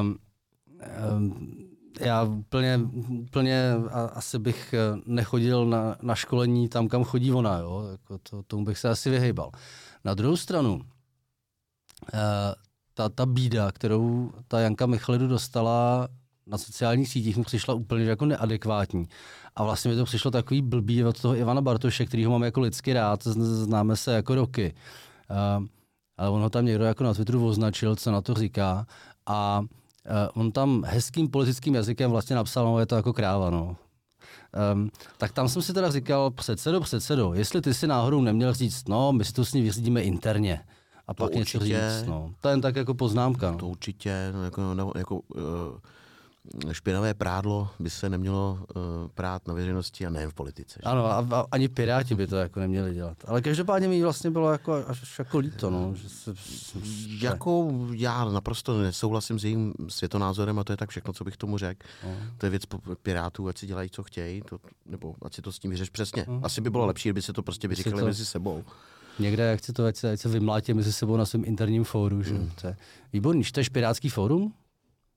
um, 0.00 0.16
um, 1.18 1.56
já 2.00 2.22
úplně, 2.22 2.80
úplně 3.08 3.72
a, 3.90 4.00
asi 4.00 4.38
bych 4.38 4.74
eh, 4.74 5.00
nechodil 5.06 5.66
na, 5.66 5.96
na 6.02 6.14
školení 6.14 6.68
tam, 6.68 6.88
kam 6.88 7.04
chodí 7.04 7.32
ona, 7.32 7.58
jo? 7.58 7.88
Jako 7.92 8.18
to, 8.30 8.42
tomu 8.42 8.64
bych 8.64 8.78
se 8.78 8.88
asi 8.88 9.10
vyhejbal. 9.10 9.50
Na 10.04 10.14
druhou 10.14 10.36
stranu, 10.36 10.80
ta, 12.94 13.08
ta 13.08 13.26
bída, 13.26 13.72
kterou 13.72 14.30
ta 14.48 14.60
Janka 14.60 14.86
Michalidu 14.86 15.28
dostala 15.28 16.08
na 16.46 16.58
sociálních 16.58 17.08
sítích, 17.08 17.36
mi 17.36 17.44
přišla 17.44 17.74
úplně 17.74 18.04
jako 18.04 18.26
neadekvátní. 18.26 19.08
A 19.56 19.64
vlastně 19.64 19.90
mi 19.90 19.96
to 19.96 20.04
přišlo 20.04 20.30
takový 20.30 20.62
blbý 20.62 21.04
od 21.04 21.20
toho 21.20 21.36
Ivana 21.36 21.60
Bartoše, 21.60 22.06
který 22.06 22.24
ho 22.24 22.30
mám 22.30 22.42
jako 22.42 22.60
lidsky 22.60 22.92
rád, 22.92 23.22
známe 23.26 23.96
se 23.96 24.12
jako 24.12 24.34
roky. 24.34 24.74
Uh, 25.30 25.66
ale 26.16 26.30
on 26.30 26.42
ho 26.42 26.50
tam 26.50 26.64
někdo 26.64 26.84
jako 26.84 27.04
na 27.04 27.14
Twitteru 27.14 27.46
označil, 27.46 27.96
co 27.96 28.12
na 28.12 28.20
to 28.20 28.34
říká. 28.34 28.86
A 29.26 29.60
uh, 29.60 30.42
on 30.42 30.52
tam 30.52 30.84
hezkým 30.86 31.28
politickým 31.28 31.74
jazykem 31.74 32.10
vlastně 32.10 32.36
napsal, 32.36 32.64
no 32.64 32.78
je 32.78 32.86
to 32.86 32.96
jako 32.96 33.12
kráva, 33.12 33.50
no. 33.50 33.76
Um, 34.72 34.90
tak 35.18 35.32
tam 35.32 35.48
jsem 35.48 35.62
si 35.62 35.72
teda 35.72 35.90
říkal, 35.90 36.30
předsedo, 36.30 36.80
předsedo, 36.80 37.34
jestli 37.34 37.60
ty 37.60 37.74
si 37.74 37.86
náhodou 37.86 38.20
neměl 38.20 38.54
říct, 38.54 38.88
no, 38.88 39.12
my 39.12 39.24
si 39.24 39.32
to 39.32 39.44
s 39.44 39.52
ní 39.52 39.62
vyřídíme 39.62 40.02
interně. 40.02 40.64
A 41.06 41.14
pak 41.14 41.34
něco 41.34 41.58
určitě. 41.58 41.80
říct, 41.98 42.06
no. 42.08 42.34
To 42.40 42.48
je 42.48 42.52
jen 42.52 42.60
tak 42.60 42.76
jako 42.76 42.94
poznámka, 42.94 43.50
no. 43.50 43.58
To 43.58 43.66
určitě, 43.68 44.32
no, 44.34 44.44
jako, 44.44 44.74
no, 44.74 44.92
jako 44.96 45.20
uh, 45.20 45.40
špinavé 46.72 47.14
prádlo 47.14 47.68
by 47.78 47.90
se 47.90 48.08
nemělo 48.08 48.58
uh, 48.76 48.82
prát 49.14 49.48
na 49.48 49.54
veřejnosti 49.54 50.06
a 50.06 50.10
nejen 50.10 50.30
v 50.30 50.34
politice. 50.34 50.80
že? 50.82 50.90
Ano, 50.90 51.06
a, 51.06 51.26
a, 51.30 51.44
ani 51.50 51.68
Piráti 51.68 52.14
by 52.14 52.26
to 52.26 52.36
jako 52.36 52.60
neměli 52.60 52.94
dělat. 52.94 53.16
Ale 53.26 53.42
každopádně 53.42 53.88
mi 53.88 54.02
vlastně 54.02 54.30
bylo 54.30 54.52
jako, 54.52 54.84
až 54.86 55.18
jako 55.18 55.38
líto, 55.38 55.70
no. 55.70 55.94
Že 55.94 56.08
se, 56.08 56.34
Jako 57.20 57.68
já 57.92 58.24
naprosto 58.24 58.78
nesouhlasím 58.82 59.38
s 59.38 59.44
jejím 59.44 59.74
světonázorem 59.88 60.58
a 60.58 60.64
to 60.64 60.72
je 60.72 60.76
tak 60.76 60.90
všechno, 60.90 61.12
co 61.12 61.24
bych 61.24 61.36
tomu 61.36 61.58
řekl. 61.58 61.86
No. 62.04 62.10
To 62.38 62.46
je 62.46 62.50
věc 62.50 62.62
pirátů, 63.02 63.48
ať 63.48 63.58
si 63.58 63.66
dělají, 63.66 63.90
co 63.90 64.02
chtějí, 64.02 64.42
to, 64.42 64.58
nebo 64.86 65.14
ať 65.22 65.34
si 65.34 65.42
to 65.42 65.52
s 65.52 65.58
tím 65.58 65.70
vyřeš 65.70 65.90
přesně. 65.90 66.24
Mhm. 66.28 66.40
Asi 66.44 66.60
by 66.60 66.70
bylo 66.70 66.86
lepší, 66.86 67.08
kdyby 67.08 67.22
se 67.22 67.32
to 67.32 67.42
prostě 67.42 67.68
vyříkali 67.68 68.00
to- 68.00 68.06
mezi 68.06 68.24
sebou. 68.26 68.64
Někde, 69.18 69.42
jak 69.42 69.64
si 69.64 69.72
to, 69.72 69.84
ať 69.84 69.96
se, 69.96 70.12
ať 70.12 70.20
se 70.20 70.28
vymlátí 70.28 70.74
mezi 70.74 70.92
sebou 70.92 71.16
na 71.16 71.24
svém 71.26 71.44
interním 71.44 71.84
fóru, 71.84 72.22
že? 72.22 72.34
Mhm. 72.34 72.50
To 72.60 72.66
je 72.66 72.76
výborný. 73.12 73.44
Čteš 73.44 73.68
Pirátský 73.68 74.08
fórum? 74.08 74.52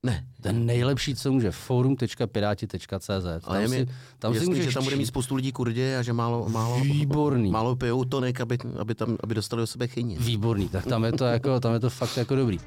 Ne, 0.03 0.25
Ten 0.41 0.65
nejlepší, 0.65 1.15
co 1.15 1.31
může. 1.31 1.51
forum.piráti.cz. 1.51 3.09
ale 3.43 3.61
je 3.61 3.67
mi 3.67 3.85
tam 4.19 4.33
si 4.33 4.37
jasný, 4.37 4.49
můžeš 4.49 4.65
že 4.65 4.73
tam 4.73 4.83
bude 4.83 4.95
mít 4.95 5.05
spoustu 5.05 5.35
lidí 5.35 5.51
kurdi 5.51 5.95
a 5.95 6.01
že 6.01 6.13
málo, 6.13 6.49
málo, 6.49 6.79
Výborný. 6.79 7.51
málo 7.51 7.75
pijou 7.75 8.03
tonik, 8.03 8.41
aby, 8.41 8.57
aby, 8.79 8.95
tam, 8.95 9.17
aby 9.23 9.35
dostali 9.35 9.61
do 9.63 9.67
sebe 9.67 9.87
chyně. 9.87 10.19
Výborný, 10.19 10.69
tak 10.69 10.85
tam 10.85 11.03
je 11.03 11.11
to, 11.11 11.25
jako, 11.25 11.59
tam 11.59 11.73
je 11.73 11.79
to 11.79 11.89
fakt 11.89 12.17
jako 12.17 12.35
dobrý. 12.35 12.59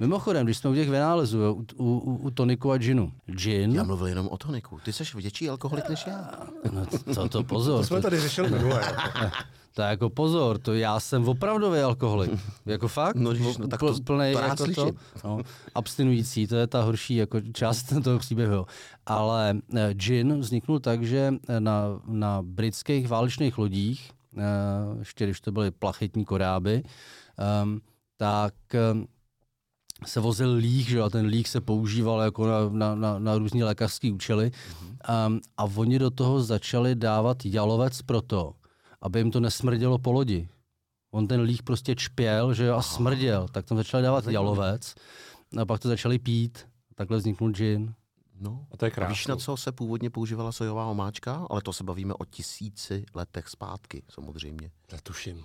Mimochodem, 0.00 0.46
když 0.46 0.58
jsme 0.58 0.70
u 0.70 0.74
těch 0.74 0.90
vynálezů, 0.90 1.38
jo, 1.38 1.54
u, 1.54 1.64
u, 1.76 2.16
u, 2.16 2.30
toniku 2.30 2.72
a 2.72 2.78
ginu. 2.78 3.12
Gin, 3.26 3.74
Já 3.74 3.82
mluvil 3.82 4.06
jenom 4.06 4.28
o 4.28 4.36
toniku. 4.38 4.78
Ty 4.84 4.92
jsi 4.92 5.04
větší 5.14 5.48
alkoholik 5.50 5.88
než 5.88 6.06
já. 6.06 6.30
no, 6.72 6.86
to, 7.14 7.28
to 7.28 7.42
pozor, 7.44 7.80
To 7.80 7.86
jsme 7.86 8.02
tady 8.02 8.20
řešili 8.20 8.50
minule. 8.50 8.80
to 9.74 9.82
je 9.82 9.88
jako 9.88 10.10
pozor, 10.10 10.58
to 10.58 10.74
já 10.74 11.00
jsem 11.00 11.28
opravdový 11.28 11.78
alkoholik. 11.80 12.30
Jako 12.66 12.88
fakt? 12.88 13.16
No, 13.16 13.30
když- 13.32 13.56
no, 13.58 13.68
tak 13.68 13.80
to- 13.80 13.94
plnej 14.04 14.34
to 14.34 14.40
rád 14.40 14.60
jako 14.60 14.74
to, 14.74 14.90
no, 15.24 15.38
abstinující, 15.74 16.46
to 16.46 16.56
je 16.56 16.66
ta 16.66 16.82
horší 16.82 17.14
jako 17.16 17.40
část 17.40 17.92
toho 18.04 18.18
příběhu. 18.18 18.66
Ale 19.06 19.56
eh, 19.76 19.94
gin 19.94 20.40
vzniknul 20.40 20.80
tak, 20.80 21.02
že 21.04 21.34
eh, 21.48 21.60
na, 21.60 21.82
na 22.06 22.38
britských 22.42 23.08
válečných 23.08 23.58
lodích, 23.58 24.10
eh, 24.38 24.42
ještě 24.98 25.24
když 25.24 25.40
to 25.40 25.52
byly 25.52 25.70
plachetní 25.70 26.24
koráby, 26.24 26.82
um, 27.62 27.80
tak 28.16 28.54
um, 28.92 29.06
se 30.06 30.20
vozil 30.20 30.52
líh, 30.54 30.88
že 30.88 31.02
a 31.02 31.10
ten 31.10 31.26
líh 31.26 31.48
se 31.48 31.60
používal 31.60 32.20
jako 32.20 32.46
na, 32.46 32.68
na, 32.68 32.94
na, 32.94 33.18
na 33.18 33.38
různé 33.38 33.64
lékařské 33.64 34.12
účely. 34.12 34.50
Um, 35.26 35.40
a 35.56 35.64
oni 35.64 35.98
do 35.98 36.10
toho 36.10 36.42
začali 36.42 36.94
dávat 36.94 37.46
jalovec 37.46 38.02
proto, 38.02 38.52
aby 39.00 39.18
jim 39.20 39.30
to 39.30 39.40
nesmrdělo 39.40 39.98
po 39.98 40.12
lodi. 40.12 40.48
On 41.10 41.26
ten 41.28 41.40
líh 41.40 41.62
prostě 41.62 41.94
čpěl, 41.94 42.54
že 42.54 42.64
jo, 42.64 42.76
a 42.76 42.82
smrděl. 42.82 43.48
Tak 43.52 43.64
tam 43.64 43.78
začali 43.78 44.02
dávat 44.02 44.26
jalovec 44.26 44.94
a 45.58 45.64
pak 45.66 45.80
to 45.80 45.88
začali 45.88 46.18
pít. 46.18 46.66
Takhle 46.94 47.18
vzniknul 47.18 47.50
gin. 47.50 47.94
No. 48.40 48.66
A 48.72 48.76
to 48.76 48.84
je 48.84 48.90
A 48.90 48.92
víš, 48.92 48.94
krásný. 48.94 49.30
na 49.30 49.36
co 49.36 49.56
se 49.56 49.72
původně 49.72 50.10
používala 50.10 50.52
sojová 50.52 50.86
omáčka? 50.86 51.46
Ale 51.50 51.62
to 51.62 51.72
se 51.72 51.84
bavíme 51.84 52.14
o 52.14 52.24
tisíci 52.24 53.04
letech 53.14 53.48
zpátky, 53.48 54.02
samozřejmě. 54.08 54.70
Netuším. 54.92 55.44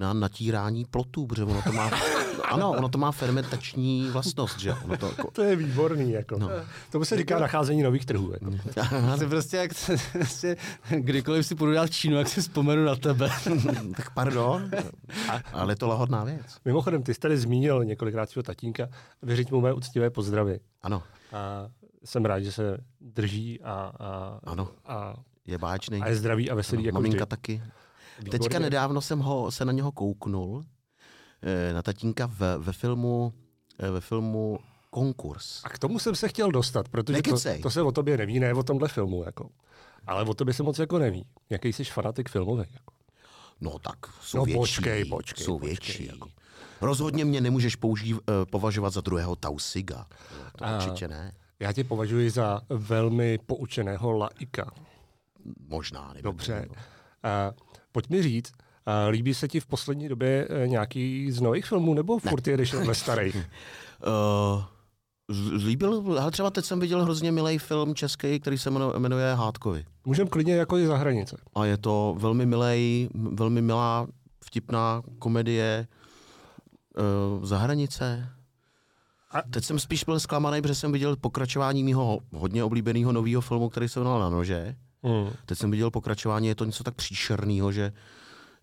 Na 0.00 0.12
natírání 0.12 0.84
plotů, 0.84 1.26
protože 1.26 1.44
ono 1.44 1.62
to 1.62 1.72
má, 1.72 1.90
ano, 2.48 2.70
ono 2.70 2.88
to 2.88 2.98
má 2.98 3.12
fermentační 3.12 4.08
vlastnost, 4.10 4.58
že? 4.60 4.72
Ono 4.74 4.96
to 4.96 5.06
jako, 5.06 5.30
To 5.30 5.42
je 5.42 5.56
výborný, 5.56 6.12
jako. 6.12 6.38
No. 6.38 6.48
To 6.92 7.04
se 7.04 7.16
říká 7.16 7.38
nacházení 7.38 7.82
nových 7.82 8.06
trhů. 8.06 8.32
Jako. 8.32 8.50
Ty 9.18 9.26
prostě, 9.26 9.56
jak 9.56 9.70
prostě, 10.12 10.56
kdykoliv 10.90 11.46
si 11.46 11.54
půjdu 11.54 11.72
dát 11.72 11.90
Čínu, 11.90 12.16
jak 12.16 12.28
si 12.28 12.40
vzpomenu 12.42 12.84
na 12.84 12.96
tebe. 12.96 13.30
tak 13.96 14.14
pardon, 14.14 14.70
ale 15.52 15.72
je 15.72 15.76
to 15.76 15.88
lahodná 15.88 16.24
věc. 16.24 16.56
Mimochodem, 16.64 17.02
ty 17.02 17.14
jsi 17.14 17.20
tady 17.20 17.38
zmínil 17.38 17.84
několikrát 17.84 18.30
svého 18.30 18.42
tatínka, 18.42 18.88
vyřiď 19.22 19.50
mu 19.52 19.60
mé 19.60 19.72
úctivé 19.72 20.10
pozdravy. 20.10 20.60
Ano, 20.82 21.02
A 21.32 21.68
jsem 22.04 22.24
rád, 22.24 22.40
že 22.40 22.52
se 22.52 22.78
drží 23.00 23.60
a, 23.62 23.72
a, 24.00 24.38
Ano. 24.44 24.68
a, 24.86 25.16
je 25.46 25.58
báčný. 25.58 26.00
a 26.02 26.08
je 26.08 26.16
zdravý 26.16 26.50
a 26.50 26.54
veselý. 26.54 26.78
Ano, 26.82 26.86
jako 26.86 26.94
maminka 26.94 27.16
vždy. 27.16 27.26
taky. 27.26 27.62
Výborně. 28.24 28.38
Teďka 28.38 28.58
nedávno 28.58 29.00
jsem 29.00 29.18
ho, 29.18 29.50
se 29.50 29.64
na 29.64 29.72
něho 29.72 29.92
kouknul, 29.92 30.64
eh, 31.42 31.72
na 31.72 31.82
tatínka 31.82 32.26
ve, 32.26 32.58
ve 32.58 32.72
filmu, 32.72 33.32
eh, 33.78 33.90
ve 33.90 34.00
filmu 34.00 34.58
Konkurs. 34.90 35.60
A 35.64 35.68
k 35.68 35.78
tomu 35.78 35.98
jsem 35.98 36.14
se 36.14 36.28
chtěl 36.28 36.50
dostat, 36.50 36.88
protože 36.88 37.22
to, 37.22 37.30
Nekecej. 37.30 37.60
to, 37.60 37.70
se 37.70 37.82
o 37.82 37.92
tobě 37.92 38.16
neví, 38.16 38.40
ne 38.40 38.54
o 38.54 38.62
tomhle 38.62 38.88
filmu. 38.88 39.24
Jako. 39.24 39.48
Ale 40.06 40.22
o 40.24 40.34
tobě 40.34 40.54
se 40.54 40.62
moc 40.62 40.78
jako 40.78 40.98
neví. 40.98 41.26
Jaký 41.50 41.72
jsi 41.72 41.84
fanatik 41.84 42.28
filmový. 42.28 42.64
Jako. 42.72 42.92
No 43.60 43.78
tak, 43.78 43.98
jsou 44.20 44.38
No 44.38 44.44
větší. 44.44 44.58
počkej, 44.58 45.04
počkej, 45.04 45.44
jsou 45.44 45.58
počkej, 45.58 45.68
větší. 45.68 46.06
jako. 46.06 46.28
Rozhodně 46.80 47.24
mě 47.24 47.40
nemůžeš 47.40 47.76
použív, 47.76 48.18
eh, 48.28 48.46
považovat 48.46 48.92
za 48.92 49.00
druhého 49.00 49.36
Tausiga. 49.36 50.06
To 50.58 50.64
A- 50.64 50.76
určitě 50.76 51.08
ne. 51.08 51.32
Já 51.60 51.72
tě 51.72 51.84
považuji 51.84 52.30
za 52.30 52.60
velmi 52.68 53.38
poučeného 53.38 54.12
laika. 54.12 54.70
Možná. 55.68 56.08
Nevím, 56.08 56.22
Dobře. 56.22 56.54
Nevím. 56.54 56.74
A 57.22 57.52
pojď 57.92 58.08
mi 58.08 58.22
říct, 58.22 58.52
a 58.86 59.06
líbí 59.06 59.34
se 59.34 59.48
ti 59.48 59.60
v 59.60 59.66
poslední 59.66 60.08
době 60.08 60.46
eh, 60.50 60.68
nějaký 60.68 61.32
z 61.32 61.40
nových 61.40 61.64
filmů, 61.66 61.94
nebo 61.94 62.18
furt 62.18 62.46
jedeš 62.46 62.74
ve 62.74 62.94
starých? 62.94 63.36
Uh, 64.06 64.62
Líbil, 65.64 66.18
ale 66.20 66.30
třeba 66.30 66.50
teď 66.50 66.64
jsem 66.64 66.80
viděl 66.80 67.02
hrozně 67.04 67.32
milý 67.32 67.58
film 67.58 67.94
český, 67.94 68.40
který 68.40 68.58
se 68.58 68.70
jmenuje, 68.98 69.34
Hádkovi. 69.34 69.84
Můžem 70.04 70.28
klidně 70.28 70.54
jako 70.54 70.78
i 70.78 70.86
za 70.86 70.96
hranice. 70.96 71.36
A 71.54 71.64
je 71.64 71.76
to 71.78 72.16
velmi 72.18 72.46
milý, 72.46 73.08
velmi 73.14 73.62
milá, 73.62 74.06
vtipná 74.44 75.02
komedie 75.18 75.86
uh, 77.38 77.44
za 77.44 77.58
hranice. 77.58 78.28
A- 79.30 79.38
A 79.38 79.42
teď 79.42 79.64
jsem 79.64 79.78
spíš 79.78 80.04
byl 80.04 80.20
zklamaný, 80.20 80.62
protože 80.62 80.74
jsem 80.74 80.92
viděl 80.92 81.16
pokračování 81.16 81.84
mého 81.84 82.20
hodně 82.32 82.64
oblíbeného 82.64 83.12
nového 83.12 83.40
filmu, 83.40 83.68
který 83.68 83.88
se 83.88 84.00
jmenoval 84.00 84.20
Na 84.20 84.28
nože. 84.28 84.76
Hmm. 85.02 85.30
Teď 85.46 85.58
jsem 85.58 85.70
viděl 85.70 85.90
pokračování, 85.90 86.48
je 86.48 86.54
to 86.54 86.64
něco 86.64 86.84
tak 86.84 86.94
příšerného, 86.94 87.72
že 87.72 87.92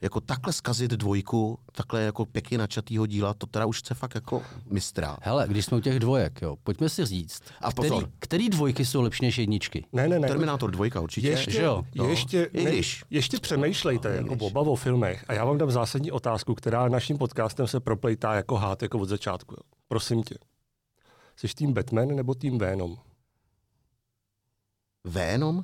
jako 0.01 0.21
takhle 0.21 0.53
zkazit 0.53 0.91
dvojku, 0.91 1.59
takhle 1.71 2.01
jako 2.01 2.25
pěkně 2.25 2.57
načatýho 2.57 3.05
díla, 3.05 3.33
to 3.33 3.47
teda 3.47 3.65
už 3.65 3.79
chce 3.79 3.93
fakt 3.93 4.15
jako 4.15 4.43
mistra. 4.69 5.17
Hele, 5.21 5.47
když 5.47 5.65
jsme 5.65 5.77
u 5.77 5.79
těch 5.79 5.99
dvojek, 5.99 6.41
jo, 6.41 6.55
pojďme 6.63 6.89
si 6.89 7.05
říct, 7.05 7.41
A 7.61 7.71
který, 7.71 7.89
pozor. 7.89 8.09
který 8.19 8.49
dvojky 8.49 8.85
jsou 8.85 9.01
lepší 9.01 9.25
než 9.25 9.37
jedničky? 9.37 9.85
Ne, 9.93 10.07
ne, 10.07 10.19
ne. 10.19 10.27
Terminátor 10.27 10.71
dvojka 10.71 11.01
určitě. 11.01 11.27
Ještě, 11.29 11.51
že 11.51 11.61
jo? 11.61 11.83
No. 11.95 12.09
ještě, 12.09 12.49
ne, 12.53 12.71
ještě 13.09 13.39
přemýšlejte 13.39 14.21
No, 14.21 14.31
jako 14.31 14.45
oba 14.45 14.61
o 14.61 14.75
filmech 14.75 15.25
a 15.27 15.33
já 15.33 15.45
vám 15.45 15.57
dám 15.57 15.71
zásadní 15.71 16.11
otázku, 16.11 16.55
která 16.55 16.87
naším 16.89 17.17
podcastem 17.17 17.67
se 17.67 17.79
proplejtá 17.79 18.33
jako 18.33 18.55
hát 18.55 18.81
jako 18.81 18.99
od 18.99 19.09
začátku. 19.09 19.53
Jo. 19.53 19.61
Prosím 19.87 20.23
tě. 20.23 20.35
Jsi 21.35 21.47
tým 21.47 21.73
Batman 21.73 22.07
nebo 22.07 22.33
tým 22.35 22.57
Venom? 22.57 22.97
Venom? 25.03 25.63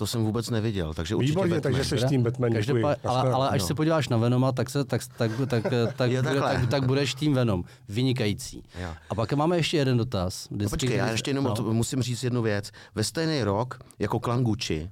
To 0.00 0.06
jsem 0.06 0.24
vůbec 0.24 0.50
neviděl, 0.50 0.94
takže 0.94 1.14
určitě 1.14 1.30
Výborně, 1.30 1.54
Batman. 1.54 1.72
takže 1.74 1.98
jsi 1.98 2.06
tým 2.06 2.22
Batman. 2.22 2.50
Děkuji. 2.50 2.66
Každopád, 2.66 2.98
ale, 3.06 3.32
ale 3.32 3.48
až 3.48 3.60
No. 3.60 3.66
se 3.66 3.74
podíváš 3.74 4.08
na 4.08 4.16
Venoma, 4.16 4.52
tak, 4.52 4.70
se, 4.70 4.84
tak, 4.84 5.00
tak, 5.16 5.30
tak, 5.48 5.62
tak, 5.96 6.10
bude, 6.10 6.40
tak, 6.40 6.68
tak 6.70 6.86
budeš 6.86 7.14
tým 7.14 7.34
Venom. 7.34 7.64
Vynikající. 7.88 8.62
Jo. 8.80 8.88
A 9.10 9.14
pak 9.14 9.32
máme 9.32 9.56
ještě 9.56 9.76
jeden 9.76 9.96
dotaz. 9.98 10.48
No 10.50 10.68
počkej, 10.68 10.96
já 10.96 11.10
ještě 11.10 11.30
jenom 11.30 11.44
no. 11.44 11.54
to, 11.54 11.62
musím 11.72 12.02
říct 12.02 12.22
jednu 12.24 12.42
věc. 12.42 12.70
Ve 12.94 13.04
stejný 13.04 13.44
rok 13.44 13.78
jako 13.98 14.20
Klan 14.20 14.44
Gucci, 14.44 14.90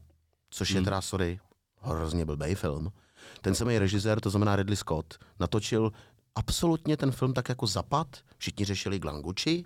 což 0.51 0.71
Hmm. 0.71 0.79
je 0.79 0.85
teda, 0.85 1.01
sorry, 1.01 1.39
hrozně 1.83 2.25
blbej 2.25 2.55
film, 2.55 2.93
ten 3.41 3.55
samý 3.55 3.79
režisér, 3.79 4.21
to 4.21 4.31
znamená 4.31 4.57
Ridley 4.57 4.77
Scott, 4.77 5.15
natočil 5.41 5.93
absolutně 6.35 6.97
ten 6.97 7.11
film 7.11 7.33
tak 7.33 7.49
jako 7.49 7.67
zapad. 7.67 8.07
Všichni 8.39 8.65
řešili 8.65 9.01
Klan 9.01 9.21
Gucci. 9.23 9.65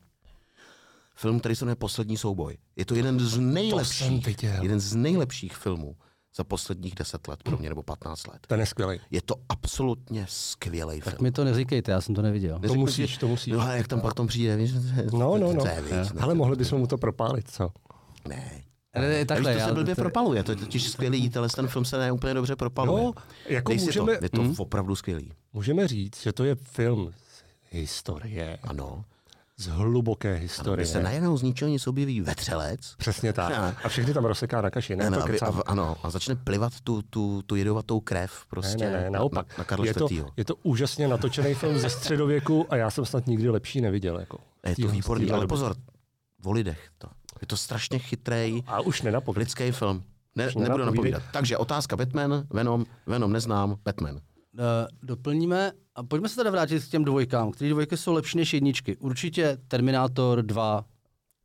Film, 1.22 1.40
který 1.40 1.56
se 1.56 1.64
jmenuje 1.64 1.76
Poslední 1.76 2.16
souboj. 2.16 2.56
Je 2.76 2.84
to 2.84 2.94
jeden 2.94 3.20
z 3.20 3.38
nejlepších, 3.38 4.28
jeden 4.62 4.80
z 4.80 4.94
nejlepších 4.94 5.56
filmů 5.56 5.96
za 6.36 6.44
posledních 6.44 6.94
10 6.94 7.28
let 7.28 7.42
pro 7.42 7.58
mě, 7.58 7.68
nebo 7.68 7.82
15 7.82 8.26
let. 8.26 8.38
Ten 8.46 8.60
je 8.60 8.66
skvělý. 8.66 9.00
Je 9.10 9.22
to 9.22 9.34
absolutně 9.48 10.26
skvělý 10.28 11.00
Tak 11.00 11.14
film. 11.14 11.22
mi 11.22 11.32
to 11.32 11.44
neříkejte, 11.44 11.92
já 11.92 12.00
jsem 12.00 12.14
to 12.14 12.22
neviděl. 12.22 12.54
To 12.54 12.60
Neřeknu 12.62 12.80
musíš, 12.80 13.18
to 13.18 13.28
musíš. 13.28 13.52
No 13.54 13.60
a 13.60 13.72
jak 13.72 13.88
tam 13.88 14.00
pak 14.00 14.14
tom 14.14 14.26
přijde, 14.26 14.56
víš, 14.56 14.72
No, 15.12 15.38
no, 15.38 15.52
no. 15.52 15.60
To 15.62 15.66
je 15.66 15.82
víc, 15.82 16.12
ne? 16.12 16.20
Ale 16.20 16.34
mohli 16.34 16.56
bychom 16.56 16.78
mu 16.78 16.86
to 16.86 16.98
propálit, 16.98 17.50
co? 17.50 17.70
Ne. 18.28 18.62
Ne, 18.94 19.08
ne, 19.08 19.24
Takhle, 19.24 19.54
to 19.54 19.60
se 19.60 19.72
blbě 19.74 19.94
to- 19.94 20.00
propaluje, 20.02 20.42
to 20.42 20.52
je 20.52 20.56
totiž 20.56 20.90
skvělý, 20.90 21.30
tenhle 21.30 21.48
ten 21.48 21.68
film 21.68 21.84
se 21.84 21.98
ne 21.98 22.12
úplně 22.12 22.34
dobře 22.34 22.56
propaluje. 22.56 23.02
No, 23.04 23.12
jako 23.48 23.68
Dej 23.68 23.78
si 23.78 23.84
můžeme, 23.84 24.16
to, 24.18 24.24
je 24.24 24.30
to 24.30 24.42
Mhm. 24.42 24.54
opravdu 24.58 24.96
skvělý. 24.96 25.32
můžeme 25.52 25.88
říct, 25.88 26.22
že 26.22 26.32
to 26.32 26.44
je 26.44 26.54
film 26.54 27.10
z 27.12 27.42
historie, 27.70 28.58
Ano. 28.62 29.04
Z 29.62 29.66
hluboké 29.66 30.34
historie. 30.34 30.86
se 30.86 31.02
najednou 31.02 31.36
z 31.36 31.42
ničeho 31.42 31.68
nic 31.68 31.86
objeví 31.86 32.20
vetřelec, 32.20 32.94
Přesně 32.98 33.32
tak. 33.32 33.50
Ne. 33.50 33.76
A 33.84 33.88
všechny 33.88 34.14
tam 34.14 34.24
rozseká 34.24 34.60
na 34.60 34.70
kaši. 34.70 34.96
Ne, 34.96 35.06
ano, 35.06 35.16
to 35.16 35.22
aby, 35.22 35.40
a, 35.40 35.62
ano, 35.66 35.96
a 36.02 36.10
začne 36.10 36.36
plivat 36.36 36.80
tu, 36.80 37.02
tu, 37.02 37.42
tu 37.42 37.56
jedovatou 37.56 38.00
krev 38.00 38.32
prostě 38.48 38.84
ne, 38.84 38.90
ne, 38.92 39.00
ne, 39.00 39.10
naopak. 39.10 39.48
na, 39.48 39.54
na 39.58 39.64
Karla 39.64 39.86
je, 39.86 39.94
to, 39.94 40.08
je 40.36 40.44
to 40.44 40.54
úžasně 40.62 41.08
natočený 41.08 41.54
film 41.54 41.78
ze 41.78 41.90
středověku 41.90 42.66
a 42.70 42.76
já 42.76 42.90
jsem 42.90 43.04
snad 43.04 43.26
nikdy 43.26 43.48
lepší 43.48 43.80
neviděl. 43.80 44.20
Jako, 44.20 44.38
Je 44.66 44.76
to 44.76 44.88
výborný, 44.88 45.30
ale 45.30 45.46
pozor, 45.46 45.74
o 46.44 46.52
lidech 46.52 46.88
to. 46.98 47.08
Je 47.40 47.46
to 47.46 47.56
strašně 47.56 47.98
chytrý 47.98 48.62
A 48.66 48.80
už 48.80 49.02
lidský 49.36 49.70
film. 49.70 50.02
Ne, 50.36 50.48
nebudu 50.56 50.84
napovídat. 50.84 51.22
Takže 51.32 51.56
otázka 51.56 51.96
Batman, 51.96 52.46
Venom, 52.50 52.84
Venom 53.06 53.32
neznám, 53.32 53.76
Batman. 53.84 54.20
Eh, 54.58 54.88
doplníme 55.02 55.72
a 55.94 56.02
pojďme 56.02 56.28
se 56.28 56.36
teda 56.36 56.50
vrátit 56.50 56.84
k 56.84 56.88
těm 56.88 57.04
dvojkám. 57.04 57.50
Které 57.52 57.70
dvojky 57.70 57.96
jsou 57.96 58.12
lepší 58.12 58.38
než 58.38 58.54
jedničky? 58.54 58.96
Určitě 58.96 59.58
Terminátor 59.68 60.42
2, 60.42 60.84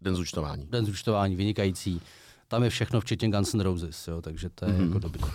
Den 0.01 0.15
zúčtování. 0.15 0.67
Den 0.69 0.85
zúčtování, 0.85 1.35
vynikající. 1.35 2.01
Tam 2.47 2.63
je 2.63 2.69
všechno, 2.69 3.01
včetně 3.01 3.29
Guns 3.29 3.53
N' 3.53 3.59
Roses, 3.59 4.07
jo, 4.07 4.21
takže 4.21 4.49
to 4.49 4.65
je 4.65 4.71
mm-hmm. 4.71 4.87
jako 4.87 4.99
dobrý. 4.99 5.21
Uh, 5.23 5.29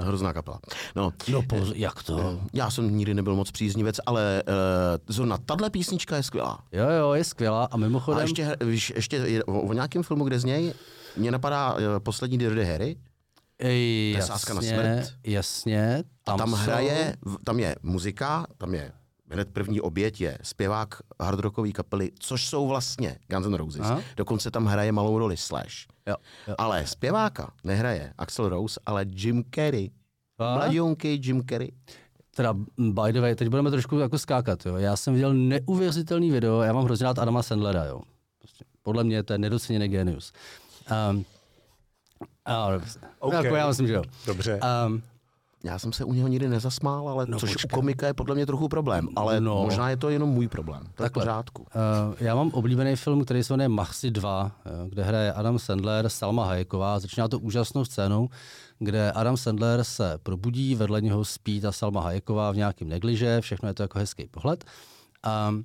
Hrozná 0.06 0.32
kapela. 0.32 0.60
No, 0.96 1.12
no 1.28 1.42
pozor, 1.42 1.76
jak 1.76 2.02
to? 2.02 2.40
já 2.52 2.70
jsem 2.70 2.96
nikdy 2.96 3.14
nebyl 3.14 3.36
moc 3.36 3.50
příznivec, 3.50 4.00
ale 4.06 4.42
uh, 4.48 5.14
zrovna 5.14 5.38
tahle 5.38 5.70
písnička 5.70 6.16
je 6.16 6.22
skvělá. 6.22 6.64
Jo, 6.72 6.90
jo, 6.90 7.12
je 7.12 7.24
skvělá 7.24 7.64
a 7.64 7.76
mimochodem... 7.76 8.18
A 8.18 8.22
ještě, 8.22 8.56
víš, 8.64 8.92
ještě 8.96 9.16
je 9.16 9.44
o, 9.44 9.60
o 9.60 9.72
nějakém 9.72 10.02
filmu, 10.02 10.24
kde 10.24 10.40
z 10.40 10.44
něj 10.44 10.74
mě 11.16 11.30
napadá 11.30 11.74
uh, 11.74 11.80
poslední 11.98 12.38
Dirty 12.38 12.64
Harry. 12.64 12.96
Ej, 13.58 14.18
sázka 14.20 14.54
na 14.54 14.62
jasně, 14.62 15.04
smrt. 15.04 15.18
Jasně, 15.26 16.04
tam, 16.24 16.38
Tam 16.38 16.50
jsou... 16.50 16.56
hraje, 16.56 17.16
v- 17.24 17.44
tam 17.44 17.58
je 17.60 17.76
muzika, 17.82 18.46
tam 18.58 18.74
je 18.74 18.92
hned 19.30 19.48
první 19.52 19.80
oběť 19.80 20.20
je 20.20 20.38
zpěvák 20.42 20.94
hardrockové 21.22 21.70
kapely, 21.72 22.10
což 22.18 22.46
jsou 22.48 22.68
vlastně 22.68 23.18
Guns 23.28 23.46
N' 23.46 23.54
Roses. 23.54 23.80
Aha. 23.80 24.00
Dokonce 24.16 24.50
tam 24.50 24.66
hraje 24.66 24.92
malou 24.92 25.18
roli 25.18 25.36
Slash. 25.36 25.74
Jo, 26.06 26.14
jo. 26.48 26.54
Ale 26.58 26.86
zpěváka 26.86 27.52
nehraje 27.64 28.12
Axel 28.18 28.48
Rose, 28.48 28.80
ale 28.86 29.04
Jim 29.08 29.44
Carrey. 29.54 29.90
Fakt? 30.36 30.56
Mladionký 30.56 31.20
Jim 31.24 31.42
Carrey. 31.46 31.72
Teda, 32.36 32.54
by 32.78 33.12
the 33.12 33.20
way, 33.20 33.34
teď 33.34 33.48
budeme 33.48 33.70
trošku 33.70 33.98
jako 33.98 34.18
skákat, 34.18 34.66
jo. 34.66 34.76
Já 34.76 34.96
jsem 34.96 35.14
viděl 35.14 35.34
neuvěřitelný 35.34 36.30
video, 36.30 36.60
já 36.62 36.72
mám 36.72 36.84
hrozně 36.84 37.04
rád 37.04 37.18
Adama 37.18 37.42
Sandlera, 37.42 37.84
jo. 37.84 38.00
Prostě, 38.38 38.64
podle 38.82 39.04
mě 39.04 39.22
to 39.22 39.32
je 39.32 39.38
nedoceněný 39.38 39.88
genius. 39.88 40.32
Um, 41.10 41.24
a, 42.44 42.68
OK. 43.18 43.32
jako 43.32 43.56
já 43.56 43.68
myslím, 43.68 43.86
že 43.86 43.92
jo. 43.94 44.02
Dobře. 44.26 44.60
Um, 44.86 45.02
Já 45.64 45.78
jsem 45.78 45.92
se 45.92 46.04
u 46.04 46.12
něho 46.12 46.28
nikdy 46.28 46.48
nezasmál, 46.48 47.08
ale 47.08 47.26
No, 47.28 47.38
což 47.38 47.52
počkej. 47.52 47.68
u 47.72 47.80
komika 47.80 48.06
je 48.06 48.14
podle 48.14 48.34
mě 48.34 48.46
trochu 48.46 48.68
problém. 48.68 49.08
Ale 49.16 49.40
No. 49.40 49.54
no. 49.54 49.62
možná 49.62 49.90
je 49.90 49.96
to 49.96 50.10
jenom 50.10 50.28
můj 50.28 50.48
problém. 50.48 50.80
To 50.82 50.86
je 50.88 50.92
v 50.92 50.96
Takhle. 50.96 51.22
pořádku. 51.22 51.62
Uh, 51.62 51.68
já 52.20 52.34
mám 52.34 52.50
oblíbený 52.50 52.96
film, 52.96 53.24
který 53.24 53.44
se 53.44 53.52
jmenuje 53.52 53.68
Machsi 53.68 54.10
2, 54.10 54.52
jo, 54.66 54.86
kde 54.88 55.02
hraje 55.02 55.32
Adam 55.32 55.58
Sandler, 55.58 56.08
Salma 56.08 56.44
Hayeková. 56.46 56.98
Začíná 57.00 57.28
to 57.28 57.38
úžasnou 57.38 57.84
scénou, 57.84 58.28
kde 58.78 59.12
Adam 59.12 59.36
Sandler 59.36 59.84
se 59.84 60.18
probudí, 60.22 60.74
vedle 60.74 61.00
něho 61.00 61.24
spí 61.24 61.60
ta 61.60 61.72
Salma 61.72 62.00
Hayeková 62.00 62.50
v 62.50 62.56
nějakém 62.56 62.88
negliže, 62.88 63.40
všechno 63.40 63.68
je 63.68 63.74
to 63.74 63.82
jako 63.82 63.98
hezký 63.98 64.28
pohled. 64.28 64.64
Um, 65.48 65.64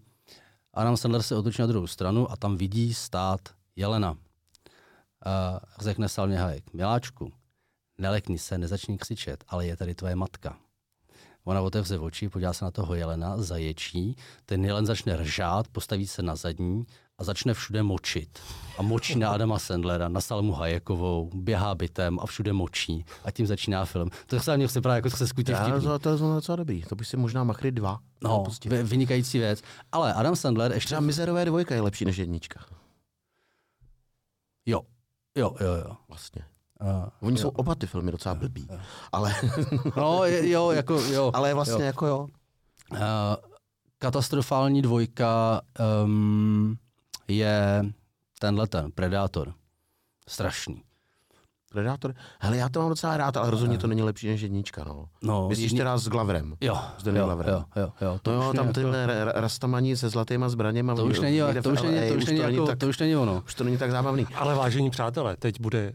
Adam 0.73 0.97
Sandler 0.97 1.21
se 1.23 1.35
otočí 1.35 1.61
na 1.61 1.67
druhou 1.67 1.87
stranu 1.87 2.31
a 2.31 2.35
tam 2.35 2.57
vidí 2.57 2.93
stát 2.93 3.39
Jelena. 3.75 4.11
Uh, 4.11 4.17
řekne 5.79 6.09
Salmě 6.09 6.37
Hayek, 6.39 6.73
miláčku, 6.73 7.31
nelekni 7.97 8.37
se, 8.37 8.57
nezačni 8.57 8.97
křičet, 8.97 9.43
ale 9.47 9.65
je 9.67 9.77
tady 9.77 9.95
tvoje 9.95 10.15
matka. 10.15 10.57
Ona 11.43 11.61
otevře 11.61 11.99
oči, 11.99 12.29
podívá 12.29 12.53
se 12.53 12.65
na 12.65 12.71
toho 12.71 12.95
jelena, 12.95 13.37
zaječí, 13.37 14.15
ten 14.45 14.65
jelen 14.65 14.85
začne 14.85 15.17
ržát, 15.17 15.67
postaví 15.67 16.07
se 16.07 16.21
na 16.21 16.35
zadní 16.35 16.85
a 17.17 17.23
začne 17.23 17.53
všude 17.53 17.83
močit. 17.83 18.39
A 18.77 18.81
močí 18.81 19.19
na 19.19 19.29
Adama 19.29 19.59
Sandlera, 19.59 20.07
na 20.07 20.21
Salmu 20.21 20.53
Hayekovou, 20.53 21.29
běhá 21.33 21.75
bytem 21.75 22.19
a 22.19 22.25
všude 22.25 22.53
močí. 22.53 23.05
A 23.23 23.31
tím 23.31 23.47
začíná 23.47 23.85
film. 23.85 24.09
To 24.27 24.39
se 24.39 24.57
mě 24.57 24.67
připadá 24.67 24.95
jako 24.95 25.09
se 25.09 25.27
skutí 25.27 25.53
vtipný. 25.53 25.81
to, 25.81 25.99
to 25.99 26.09
je 26.09 26.17
docela 26.17 26.55
dobrý. 26.55 26.81
To 26.83 26.95
bych 26.95 27.07
si 27.07 27.17
možná 27.17 27.43
Machry 27.43 27.71
dva. 27.71 27.99
No, 28.23 28.43
vy- 28.65 28.83
vynikající 28.83 29.39
věc. 29.39 29.61
Ale 29.91 30.13
Adam 30.13 30.35
Sandler 30.35 30.71
ještě... 30.71 30.85
Třeba 30.85 31.01
Mizerové 31.01 31.45
dvojka 31.45 31.75
je 31.75 31.81
lepší 31.81 32.05
než 32.05 32.17
jednička. 32.17 32.65
Jo, 34.65 34.81
jo, 35.37 35.55
jo, 35.61 35.73
jo. 35.73 35.95
Vlastně. 36.07 36.45
Uh, 36.81 37.27
Oni 37.27 37.37
jsou 37.37 37.49
oba 37.49 37.75
ty 37.75 37.87
filmy 37.87 38.11
docela 38.11 38.35
blbý. 38.35 38.67
Ale, 39.11 39.33
no, 39.97 40.23
je- 40.23 40.49
jo, 40.49 40.71
jako, 40.71 40.93
jo. 41.01 41.31
ale 41.33 41.53
vlastně 41.53 41.85
jako 41.85 42.05
jo. 42.07 42.27
Uh, 42.91 42.97
katastrofální 43.99 44.81
dvojka 44.81 45.61
um, 46.03 46.77
je 47.27 47.85
tenhle 48.39 48.67
ten, 48.67 48.91
Predátor. 48.91 49.53
Strašný. 50.27 50.81
Predátor. 51.71 52.13
Hele, 52.39 52.57
já 52.57 52.69
to 52.69 52.79
mám 52.79 52.89
docela 52.89 53.17
rád, 53.17 53.37
ale 53.37 53.51
rozhodně 53.51 53.77
to 53.77 53.87
není 53.87 54.01
lepší 54.01 54.27
než 54.27 54.41
jednička. 54.41 54.83
No. 54.83 55.05
No, 55.21 55.49
Myslíš 55.49 55.63
jedni- 55.65 55.77
teda 55.79 55.97
s 55.97 56.07
Glaverem? 56.09 56.55
Jo, 56.61 56.77
S 56.97 57.03
Danny 57.03 57.19
jo, 57.19 57.25
Gloverem. 57.25 57.53
jo, 57.53 57.63
jo, 57.75 57.91
jo, 58.01 58.19
To 58.21 58.31
jo, 58.31 58.49
už 58.49 58.55
tam 58.55 58.73
tyhle 58.73 59.07
ra- 59.07 59.25
ra- 59.27 59.31
rastamaní 59.35 59.97
se 59.97 60.09
zlatýma 60.09 60.49
zbraněma. 60.49 60.95
to 60.95 61.05
už 61.05 61.19
není, 61.19 61.39
to 61.39 61.69
už 61.71 61.81
není, 61.81 62.09
to 62.09 62.15
už 62.15 62.25
není, 62.25 62.39
není 62.39 62.55
jako, 62.55 62.67
tak, 62.67 62.77
to 62.79 62.87
už 62.87 62.97
není 62.99 63.15
ono. 63.15 63.43
už 63.45 63.53
to 63.55 63.63
není 63.63 63.77
tak 63.77 63.91
zábavný. 63.91 64.27
Ale 64.35 64.55
vážení 64.55 64.89
přátelé, 64.89 65.37
teď 65.37 65.61
bude, 65.61 65.93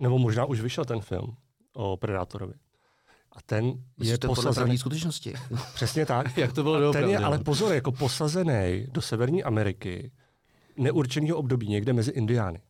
nebo 0.00 0.18
možná 0.18 0.44
už 0.44 0.60
vyšel 0.60 0.84
ten 0.84 1.00
film 1.00 1.36
o 1.72 1.96
Predátorovi. 1.96 2.54
A 3.32 3.42
ten 3.46 3.64
je 3.64 3.74
Myslíš, 3.98 4.18
to 4.18 4.26
je 4.26 4.28
podle 4.28 4.34
posazený, 4.34 4.78
skutečnosti? 4.78 5.34
přesně 5.74 6.06
tak. 6.06 6.36
Jak 6.38 6.52
to 6.52 6.62
bylo 6.62 6.92
ten 6.92 7.10
je, 7.10 7.18
ale 7.18 7.38
pozor, 7.38 7.74
jako 7.74 7.92
posazený 7.92 8.86
do 8.92 9.02
Severní 9.02 9.44
Ameriky 9.44 10.12
neurčeného 10.76 11.36
období, 11.36 11.68
někde 11.68 11.92
mezi 11.92 12.10
Indiány. 12.10 12.60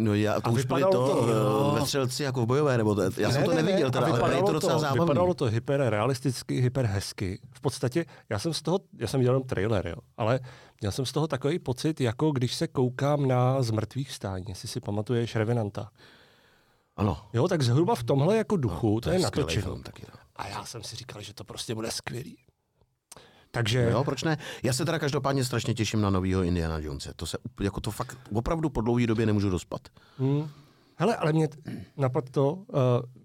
No 0.00 0.14
já, 0.14 0.40
to 0.40 0.48
A 0.48 0.52
už 0.52 0.64
byli 0.64 0.82
to, 0.82 0.90
to, 0.90 1.26
to 1.26 1.32
jo. 1.32 1.72
ve 1.80 1.86
střelci 1.86 2.22
jako 2.22 2.42
v 2.42 2.46
bojové, 2.46 2.78
nebo 2.78 2.94
to, 2.94 3.02
já 3.16 3.30
jsem 3.30 3.44
to 3.44 3.54
neviděl, 3.54 3.90
teda, 3.90 4.06
ale 4.06 4.10
je 4.10 4.14
vypadalo 4.14 4.46
to 4.46 4.52
docela 4.52 4.78
zábavný. 4.78 5.04
Vypadalo 5.04 5.34
to 5.34 5.44
hyperrealisticky, 5.44 6.60
hyperhezky. 6.60 7.40
V 7.52 7.60
podstatě, 7.60 8.04
já 8.30 8.38
jsem 8.38 8.54
z 8.54 8.62
toho, 8.62 8.78
já 8.98 9.06
jsem 9.06 9.20
viděl 9.20 9.32
jenom 9.32 9.46
trailer, 9.46 9.86
jo, 9.86 9.96
ale 10.16 10.40
měl 10.80 10.92
jsem 10.92 11.06
z 11.06 11.12
toho 11.12 11.26
takový 11.26 11.58
pocit, 11.58 12.00
jako 12.00 12.30
když 12.30 12.54
se 12.54 12.68
koukám 12.68 13.28
na 13.28 13.62
zmrtvých 13.62 14.12
stání, 14.12 14.44
jestli 14.48 14.68
si 14.68 14.80
pamatuješ 14.80 15.36
Revenanta. 15.36 15.90
Ano. 16.96 17.28
Jo, 17.32 17.48
tak 17.48 17.62
zhruba 17.62 17.94
v 17.94 18.02
tomhle 18.02 18.36
jako 18.36 18.56
duchu, 18.56 18.94
no, 18.94 19.00
to, 19.00 19.10
je 19.10 19.20
skvělý 19.20 19.22
natočeno. 19.46 19.62
film 19.66 19.82
taky. 19.82 20.02
No. 20.12 20.18
A 20.36 20.48
já 20.48 20.64
jsem 20.64 20.82
si 20.82 20.96
říkal, 20.96 21.22
že 21.22 21.34
to 21.34 21.44
prostě 21.44 21.74
bude 21.74 21.90
skvělý. 21.90 22.38
Takže 23.50 23.84
No 23.84 23.90
jo, 23.90 24.04
proč 24.04 24.22
ne? 24.22 24.38
Já 24.62 24.72
se 24.72 24.84
teda 24.84 24.98
každopádně 24.98 25.44
strašně 25.44 25.74
těším 25.74 26.00
na 26.00 26.10
novýho 26.10 26.42
Indiana 26.42 26.78
Jonese. 26.78 27.12
To 27.16 27.26
se 27.26 27.38
jako 27.60 27.80
to 27.80 27.90
fakt 27.90 28.18
opravdu 28.32 28.70
po 28.70 28.80
dlouhé 28.80 29.06
době 29.06 29.26
nemůžu 29.26 29.50
dospat. 29.50 29.80
Hmm. 30.18 30.48
Hele, 30.96 31.16
ale 31.16 31.32
mě 31.32 31.48
t- 31.48 31.58
napad 31.96 32.30
to, 32.30 32.52
uh, 32.52 32.64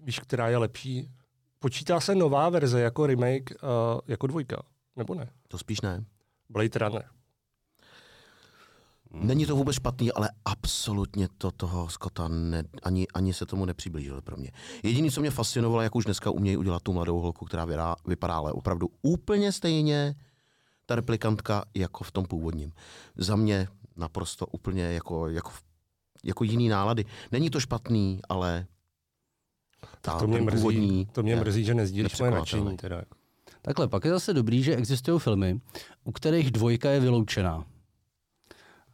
víš, 0.02 0.18
která 0.18 0.48
je 0.48 0.56
lepší. 0.56 1.10
Počítá 1.58 2.00
se 2.00 2.14
nová 2.14 2.48
verze 2.48 2.80
jako 2.80 3.06
remake, 3.06 3.50
uh, 3.50 4.00
jako 4.06 4.26
dvojka, 4.26 4.62
nebo 4.96 5.14
ne? 5.14 5.30
To 5.48 5.58
spíš 5.58 5.80
ne. 5.80 6.04
Blade 6.48 6.78
Runner. 6.78 7.04
Není 9.14 9.46
to 9.46 9.56
vůbec 9.56 9.76
špatný, 9.76 10.12
ale 10.12 10.30
absolutně 10.44 11.28
to 11.38 11.50
toho 11.50 11.88
Scotta 11.88 12.28
ne, 12.28 12.64
ani, 12.82 13.06
ani 13.14 13.34
se 13.34 13.46
tomu 13.46 13.64
nepřiblížil 13.64 14.20
pro 14.20 14.36
mě. 14.36 14.50
Jediné, 14.82 15.10
co 15.10 15.20
mě 15.20 15.30
fascinovalo, 15.30 15.82
jak 15.82 15.94
už 15.94 16.04
dneska 16.04 16.30
umějí 16.30 16.56
udělat 16.56 16.82
tu 16.82 16.92
mladou 16.92 17.20
holku, 17.20 17.44
která 17.44 17.64
vyrá, 17.64 17.96
vypadá 18.06 18.36
ale 18.36 18.52
opravdu 18.52 18.90
úplně 19.02 19.52
stejně 19.52 20.14
ta 20.86 20.94
replikantka 20.94 21.64
jako 21.74 22.04
v 22.04 22.12
tom 22.12 22.24
původním. 22.24 22.72
Za 23.16 23.36
mě 23.36 23.68
naprosto 23.96 24.46
úplně 24.46 24.82
jako, 24.82 25.28
jako, 25.28 25.50
jako 26.24 26.44
jiný 26.44 26.68
nálady. 26.68 27.04
Není 27.32 27.50
to 27.50 27.60
špatný, 27.60 28.20
ale 28.28 28.66
ta, 30.00 30.18
To 30.18 30.26
mě 30.26 30.36
ten 30.36 30.44
mrzí, 30.44 30.56
původní 30.56 31.06
to 31.06 31.22
mě 31.22 31.32
je 31.32 31.40
mrzí 31.40 31.64
že 31.64 31.74
nezdílíš 31.74 32.18
moje 32.18 32.30
nadšení. 32.30 32.76
Teda. 32.76 33.02
Takhle, 33.62 33.88
pak 33.88 34.04
je 34.04 34.10
zase 34.10 34.34
dobrý, 34.34 34.62
že 34.62 34.76
existují 34.76 35.20
filmy, 35.20 35.60
u 36.04 36.12
kterých 36.12 36.50
dvojka 36.50 36.90
je 36.90 37.00
vyloučená. 37.00 37.64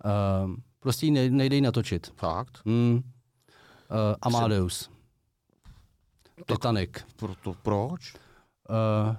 Uh, 0.05 0.55
prostě 0.80 1.07
ji 1.07 1.11
ne- 1.11 1.30
nejde 1.30 1.57
ji 1.57 1.61
natočit. 1.62 2.12
Fakt? 2.16 2.62
Hmm. 2.66 2.94
Uh, 2.94 3.03
Amadeus. 4.22 4.90
Titanic. 6.46 6.90
Proto, 7.16 7.55
proč? 7.62 8.14
Uh, 8.70 9.16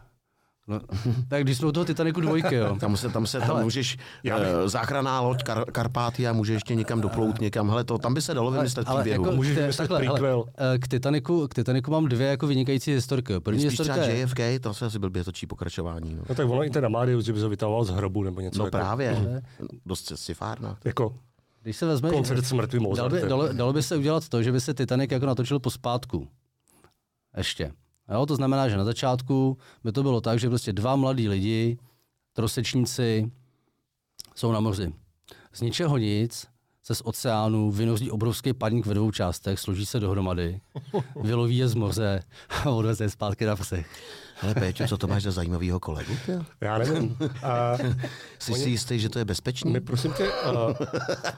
no, 0.67 0.79
tak 1.27 1.43
když 1.43 1.57
jsme 1.57 1.67
u 1.67 1.71
toho 1.71 1.85
Titanicu 1.85 2.21
dvojky, 2.21 2.55
jo. 2.55 2.75
Tam 2.79 2.97
se, 2.97 3.09
tam 3.09 3.27
se, 3.27 3.39
tam 3.39 3.47
Hele, 3.47 3.63
můžeš, 3.63 3.97
já 4.23 4.37
uh, 4.37 4.41
bych- 4.43 4.51
záchranná 4.71 5.21
loď 5.21 5.43
Kar- 5.43 5.71
Karpáty 5.71 6.27
a 6.27 6.33
můžeš 6.33 6.53
ještě 6.53 6.75
někam 6.75 7.01
doplout 7.01 7.41
někam. 7.41 7.69
Hele, 7.69 7.83
to, 7.83 7.97
tam 7.97 8.13
by 8.13 8.21
se 8.21 8.33
dalo 8.33 8.51
vymyslet 8.51 8.87
příběhu. 8.87 9.23
jako, 9.25 9.35
Můžeš 9.35 9.57
vymyslet 9.57 9.87
takhle, 9.87 9.99
hele, 10.07 10.19
prequel. 10.19 10.45
eh, 10.75 10.79
k, 10.79 10.87
Titanicu, 10.87 11.47
k 11.47 11.53
Titanicu 11.53 11.91
mám 11.91 12.05
dvě 12.05 12.27
jako 12.27 12.47
vynikající 12.47 12.91
historky. 12.93 13.39
První 13.39 13.61
Spíš 13.61 13.69
historka 13.71 13.93
třeba 13.93 14.05
je, 14.15 14.19
JFK, 14.21 14.39
to 14.63 14.73
se 14.73 14.85
asi 14.85 14.99
blbě 14.99 15.23
točí 15.23 15.47
pokračování. 15.47 16.15
No, 16.15 16.23
No 16.29 16.35
tak 16.35 16.49
ono 16.49 16.63
i 16.65 16.69
ten 16.69 16.85
Amadeus, 16.85 17.25
že 17.25 17.33
by 17.33 17.39
se 17.39 17.49
vytahoval 17.49 17.83
z 17.83 17.89
hrobu 17.89 18.23
nebo 18.23 18.41
něco. 18.41 18.59
no 18.59 18.65
jako, 18.65 18.77
právě, 18.77 19.41
dost 19.85 20.11
sci-fárna. 20.15 20.77
Jako 20.85 21.15
když 21.63 21.77
se 21.77 21.85
vezme, 21.85 22.09
koncert 22.09 22.45
s 22.45 22.51
mrtvým 22.53 22.87
dalo 22.95 23.09
by, 23.09 23.21
dalo, 23.21 23.53
dalo 23.53 23.73
by 23.73 23.83
se 23.83 23.97
udělat 23.97 24.29
to, 24.29 24.43
že 24.43 24.51
by 24.51 24.61
se 24.61 24.73
Titanic 24.73 25.11
jako 25.11 25.25
natočil 25.25 25.59
pospátku. 25.59 26.27
Ještě. 27.37 27.71
Jo, 28.13 28.25
to 28.25 28.35
znamená, 28.35 28.69
že 28.69 28.77
na 28.77 28.83
začátku 28.83 29.57
by 29.83 29.91
to 29.91 30.03
bylo 30.03 30.21
tak, 30.21 30.39
že 30.39 30.49
prostě 30.49 30.73
dva 30.73 30.95
mladí 30.95 31.29
lidi, 31.29 31.77
trosečníci, 32.33 33.31
jsou 34.35 34.51
na 34.51 34.59
moři. 34.59 34.93
Z 35.53 35.61
ničeho 35.61 35.97
nic 35.97 36.47
se 36.83 36.95
z 36.95 37.01
oceánu 37.05 37.71
vynoří 37.71 38.11
obrovský 38.11 38.53
padník 38.53 38.85
ve 38.85 38.93
dvou 38.93 39.11
částech, 39.11 39.59
složí 39.59 39.85
se 39.85 39.99
dohromady, 39.99 40.61
vyloví 41.21 41.57
je 41.57 41.67
z 41.67 41.75
moře 41.75 42.23
a 42.49 42.69
odveze 42.69 43.03
je 43.03 43.09
zpátky 43.09 43.45
na 43.45 43.55
psech. 43.55 43.89
Hele 44.35 44.53
Péťo, 44.53 44.87
co 44.87 44.97
to 44.97 45.07
máš 45.07 45.23
za 45.23 45.31
zajímavýho 45.31 45.79
kolegu? 45.79 46.13
Já 46.61 46.77
nevím. 46.77 47.17
A 47.43 47.77
Jsi 48.39 48.53
si 48.53 48.69
jistý, 48.69 48.99
že 48.99 49.09
to 49.09 49.19
je 49.19 49.25
bezpečný? 49.25 49.71
my 49.71 49.81
prosím 49.81 50.13
tě, 50.13 50.29
uh, 50.29 50.73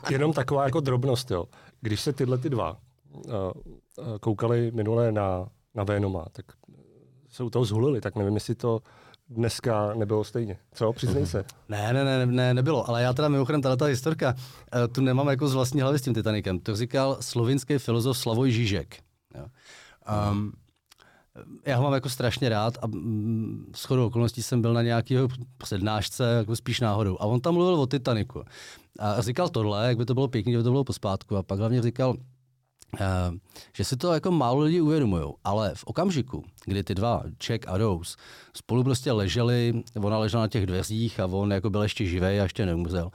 jenom 0.09 0.34
taková 0.34 0.63
jako 0.63 0.80
drobnost, 0.80 1.32
jo. 1.32 1.45
Když 1.82 2.01
se 2.01 2.13
tyhle 2.13 2.38
ty 2.38 2.49
dva 2.49 2.78
uh, 3.11 3.21
uh, 3.34 4.17
koukali 4.19 4.71
minule 4.71 5.11
na, 5.11 5.47
na 5.76 5.84
Venoma, 5.84 6.26
tak 6.32 6.45
se 7.34 7.43
u 7.43 7.49
toho 7.49 7.65
zhulili, 7.65 8.01
tak 8.01 8.15
nevím, 8.15 8.34
jestli 8.34 8.55
to 8.55 8.79
dneska 9.29 9.93
nebylo 9.93 10.23
stejně. 10.23 10.57
Co? 10.73 10.93
Přiznej 10.93 11.25
se. 11.25 11.45
Ne, 11.69 11.93
ne, 11.93 12.03
ne, 12.03 12.25
ne, 12.25 12.53
nebylo, 12.53 12.89
ale 12.89 13.03
já 13.03 13.13
teda 13.13 13.29
mimochodem, 13.29 13.61
tato 13.61 13.77
ta 13.77 13.86
historka, 13.86 14.36
eh, 14.73 14.88
tu 14.88 15.01
nemám 15.01 15.27
jako 15.27 15.47
z 15.47 15.53
vlastní 15.53 15.81
hlavy 15.81 15.99
s 15.99 16.01
tím 16.01 16.13
Titanikem. 16.13 16.59
To 16.59 16.75
říkal 16.75 17.17
slovinský 17.19 17.77
filozof 17.77 18.17
Slavoj 18.17 18.51
Žižek. 18.51 18.97
Jo. 19.36 19.45
Um, 20.31 20.51
já 21.65 21.77
ho 21.77 21.84
mám 21.84 21.93
jako 21.93 22.09
strašně 22.09 22.49
rád 22.49 22.77
a 22.81 22.88
mm, 22.88 23.71
s 23.75 23.84
chodou 23.84 24.07
okolností 24.07 24.43
jsem 24.43 24.61
byl 24.61 24.73
na 24.73 24.81
nějakého 24.81 25.27
přednášce, 25.57 26.34
jako 26.38 26.55
spíš 26.55 26.79
náhodou. 26.79 27.17
A 27.19 27.25
on 27.25 27.41
tam 27.41 27.53
mluvil 27.53 27.75
o 27.75 27.88
Titaniku. 27.88 28.43
A 28.99 29.21
říkal 29.21 29.49
tohle, 29.49 29.88
jak 29.88 29.97
by 29.97 30.05
to 30.05 30.13
bylo 30.13 30.27
pěkné, 30.27 30.51
kdyby 30.51 30.63
to 30.63 30.71
bylo 30.71 30.84
pospátku. 30.84 31.38
A 31.38 31.43
pak 31.43 31.59
hlavně 31.59 31.81
říkal, 31.81 32.15
Uh, 32.93 33.37
že 33.73 33.83
si 33.83 33.97
to 33.97 34.13
jako 34.13 34.31
málo 34.31 34.59
lidí 34.59 34.81
uvědomují, 34.81 35.33
ale 35.43 35.75
v 35.75 35.83
okamžiku, 35.83 36.43
kdy 36.65 36.83
ty 36.83 36.95
dva, 36.95 37.23
Jack 37.47 37.67
a 37.67 37.77
Rose, 37.77 38.17
spolu 38.53 38.83
prostě 38.83 39.11
leželi, 39.11 39.83
ona 40.01 40.17
ležela 40.17 40.43
na 40.43 40.47
těch 40.47 40.65
dveřích 40.65 41.19
a 41.19 41.25
on 41.25 41.51
jako 41.51 41.69
byl 41.69 41.83
ještě 41.83 42.05
živý 42.05 42.25
a 42.25 42.29
ještě 42.29 42.65
neumřel, 42.65 43.11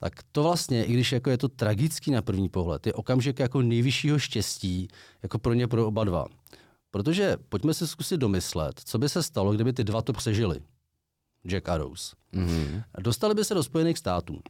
tak 0.00 0.12
to 0.32 0.42
vlastně, 0.42 0.84
i 0.84 0.92
když 0.92 1.12
jako 1.12 1.30
je 1.30 1.38
to 1.38 1.48
tragický 1.48 2.10
na 2.10 2.22
první 2.22 2.48
pohled, 2.48 2.86
je 2.86 2.92
okamžik 2.92 3.38
jako 3.38 3.62
nejvyššího 3.62 4.18
štěstí, 4.18 4.88
jako 5.22 5.38
pro 5.38 5.54
ně 5.54 5.66
pro 5.66 5.86
oba 5.86 6.04
dva. 6.04 6.26
Protože 6.90 7.36
pojďme 7.48 7.74
si 7.74 7.88
zkusit 7.88 8.16
domyslet, 8.16 8.80
co 8.84 8.98
by 8.98 9.08
se 9.08 9.22
stalo, 9.22 9.52
kdyby 9.52 9.72
ty 9.72 9.84
dva 9.84 10.02
to 10.02 10.12
přežili. 10.12 10.60
Jack 11.46 11.68
a 11.68 11.76
Rose. 11.76 12.16
Mhm. 12.32 12.82
Dostali 12.98 13.34
by 13.34 13.44
se 13.44 13.54
do 13.54 13.62
Spojených 13.62 13.98
států. 13.98 14.40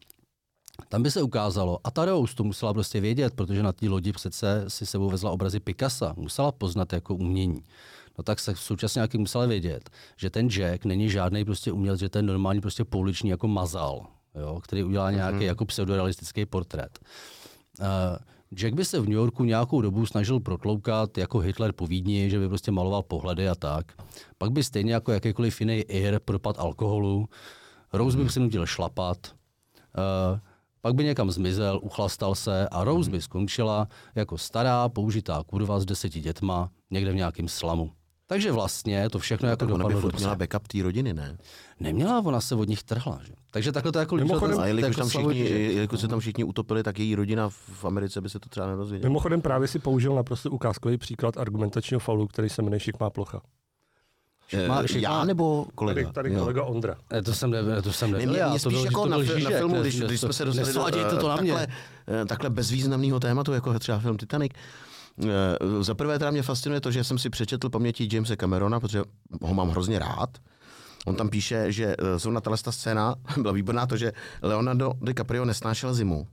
Tam 0.88 1.02
by 1.02 1.10
se 1.10 1.22
ukázalo, 1.22 1.78
a 1.84 1.90
ta 1.90 2.04
Rose 2.04 2.34
to 2.34 2.44
musela 2.44 2.74
prostě 2.74 3.00
vědět, 3.00 3.34
protože 3.34 3.62
na 3.62 3.72
té 3.72 3.88
lodi 3.88 4.12
přece 4.12 4.64
si 4.68 4.86
sebou 4.86 5.10
vezla 5.10 5.30
obrazy 5.30 5.60
Picassa, 5.60 6.14
musela 6.16 6.52
poznat 6.52 6.92
jako 6.92 7.14
umění. 7.14 7.62
No 8.18 8.24
tak 8.24 8.40
se 8.40 8.56
současně 8.56 8.98
nějaký 8.98 9.18
musela 9.18 9.46
vědět, 9.46 9.90
že 10.16 10.30
ten 10.30 10.50
Jack 10.50 10.84
není 10.84 11.10
žádný 11.10 11.44
prostě 11.44 11.72
umělec, 11.72 12.00
že 12.00 12.08
je 12.16 12.22
normální 12.22 12.60
prostě 12.60 12.84
pouliční 12.84 13.30
jako 13.30 13.48
mazal, 13.48 14.06
jo, 14.34 14.60
který 14.62 14.84
udělá 14.84 15.10
nějaký 15.10 15.44
jako 15.44 15.64
pseudorealistický 15.64 16.46
portrét. 16.46 16.98
Uh, 17.80 17.86
Jack 18.54 18.74
by 18.74 18.84
se 18.84 19.00
v 19.00 19.04
New 19.04 19.12
Yorku 19.12 19.44
nějakou 19.44 19.80
dobu 19.80 20.06
snažil 20.06 20.40
protloukat 20.40 21.18
jako 21.18 21.38
Hitler 21.38 21.72
po 21.72 21.86
Vídni, 21.86 22.30
že 22.30 22.38
by 22.38 22.48
prostě 22.48 22.70
maloval 22.70 23.02
pohledy 23.02 23.48
a 23.48 23.54
tak. 23.54 23.92
Pak 24.38 24.50
by 24.50 24.64
stejně 24.64 24.94
jako 24.94 25.12
jakýkoliv 25.12 25.60
jiný 25.60 25.74
ir 25.74 26.20
propad 26.24 26.58
alkoholu. 26.58 27.28
Rose 27.92 28.16
by 28.16 28.24
přinutil 28.24 28.66
šlapat. 28.66 29.16
Uh, 29.98 30.38
pak 30.86 30.94
by 30.94 31.04
někam 31.04 31.30
zmizel, 31.30 31.80
uchlastal 31.82 32.34
se 32.34 32.68
a 32.68 32.84
Rose 32.84 33.10
by 33.10 33.20
skončila 33.22 33.88
jako 34.14 34.38
stará 34.38 34.88
použitá 34.88 35.42
kurva 35.46 35.80
s 35.80 35.84
deseti 35.84 36.20
dětma 36.20 36.70
někde 36.90 37.12
v 37.12 37.14
nějakém 37.14 37.48
slamu. 37.48 37.90
Takže 38.26 38.52
vlastně 38.52 39.10
to 39.10 39.18
všechno 39.18 39.48
jako 39.48 39.58
Tak 39.66 39.74
ona 39.74 39.84
by 39.84 39.92
dopadlo 39.92 40.00
dobře. 40.10 40.18
měla 40.18 40.34
backup 40.34 40.68
té 40.68 40.82
rodiny, 40.82 41.14
ne? 41.14 41.38
Neměla, 41.80 42.20
ona 42.24 42.40
se 42.40 42.54
od 42.54 42.68
nich 42.68 42.82
trhla. 42.82 43.20
Že? 43.26 43.32
Takže 43.50 43.72
takhle 43.72 43.92
to 43.92 43.98
jako 43.98 44.16
Mimochodem- 44.16 44.58
A 44.60 44.66
jelikož, 44.66 44.88
jako 44.96 45.00
tam 45.00 45.08
všichni, 45.08 45.38
jelikož 45.74 46.00
se 46.00 46.08
tam 46.08 46.20
všichni 46.20 46.44
utopili, 46.44 46.82
tak 46.82 46.98
její 46.98 47.14
rodina 47.14 47.48
v 47.48 47.84
Americe 47.84 48.20
by 48.20 48.28
se 48.28 48.38
to 48.40 48.48
třeba 48.48 48.66
nedozvěděla. 48.66 49.08
Mimochodem 49.08 49.40
právě 49.40 49.68
si 49.68 49.78
použil 49.78 50.14
naprosto 50.14 50.50
ukázkový 50.50 50.98
příklad 50.98 51.36
argumentačního 51.38 52.00
faulu, 52.00 52.26
který 52.26 52.48
se 52.48 52.62
jmenuje 52.62 52.80
Šikmá 52.80 53.10
plocha. 53.10 53.40
Eh, 54.52 54.68
má- 54.68 54.82
však 54.82 55.02
Já 55.02 55.24
nebo 55.24 55.66
kolega? 55.74 56.02
Tady, 56.02 56.12
tady 56.12 56.32
Jo. 56.32 56.40
kolega 56.40 56.62
Ondra. 56.62 56.94
Ne, 57.12 57.22
to 57.22 57.34
jsem 57.34 57.50
nebyl, 57.50 57.82
to 57.82 57.92
jsem 57.92 58.10
Ne, 58.10 58.18
nebyl 58.18 58.32
mě, 58.34 58.44
mě 58.44 58.60
to 58.60 58.70
spíš 58.70 58.72
byl, 58.78 58.84
jako 58.84 59.02
to 59.02 59.08
na, 59.08 59.16
na 59.18 59.50
filmu, 59.50 59.80
když, 59.80 60.00
když 60.00 60.20
jsme 60.20 60.32
se 60.32 60.44
dostali 60.44 60.66
do 60.72 60.80
nesvádějte 60.80 61.16
to 61.16 61.28
na 61.28 61.36
mě. 61.36 61.52
takhle, 61.52 61.76
eh, 62.22 62.24
takhle 62.24 62.50
bezvýznamného 62.50 63.20
tématu, 63.20 63.52
jako 63.52 63.78
třeba 63.78 63.98
film 63.98 64.16
Titanic. 64.16 64.52
Eh, 65.24 65.28
Za 65.80 65.94
prvé 65.94 66.18
teda 66.18 66.30
mě 66.30 66.42
fascinuje 66.42 66.80
to, 66.80 66.90
že 66.90 67.04
jsem 67.04 67.18
si 67.18 67.30
přečetl 67.30 67.68
paměti 67.70 68.08
Jamesa 68.12 68.36
Camerona, 68.36 68.80
protože 68.80 69.02
ho 69.42 69.54
mám 69.54 69.68
hrozně 69.70 69.98
rád. 69.98 70.30
On 71.06 71.14
tam 71.16 71.28
píše, 71.28 71.72
že 71.72 71.96
eh, 71.98 72.18
zrovna 72.18 72.40
tahle 72.40 72.58
ta 72.64 72.72
scéna 72.72 73.14
byla 73.42 73.52
výborná 73.52 73.86
to, 73.86 73.96
že 73.96 74.12
Leonardo 74.42 74.92
DiCaprio 75.02 75.44
nesnášel 75.44 75.94
zimu. 75.94 76.26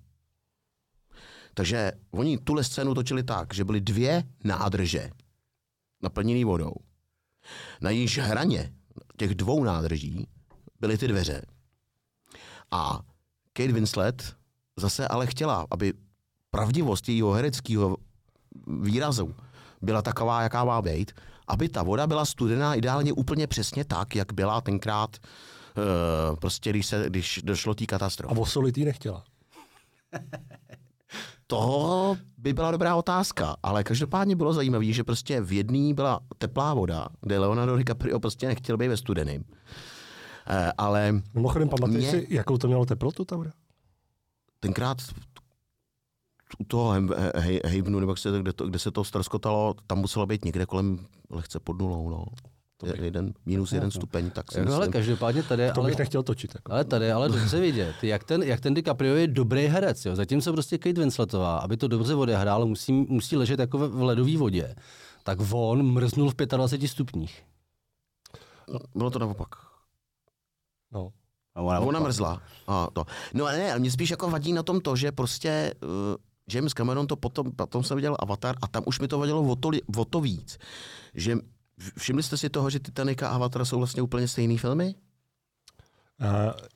Takže 1.53 1.91
oni 2.11 2.37
tuhle 2.37 2.63
scénu 2.63 2.93
točili 2.93 3.23
tak, 3.23 3.53
že 3.53 3.63
byly 3.63 3.81
dvě 3.81 4.23
nádrže 4.43 5.09
naplněné 6.03 6.45
vodou. 6.45 6.73
Na 7.81 7.89
jejíž 7.89 8.17
hraně 8.17 8.73
těch 9.17 9.35
dvou 9.35 9.63
nádrží 9.63 10.27
byly 10.79 10.97
ty 10.97 11.07
dveře. 11.07 11.41
A 12.71 12.99
Kate 13.53 13.71
Winslet 13.73 14.35
zase 14.77 15.07
ale 15.07 15.27
chtěla, 15.27 15.67
aby 15.71 15.93
pravdivost 16.51 17.09
jejího 17.09 17.31
hereckého 17.31 17.97
výrazu 18.81 19.35
byla 19.81 20.01
taková, 20.01 20.41
jaká 20.41 20.63
má 20.63 20.81
být, 20.81 21.11
aby 21.47 21.69
ta 21.69 21.83
voda 21.83 22.07
byla 22.07 22.25
studená 22.25 22.75
ideálně 22.75 23.13
úplně 23.13 23.47
přesně 23.47 23.85
tak, 23.85 24.15
jak 24.15 24.33
byla 24.33 24.61
tenkrát, 24.61 25.17
uh, 25.17 26.35
prostě 26.39 26.69
když, 26.69 26.85
se, 26.87 27.03
když 27.07 27.39
došlo 27.43 27.73
té 27.75 27.83
A 27.83 27.87
katastrofy. 27.87 28.39
osolitý 28.39 28.85
nechtěla. 28.85 29.23
To 31.47 32.17
by 32.37 32.53
byla 32.53 32.71
dobrá 32.71 32.95
otázka, 32.95 33.55
ale 33.63 33.83
každopádně 33.83 34.35
bylo 34.35 34.53
zajímavé, 34.53 34.85
že 34.85 35.03
prostě 35.03 35.41
v 35.41 35.51
jedné 35.51 35.93
byla 35.93 36.19
teplá 36.37 36.73
voda, 36.73 37.07
kde 37.21 37.39
Leonardo 37.39 37.77
DiCaprio 37.77 38.19
prostě 38.19 38.47
nechtěl 38.47 38.77
být 38.77 38.87
ve 38.87 38.97
studeným. 38.97 39.43
Eh, 40.47 40.71
ale 40.77 41.21
Mimochodem, 41.33 41.69
pamatuješ 41.69 42.03
Mě- 42.03 42.11
si, 42.11 42.27
jakou 42.29 42.57
to 42.57 42.67
mělo 42.67 42.85
teplotu 42.85 43.25
ta 43.25 43.35
voda? 43.35 43.51
tenkrát 44.59 44.97
u 46.59 46.63
toho 46.63 46.91
Hem- 46.93 47.15
He- 47.17 47.31
He- 47.35 47.77
Havenu, 47.79 47.99
nebo 47.99 48.15
kde, 48.41 48.53
to, 48.53 48.67
kde 48.67 48.79
se 48.79 48.91
to 48.91 49.03
ztroskotalo, 49.03 49.73
tam 49.87 49.97
muselo 49.99 50.25
být 50.25 50.45
někde 50.45 50.65
kolem 50.65 50.99
lehce 51.29 51.59
pod 51.59 51.79
nulou. 51.79 52.09
No. 52.09 52.25
Je- 52.85 53.05
Jeden, 53.05 53.33
minus 53.45 53.71
jeden 53.71 53.91
stupeň, 53.91 54.29
tak 54.29 54.51
si 54.51 54.59
hele, 54.59 54.77
myslím. 54.77 54.91
každopádně 54.91 55.43
tady, 55.43 55.71
To 55.75 55.81
ale, 55.81 55.89
bych 55.89 55.99
nechtěl 55.99 56.23
točit. 56.23 56.51
Jako. 56.55 56.71
ale 56.71 56.83
tady, 56.85 57.11
ale 57.11 57.29
dobře 57.29 57.59
vidět, 57.59 57.95
jak 58.03 58.23
ten, 58.23 58.43
jak 58.43 58.59
ten 58.59 58.73
DiCaprio 58.73 59.15
je 59.15 59.27
dobrý 59.27 59.65
herec, 59.65 60.05
jo. 60.05 60.15
Zatímco 60.15 60.53
prostě 60.53 60.77
Kate 60.77 61.01
Winsletová, 61.01 61.57
aby 61.57 61.77
to 61.77 61.87
dobře 61.87 62.15
odehrál, 62.15 62.65
musí, 62.65 62.91
musí 62.93 63.37
ležet 63.37 63.59
jako 63.59 63.77
v, 63.77 63.89
v 63.89 64.01
ledové 64.01 64.37
vodě. 64.37 64.75
Tak 65.23 65.37
on 65.51 65.83
mrznul 65.93 66.29
v 66.31 66.35
25 66.35 66.87
stupních. 66.87 67.43
Bylo 68.95 69.09
to 69.09 69.19
naopak. 69.19 69.49
No. 70.91 71.09
A 71.55 71.61
ona, 71.61 71.79
Ona 71.79 71.99
mrzla. 71.99 72.41
A 72.67 72.87
to. 72.93 73.05
No 73.33 73.45
ale 73.45 73.57
ne, 73.57 73.71
ale 73.71 73.79
mě 73.79 73.91
spíš 73.91 74.09
jako 74.09 74.29
vadí 74.29 74.53
na 74.53 74.63
tom 74.63 74.81
to, 74.81 74.95
že 74.95 75.11
prostě 75.11 75.73
uh, 75.83 75.89
James 76.49 76.73
Cameron 76.73 77.07
to 77.07 77.15
potom, 77.15 77.51
potom 77.51 77.83
jsem 77.83 77.95
viděl 77.95 78.15
Avatar 78.19 78.55
a 78.61 78.67
tam 78.67 78.83
už 78.85 78.99
mi 78.99 79.07
to 79.07 79.19
vadilo 79.19 79.41
o 79.41 79.55
to, 79.55 79.69
o 79.97 80.05
to 80.05 80.21
víc. 80.21 80.57
Že 81.13 81.35
všimli 81.97 82.23
jste 82.23 82.37
si 82.37 82.49
toho, 82.49 82.69
že 82.69 82.79
Titanic 82.79 83.21
a 83.21 83.27
Avatar 83.27 83.65
jsou 83.65 83.77
vlastně 83.77 84.01
úplně 84.01 84.27
stejný 84.27 84.57
filmy? 84.57 84.95
Uh, 86.21 86.27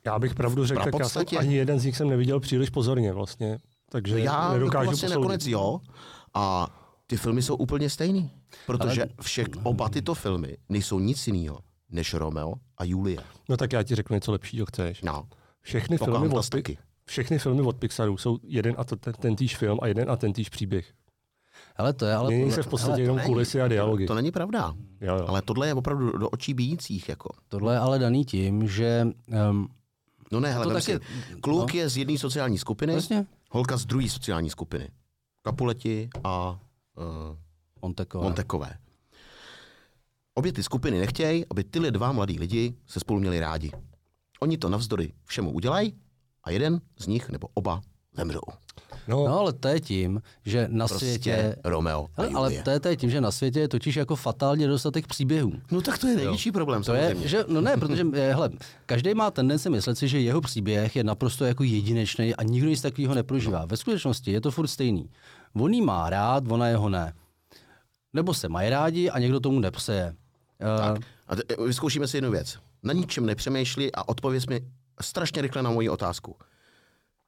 já 0.06 0.18
bych 0.18 0.34
pravdu 0.34 0.66
řekl, 0.66 0.82
tak 0.84 0.94
já 1.00 1.08
jsem 1.08 1.24
ani 1.38 1.56
jeden 1.56 1.80
z 1.80 1.84
nich 1.84 1.96
jsem 1.96 2.08
neviděl 2.08 2.40
příliš 2.40 2.70
pozorně 2.70 3.12
vlastně. 3.12 3.58
Takže 3.90 4.20
já 4.20 4.52
nedokážu 4.52 4.86
vlastně 4.86 5.08
posoudit. 5.08 5.20
nakonec 5.20 5.46
jo. 5.46 5.80
A 6.34 6.66
ty 7.06 7.16
filmy 7.16 7.42
jsou 7.42 7.56
úplně 7.56 7.90
stejný. 7.90 8.30
Protože 8.66 9.02
Ale- 9.02 9.10
všech, 9.20 9.46
oba 9.62 9.88
tyto 9.88 10.14
filmy 10.14 10.56
nejsou 10.68 10.98
nic 10.98 11.26
jiného 11.26 11.58
než 11.90 12.14
Romeo 12.14 12.54
a 12.78 12.84
Julie. 12.84 13.18
No 13.48 13.56
tak 13.56 13.72
já 13.72 13.82
ti 13.82 13.94
řeknu 13.94 14.14
něco 14.14 14.32
lepšího, 14.32 14.66
chceš. 14.66 15.02
No, 15.02 15.28
Všechny 15.60 15.98
filmy, 15.98 16.28
od, 16.28 16.48
taky. 16.48 16.78
všechny 17.04 17.38
filmy 17.38 17.62
od 17.62 17.76
Pixaru 17.76 18.16
jsou 18.16 18.38
jeden 18.42 18.74
a 18.78 18.84
ten, 18.84 19.12
ten 19.12 19.36
týž 19.36 19.56
film 19.56 19.78
a 19.82 19.86
jeden 19.86 20.10
a 20.10 20.16
ten 20.16 20.32
týž 20.32 20.48
příběh. 20.48 20.92
Hele, 21.78 21.92
to 21.92 22.06
je 22.06 22.14
ale... 22.14 22.30
Mění 22.30 22.52
se 22.52 22.62
v 22.62 22.66
podstatě 22.66 22.92
hele, 22.92 23.02
jenom 23.02 23.16
není. 23.16 23.26
kulisy 23.26 23.60
a 23.60 23.68
dialogy. 23.68 24.06
To 24.06 24.14
není 24.14 24.30
pravda. 24.30 24.74
Jo, 25.00 25.16
jo. 25.16 25.24
Ale 25.28 25.42
tohle 25.42 25.66
je 25.66 25.74
opravdu 25.74 26.18
do 26.18 26.28
očí 26.28 26.54
bíjících. 26.54 27.08
Jako. 27.08 27.28
Tohle 27.48 27.74
je 27.74 27.78
ale 27.78 27.98
daný 27.98 28.24
tím, 28.24 28.68
že... 28.68 29.06
Um, 29.50 29.68
No 30.32 30.40
ne, 30.40 30.52
hele, 30.52 30.64
to 30.64 30.72
taky... 30.72 30.82
si, 30.82 31.00
kluk 31.40 31.74
je 31.74 31.88
z 31.88 31.96
jedné 31.96 32.18
sociální 32.18 32.58
skupiny, 32.58 32.92
Vlastně? 32.92 33.26
holka 33.50 33.76
z 33.76 33.86
druhé 33.86 34.08
sociální 34.08 34.50
skupiny. 34.50 34.88
Kapuleti 35.42 36.08
a 36.24 36.60
uh, 36.96 37.36
Montekova. 37.82 38.24
Montekové. 38.24 38.78
Obě 40.34 40.52
ty 40.52 40.62
skupiny 40.62 40.98
nechtějí, 40.98 41.44
aby 41.50 41.64
tyhle 41.64 41.90
dva 41.90 42.12
mladí 42.12 42.38
lidi 42.38 42.74
se 42.86 43.00
spolu 43.00 43.20
měli 43.20 43.40
rádi. 43.40 43.70
Oni 44.40 44.58
to 44.58 44.68
navzdory 44.68 45.12
všemu 45.24 45.52
udělají 45.52 45.94
a 46.44 46.50
jeden 46.50 46.80
z 46.98 47.06
nich 47.06 47.28
nebo 47.28 47.48
oba 47.54 47.80
zemřou. 48.16 48.40
No, 49.08 49.28
No 49.28 49.38
ale 49.38 49.52
to 49.52 49.68
je 49.68 49.80
tím, 49.80 50.22
že 50.44 50.68
na 50.70 50.86
Prostě 50.86 51.06
světě... 51.06 51.56
Romeo 51.64 52.08
a 52.16 52.22
ale 52.34 52.50
to 52.62 52.70
je, 52.70 52.80
to 52.80 52.88
je 52.88 52.96
tím, 52.96 53.10
že 53.10 53.20
na 53.20 53.30
světě 53.30 53.60
je 53.60 53.68
totiž 53.68 53.96
jako 53.96 54.16
fatálně 54.16 54.68
dostatek 54.68 55.06
příběhů. 55.06 55.52
No 55.70 55.80
tak 55.80 55.98
to 55.98 56.06
je 56.06 56.16
největší 56.16 56.52
problém 56.52 56.82
To 56.82 56.94
je, 56.94 57.16
že, 57.24 57.44
no 57.48 57.60
ne, 57.60 57.76
protože 57.76 58.06
eh, 58.12 58.32
hele, 58.32 58.50
každý 58.86 59.14
má 59.14 59.30
tendenci 59.30 59.70
myslet 59.70 59.98
si, 59.98 60.08
že 60.08 60.20
jeho 60.20 60.40
příběh 60.40 60.96
je 60.96 61.04
naprosto 61.04 61.44
jako 61.44 61.64
jedinečný 61.64 62.34
a 62.34 62.42
nikdo 62.42 62.68
nic 62.68 62.80
takového 62.80 63.14
neprožívá. 63.14 63.64
Ve 63.64 63.76
skutečnosti 63.76 64.32
je 64.32 64.40
to 64.40 64.50
furt 64.50 64.66
stejný. 64.68 65.10
On 65.54 65.72
jí 65.74 65.82
má 65.82 66.10
rád, 66.10 66.44
ona 66.48 66.68
jeho 66.68 66.88
ne. 66.88 67.12
Nebo 68.12 68.34
se 68.34 68.48
mají 68.48 68.70
rádi 68.70 69.10
a 69.10 69.18
někdo 69.18 69.40
tomu 69.40 69.60
nepřeje. 69.60 70.14
Uh, 70.90 70.98
A 71.28 71.36
te- 71.36 71.64
vyzkoušíme 71.66 72.08
si 72.08 72.16
jednu 72.16 72.30
věc. 72.30 72.58
Na 72.82 72.92
ničem 72.92 73.26
nepřemýšli 73.26 73.92
a 73.92 74.08
odpověz 74.08 74.46
mi 74.46 74.60
strašně 75.00 75.42
rychle 75.42 75.62
na 75.62 75.70
moji 75.70 75.88
otázku. 75.88 76.36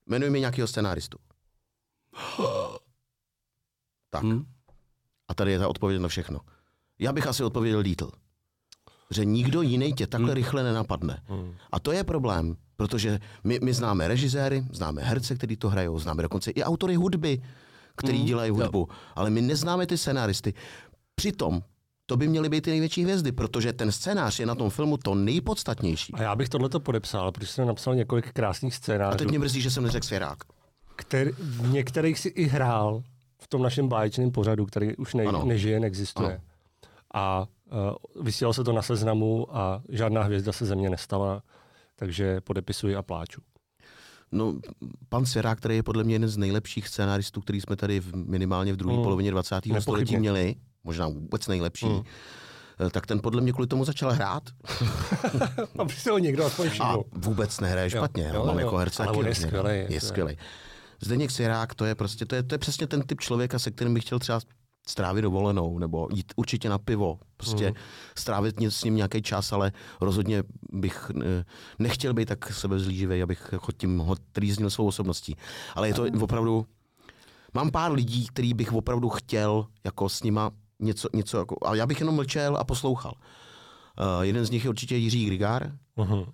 Jmenuj 0.06 0.30
mi 0.30 0.40
nějakého 0.40 0.68
scenáristu. 0.68 1.18
Tak. 4.10 4.22
hm? 4.22 4.44
A 5.28 5.34
tady 5.34 5.52
je 5.52 5.58
ta 5.58 5.68
odpověď 5.68 6.00
na 6.00 6.08
všechno. 6.08 6.40
Já 6.98 7.12
bych 7.12 7.26
asi 7.26 7.44
odpověděl 7.44 7.78
Lidl. 7.78 8.10
Že 9.10 9.24
nikdo 9.24 9.62
jiný 9.62 9.92
tě 9.92 10.06
takhle 10.06 10.34
rychle 10.34 10.62
nenapadne. 10.62 11.22
A 11.72 11.80
to 11.80 11.92
je 11.92 12.04
problém, 12.04 12.56
protože 12.76 13.20
my, 13.44 13.58
my 13.62 13.74
známe 13.74 14.08
režiséry, 14.08 14.64
známe 14.72 15.02
herce, 15.02 15.34
kteří 15.34 15.56
to 15.56 15.68
hrajou, 15.68 15.98
známe 15.98 16.22
dokonce 16.22 16.50
i 16.50 16.62
autory 16.62 16.94
hudby, 16.94 17.42
který 17.96 18.22
dělají 18.24 18.50
hudbu, 18.50 18.88
ale 19.14 19.30
my 19.30 19.42
neznáme 19.42 19.86
ty 19.86 19.98
scenáristy. 19.98 20.54
Přitom 21.14 21.62
to 22.06 22.16
by 22.16 22.28
měly 22.28 22.48
být 22.48 22.60
ty 22.60 22.70
největší 22.70 23.02
hvězdy, 23.02 23.32
protože 23.32 23.72
ten 23.72 23.92
scénář 23.92 24.40
je 24.40 24.46
na 24.46 24.54
tom 24.54 24.70
filmu 24.70 24.96
to 24.96 25.14
nejpodstatnější. 25.14 26.12
A 26.12 26.22
já 26.22 26.36
bych 26.36 26.48
tohleto 26.48 26.80
podepsal, 26.80 27.32
protože 27.32 27.46
jsem 27.46 27.66
napsal 27.66 27.94
několik 27.94 28.32
krásných 28.32 28.74
A 28.74 28.76
scénářů, 28.76 29.18
teď 29.18 29.28
mě 29.28 29.38
mrzí, 29.38 29.60
že 29.60 29.70
jsem 29.70 29.84
neřekl 29.84 30.06
Svěrák. 30.06 30.38
Který, 31.04 31.30
v 31.38 31.68
některých 31.72 32.18
si 32.18 32.28
i 32.28 32.44
hrál 32.44 33.02
v 33.42 33.48
tom 33.48 33.62
našem 33.62 33.88
báječném 33.88 34.30
pořadu, 34.30 34.66
který 34.66 34.96
už 34.96 35.14
ne, 35.14 35.24
Ano. 35.24 35.44
nežije, 35.44 35.80
neexistuje. 35.80 36.28
Ano. 36.34 36.40
A 37.14 37.46
uh, 38.16 38.22
vysílal 38.24 38.52
se 38.52 38.64
to 38.64 38.72
na 38.72 38.82
seznamu 38.82 39.56
a 39.56 39.82
žádná 39.88 40.22
hvězda 40.22 40.52
se 40.52 40.66
ze 40.66 40.74
mě 40.76 40.90
nestala, 40.90 41.42
takže 41.96 42.40
podepisuji 42.40 42.96
a 42.96 43.02
pláču. 43.02 43.40
No, 44.32 44.54
pan 45.08 45.26
Svěrák, 45.26 45.58
který 45.58 45.76
je 45.76 45.82
podle 45.82 46.04
mě 46.04 46.14
jeden 46.14 46.28
z 46.28 46.36
nejlepších 46.36 46.88
scénáristů, 46.88 47.40
který 47.40 47.60
jsme 47.60 47.76
tady 47.76 48.00
v, 48.00 48.14
minimálně 48.16 48.72
v 48.72 48.76
druhé 48.76 48.96
Mm. 48.96 49.02
polovině 49.02 49.30
20. 49.30 49.54
Nepochybně. 49.54 49.80
století 49.80 50.16
měli, 50.16 50.54
možná 50.84 51.08
vůbec 51.08 51.48
nejlepší, 51.48 51.86
Mm. 51.86 52.02
eh, 52.86 52.90
tak 52.90 53.06
ten 53.06 53.20
podle 53.20 53.40
mě 53.40 53.52
kvůli 53.52 53.66
tomu 53.66 53.84
začal 53.84 54.10
hrát 54.12 54.42
Aby 55.78 55.92
se 55.92 56.10
ho 56.10 56.18
někdo 56.18 56.44
aspoň 56.46 56.70
a 56.80 56.96
vůbec 57.12 57.60
nehraje 57.60 57.90
špatně. 57.90 58.24
jo, 58.28 58.34
Jo, 58.34 58.46
mám 58.46 58.58
jo. 58.58 58.64
jako 58.66 58.76
herce 58.76 59.02
Ale 59.04 59.12
on 59.12 59.26
je 59.26 59.32
rád. 59.34 59.40
skvělej, 59.40 59.78
Je 59.80 59.86
to 59.86 59.92
je- 59.92 60.00
skvělý. 60.00 60.36
Zdeněk 61.02 61.30
Svěrák, 61.30 61.74
to 61.74 61.84
je 61.84 61.94
prostě, 61.94 62.26
to 62.26 62.34
je, 62.34 62.42
to 62.42 62.54
je 62.54 62.58
přesně 62.58 62.86
ten 62.86 63.02
typ 63.02 63.20
člověka, 63.20 63.58
se 63.58 63.70
kterým 63.70 63.94
bych 63.94 64.04
chtěl 64.04 64.18
třeba 64.18 64.40
strávit 64.88 65.22
dovolenou, 65.22 65.78
nebo 65.78 66.08
jít 66.14 66.32
určitě 66.36 66.68
na 66.68 66.78
pivo, 66.78 67.18
prostě 67.36 67.64
Mhm. 67.64 67.74
strávit 68.18 68.56
s 68.68 68.84
ním 68.84 68.96
nějaký 68.96 69.22
čas, 69.22 69.52
ale 69.52 69.72
rozhodně 70.00 70.42
bych 70.72 71.10
eh, 71.22 71.44
nechtěl 71.78 72.14
být 72.14 72.28
tak 72.28 72.52
sebezlíživý, 72.52 73.22
abych 73.22 73.48
jako 73.52 73.72
tím 73.72 73.98
ho 73.98 74.16
trýznil 74.32 74.70
svou 74.70 74.86
osobností. 74.86 75.36
Ale 75.74 75.88
je 75.88 75.94
to 75.94 76.04
opravdu, 76.20 76.66
mám 77.54 77.70
pár 77.70 77.92
lidí, 77.92 78.26
který 78.26 78.54
bych 78.54 78.72
opravdu 78.72 79.08
chtěl 79.08 79.66
jako 79.84 80.08
s 80.08 80.22
nima 80.22 80.50
něco, 80.80 81.08
něco 81.14 81.38
jako, 81.38 81.56
a 81.66 81.74
já 81.74 81.86
bych 81.86 82.00
jenom 82.00 82.14
mlčel 82.14 82.56
a 82.56 82.64
poslouchal. 82.64 83.12
Uh, 84.00 84.22
jeden 84.24 84.44
z 84.44 84.50
nich 84.50 84.64
je 84.64 84.70
určitě 84.70 84.96
Jiří 84.96 85.26
Grigár, 85.26 85.72
Uh-huh. 85.96 86.26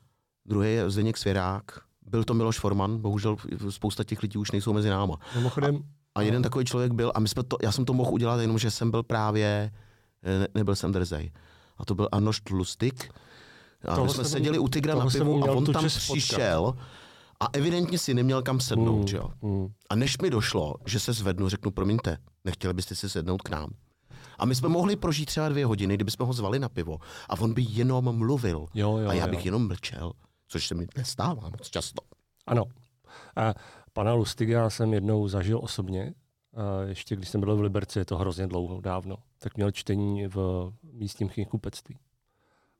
druhý 0.47 0.73
je 0.73 0.91
Zdeněk 0.91 1.17
Svěrák, 1.17 1.65
byl 2.11 2.25
to 2.25 2.35
Miloš 2.35 2.59
Forman, 2.59 2.99
bohužel 2.99 3.37
spousta 3.71 4.05
těch 4.05 4.23
lidí 4.23 4.39
už 4.39 4.51
nejsou 4.51 4.73
mezi 4.73 4.89
náma. 4.91 5.17
Mimochodem, 5.35 5.83
A 6.15 6.23
jeden 6.23 6.43
takový 6.43 6.65
člověk 6.65 6.93
byl, 6.93 7.13
a 7.15 7.21
my 7.21 7.29
jsme 7.29 7.43
to, 7.43 7.57
já 7.63 7.73
jsem 7.73 7.85
to 7.85 7.93
mohl 7.93 8.11
udělat 8.13 8.41
jenom, 8.41 8.59
že 8.59 8.71
jsem 8.71 8.91
byl 8.91 9.03
právě 9.03 9.73
Ne, 10.23 10.49
nebyl 10.55 10.77
jsem 10.77 10.93
drzej. 10.93 11.31
A 11.79 11.85
to 11.85 11.95
byl 11.95 12.09
Arnošt 12.13 12.51
Lustig. 12.51 13.11
A 13.89 14.01
my 14.03 14.09
jsme 14.09 14.25
seděli 14.25 14.59
u 14.59 14.69
Tygra 14.69 14.95
na 14.95 15.07
pivu 15.07 15.45
a 15.49 15.53
on 15.53 15.65
tam 15.65 15.73
potkat. 15.75 15.87
přišel 16.03 16.75
a 17.41 17.49
evidentně 17.53 17.99
si 17.99 18.15
neměl 18.15 18.43
kam 18.43 18.61
sednout, 18.61 19.01
Mm, 19.01 19.07
že 19.07 19.17
jo. 19.17 19.31
mm. 19.43 19.69
A 19.91 19.95
než 19.95 20.19
mi 20.19 20.31
došlo, 20.31 20.75
že 20.87 21.01
se 21.01 21.13
zvednu, 21.13 21.49
řeknu, 21.49 21.71
promiňte, 21.71 22.17
nechtěli 22.45 22.75
byste 22.75 22.95
si 22.95 23.09
sednout 23.09 23.43
k 23.43 23.49
nám. 23.51 23.71
A 24.39 24.45
my 24.45 24.55
jsme 24.55 24.69
mohli 24.69 24.97
prožít 24.97 25.27
třeba 25.27 25.49
dvě 25.49 25.67
hodiny, 25.67 25.95
kdybychom 25.95 26.27
ho 26.27 26.33
zvali 26.33 26.59
na 26.59 26.69
pivo. 26.69 26.99
A 27.29 27.41
on 27.41 27.55
by 27.55 27.67
jenom 27.69 28.17
mluvil. 28.19 28.67
Jo, 28.75 28.97
jo, 28.99 29.09
a 29.09 29.13
já 29.13 29.25
jo. 29.27 29.31
bych 29.31 29.45
jenom 29.47 29.69
mlčel, 29.69 30.13
což 30.49 30.67
se 30.67 30.75
mi 30.75 30.87
nestává 30.97 31.49
moc 31.51 31.71
často. 31.71 32.03
Ano. 32.47 32.65
A 33.37 33.55
pana 33.93 34.13
Lustiga 34.13 34.71
jsem 34.71 34.95
jednou 34.95 35.29
zažil 35.29 35.61
osobně, 35.63 36.15
a 36.57 36.83
ještě 36.83 37.17
když 37.17 37.29
jsem 37.29 37.41
byl 37.41 37.57
v 37.57 37.61
Liberci, 37.61 37.99
je 37.99 38.05
to 38.05 38.17
hrozně 38.17 38.47
dlouho, 38.47 38.81
dávno, 38.81 39.17
tak 39.39 39.57
měl 39.57 39.71
čtení 39.71 40.27
v 40.27 40.73
místním 40.93 41.29
knihkupectví. 41.29 41.99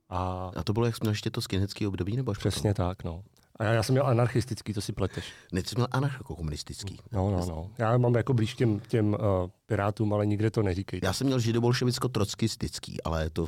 A 0.09 0.51
A 0.55 0.63
to 0.63 0.73
bylo, 0.73 0.85
jak 0.85 0.95
jsme 0.97 1.11
ještě 1.11 1.31
to 1.31 1.41
skinheadský 1.41 1.87
období, 1.87 2.15
nebo 2.15 2.31
až 2.31 2.37
přesně 2.37 2.73
tak, 2.73 3.03
no. 3.03 3.23
A 3.59 3.63
já, 3.63 3.73
já 3.73 3.83
jsem 3.83 3.93
měl 3.93 4.07
anarchistický, 4.07 4.73
to 4.73 4.81
si 4.81 4.93
pleteš. 4.93 5.33
Ne, 5.51 5.61
ty 5.61 5.69
jsi 5.69 5.75
měl 5.75 5.87
anarcho-komunistický. 5.91 6.99
No, 7.11 7.31
no, 7.31 7.45
no. 7.45 7.71
Já 7.77 7.97
mám 7.97 8.15
jako 8.15 8.33
blíž 8.33 8.55
těm, 8.55 8.79
těm 8.79 9.13
uh, 9.13 9.19
pirátům, 9.65 10.13
ale 10.13 10.25
nikde 10.25 10.51
to 10.51 10.63
neříkejte. 10.63 11.07
Já 11.07 11.13
jsem 11.13 11.27
měl 11.27 11.39
židobolševicko-trockistický, 11.39 12.97
ale 13.03 13.29
to, 13.29 13.47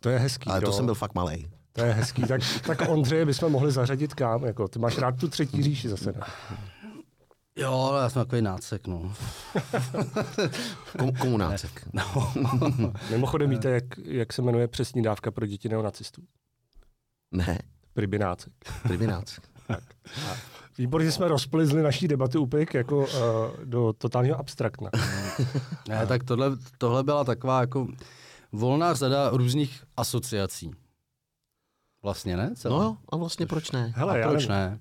To 0.00 0.08
je 0.08 0.18
hezký, 0.18 0.50
ale 0.50 0.60
to 0.60 0.66
no. 0.66 0.72
jsem 0.72 0.84
byl 0.84 0.94
fakt 0.94 1.14
malý. 1.14 1.50
To 1.72 1.84
je 1.84 1.92
hezký. 1.92 2.22
Tak, 2.22 2.40
tak 2.66 2.88
Ondřeje 2.88 3.26
bychom 3.26 3.52
mohli 3.52 3.72
zařadit 3.72 4.14
kam? 4.14 4.44
Jako, 4.44 4.68
ty 4.68 4.78
máš 4.78 4.98
rád 4.98 5.20
tu 5.20 5.28
třetí 5.28 5.62
říši 5.62 5.88
zase, 5.88 6.12
ne? 6.12 6.20
Jo, 7.56 7.72
ale 7.72 8.02
já 8.02 8.10
jsem 8.10 8.24
takový 8.24 8.42
nácek, 8.42 8.86
no. 8.86 9.14
Kom, 10.98 11.12
komunácek. 11.12 11.88
no. 11.92 12.32
Mimochodem 13.10 13.50
víte, 13.50 13.70
jak, 13.70 13.84
jak 14.04 14.32
se 14.32 14.42
jmenuje 14.42 14.68
přesní 14.68 15.02
dávka 15.02 15.30
pro 15.30 15.46
děti 15.46 15.68
neonacistů? 15.68 16.22
Ne, 17.30 17.58
Pribinácek. 17.94 18.52
privinácek. 18.82 19.44
Výborně 20.78 21.12
jsme 21.12 21.28
rozplizli 21.28 21.82
naší 21.82 22.08
debatu 22.08 22.42
úplně 22.42 22.66
jako 22.74 22.98
uh, 22.98 23.06
do 23.64 23.92
totálního 23.92 24.38
abstraktna. 24.38 24.90
Ne, 25.88 26.06
tak 26.06 26.24
tohle, 26.24 26.50
tohle 26.78 27.02
byla 27.04 27.24
taková 27.24 27.60
jako 27.60 27.86
volná 28.52 28.94
řada 28.94 29.30
různých 29.30 29.84
asociací. 29.96 30.70
Vlastně, 32.02 32.36
ne? 32.36 32.54
Celá. 32.54 32.78
No 32.78 32.84
jo, 32.84 32.96
a 33.08 33.16
vlastně 33.16 33.46
proč 33.46 33.70
ne? 33.70 33.92
Hele, 33.96 34.22
a 34.22 34.28
proč 34.28 34.46
nevím. 34.48 34.70
ne? 34.70 34.80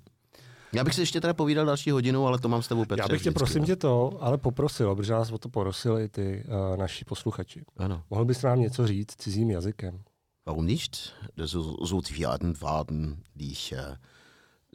Já 0.74 0.84
bych 0.84 0.96
si 0.96 1.02
ještě 1.02 1.22
teda 1.22 1.34
povídal 1.34 1.66
další 1.66 1.92
hodinu, 1.92 2.28
ale 2.28 2.40
to 2.40 2.50
mám 2.50 2.62
s 2.62 2.68
tebou 2.68 2.86
Petře. 2.86 3.02
já 3.02 3.08
bych 3.08 3.22
tě 3.22 3.30
vždycky, 3.30 3.40
prosím 3.40 3.62
no. 3.62 3.66
tě 3.66 3.76
to, 3.76 4.18
ale 4.22 4.38
poprosil, 4.38 4.96
protože 4.96 5.14
nás 5.14 5.32
o 5.32 5.38
to 5.38 5.50
prosili 5.50 6.10
ty 6.10 6.44
uh, 6.48 6.78
naši 6.78 7.06
posluchači. 7.06 7.64
Ano. 7.78 8.04
Mohl 8.10 8.26
bys 8.26 8.42
nám 8.42 8.60
něco 8.60 8.88
říct 8.88 9.16
cizím 9.16 9.52
jazykem? 9.52 10.00
Warum 10.46 10.66
nicht? 10.66 11.14
So, 11.46 11.86
so 11.86 12.02
viele 12.02 12.34
Antworten, 12.34 13.24
die 13.36 13.52
ich 13.52 13.74
äh, 13.74 13.98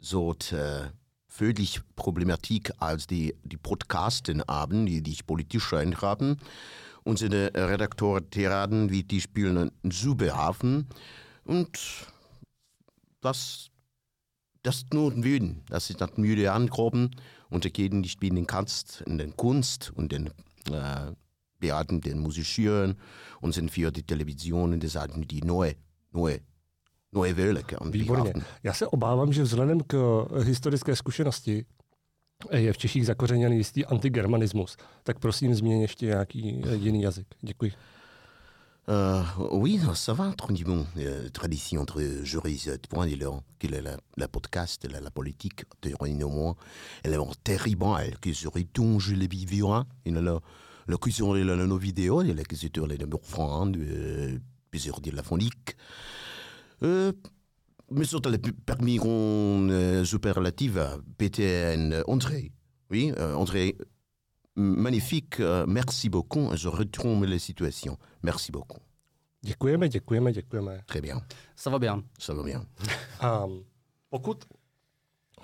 so 0.01 0.33
äh, 0.51 0.89
völlig 1.27 1.81
Problematik 1.95 2.71
als 2.79 3.05
die, 3.05 3.35
die 3.43 3.57
Podcasten 3.57 4.41
haben, 4.47 4.85
die, 4.85 5.01
die 5.01 5.11
ich 5.11 5.25
politisch 5.25 5.73
haben. 5.73 6.37
Unsere 7.03 7.51
Redakteure, 7.53 8.21
wie 8.89 9.03
die 9.03 9.21
spielen 9.21 9.57
einen 9.57 9.91
super 9.91 10.35
Hafen. 10.35 10.87
Und 11.45 11.77
das, 13.21 13.69
das 14.63 14.77
ist 14.77 14.93
nur 14.93 15.11
ein 15.11 15.23
Wüden. 15.23 15.63
Das 15.69 15.89
ist 15.89 16.01
das 16.01 16.17
müde 16.17 16.51
Ankommen. 16.51 17.15
Und 17.49 17.65
jeden, 17.77 18.03
die 18.03 18.09
spielen 18.09 18.35
den 18.35 18.47
Kunst, 18.47 19.03
in 19.05 19.17
den 19.17 19.35
Kunst 19.35 19.91
und 19.95 20.11
den 20.11 20.27
äh, 20.71 21.11
Beaten, 21.59 22.01
den 22.01 22.19
Musizieren 22.19 22.97
und 23.41 23.53
sind 23.53 23.71
für 23.71 23.91
die 23.91 24.03
Television, 24.03 24.79
das 24.79 24.93
sind 24.93 25.31
die 25.31 25.41
neue, 25.41 25.75
neue. 26.11 26.41
Und 27.13 27.91
die 27.91 27.99
Výborně. 27.99 28.33
Já 28.63 28.73
se 28.73 28.87
obávám, 28.87 29.33
že 29.33 29.43
vzhledem 29.43 29.79
k 29.81 29.95
eh, 29.95 30.43
historické 30.43 30.95
zkušenosti 30.95 31.65
eh, 32.49 32.59
je 32.59 32.73
v 32.73 32.77
Češích 32.77 33.05
zakořeněný 33.05 33.57
jistý 33.57 33.85
antigermanismus. 33.85 34.77
Tak 35.03 35.19
prosím, 35.19 35.55
změň 35.55 35.81
ještě 35.81 36.05
nějaký 36.05 36.61
eh, 36.65 36.75
jiný 36.75 37.01
jazyk. 37.01 37.27
Děkuji. 37.41 37.71
Euh, 38.89 39.21
oui, 39.51 39.81
ça 39.95 40.13
va, 40.13 40.31
tranquillement. 40.33 40.85
Euh, 40.97 41.29
tradition 41.29 41.81
entre 41.81 42.01
juristes, 42.23 42.69
de 42.69 42.87
point 42.87 43.05
de 43.05 43.15
l'heure, 43.15 43.41
que 43.59 43.67
la, 43.67 43.97
la, 44.15 44.27
podcast, 44.27 44.87
la, 44.89 45.01
la 45.01 45.11
politique, 45.11 45.65
réunion, 45.99 46.55
elle 47.03 47.13
est 47.13 47.43
terrible, 47.43 47.85
que 48.21 48.31
sur 48.31 48.53
tons, 48.71 48.99
je 48.99 49.13
les 49.13 49.27
vivrai, 49.27 49.81
et 50.05 50.11
là, 50.11 50.39
la 50.87 50.97
question 50.97 51.33
de 51.33 51.43
nos 51.43 51.77
vidéos, 51.77 52.21
et 52.21 52.33
la 52.33 52.43
question 52.43 52.87
de 52.87 52.95
la 52.95 53.05
morphine, 53.05 53.71
de, 53.73 54.39
plusieurs 54.71 55.01
de 55.01 55.11
la 55.11 55.23
phonique. 55.23 55.75
Euh, 56.83 57.11
mais 57.91 58.05
surtout 58.05 58.29
les 58.29 58.37
permis 58.37 58.99
euh, 59.03 60.03
superlatives, 60.03 61.01
PTN, 61.17 62.03
André. 62.07 62.51
Oui, 62.89 63.11
euh, 63.17 63.33
André, 63.33 63.77
magnifique, 64.57 65.39
euh, 65.39 65.65
merci 65.67 66.09
beaucoup, 66.09 66.49
je 66.55 66.67
retourne 66.67 67.25
les 67.25 67.39
situations. 67.39 67.97
Merci 68.23 68.51
beaucoup. 68.51 68.81
Děkujeme, 69.41 69.89
děkujeme, 69.89 70.33
děkujeme. 70.33 70.81
Très 70.85 71.01
bien, 71.01 71.17
Hm. 71.17 71.23
Savabian. 71.55 72.03
ça 72.19 72.33
va 72.33 72.43
bien. 72.43 72.65
Um, 73.45 73.63
pokud, 74.09 74.45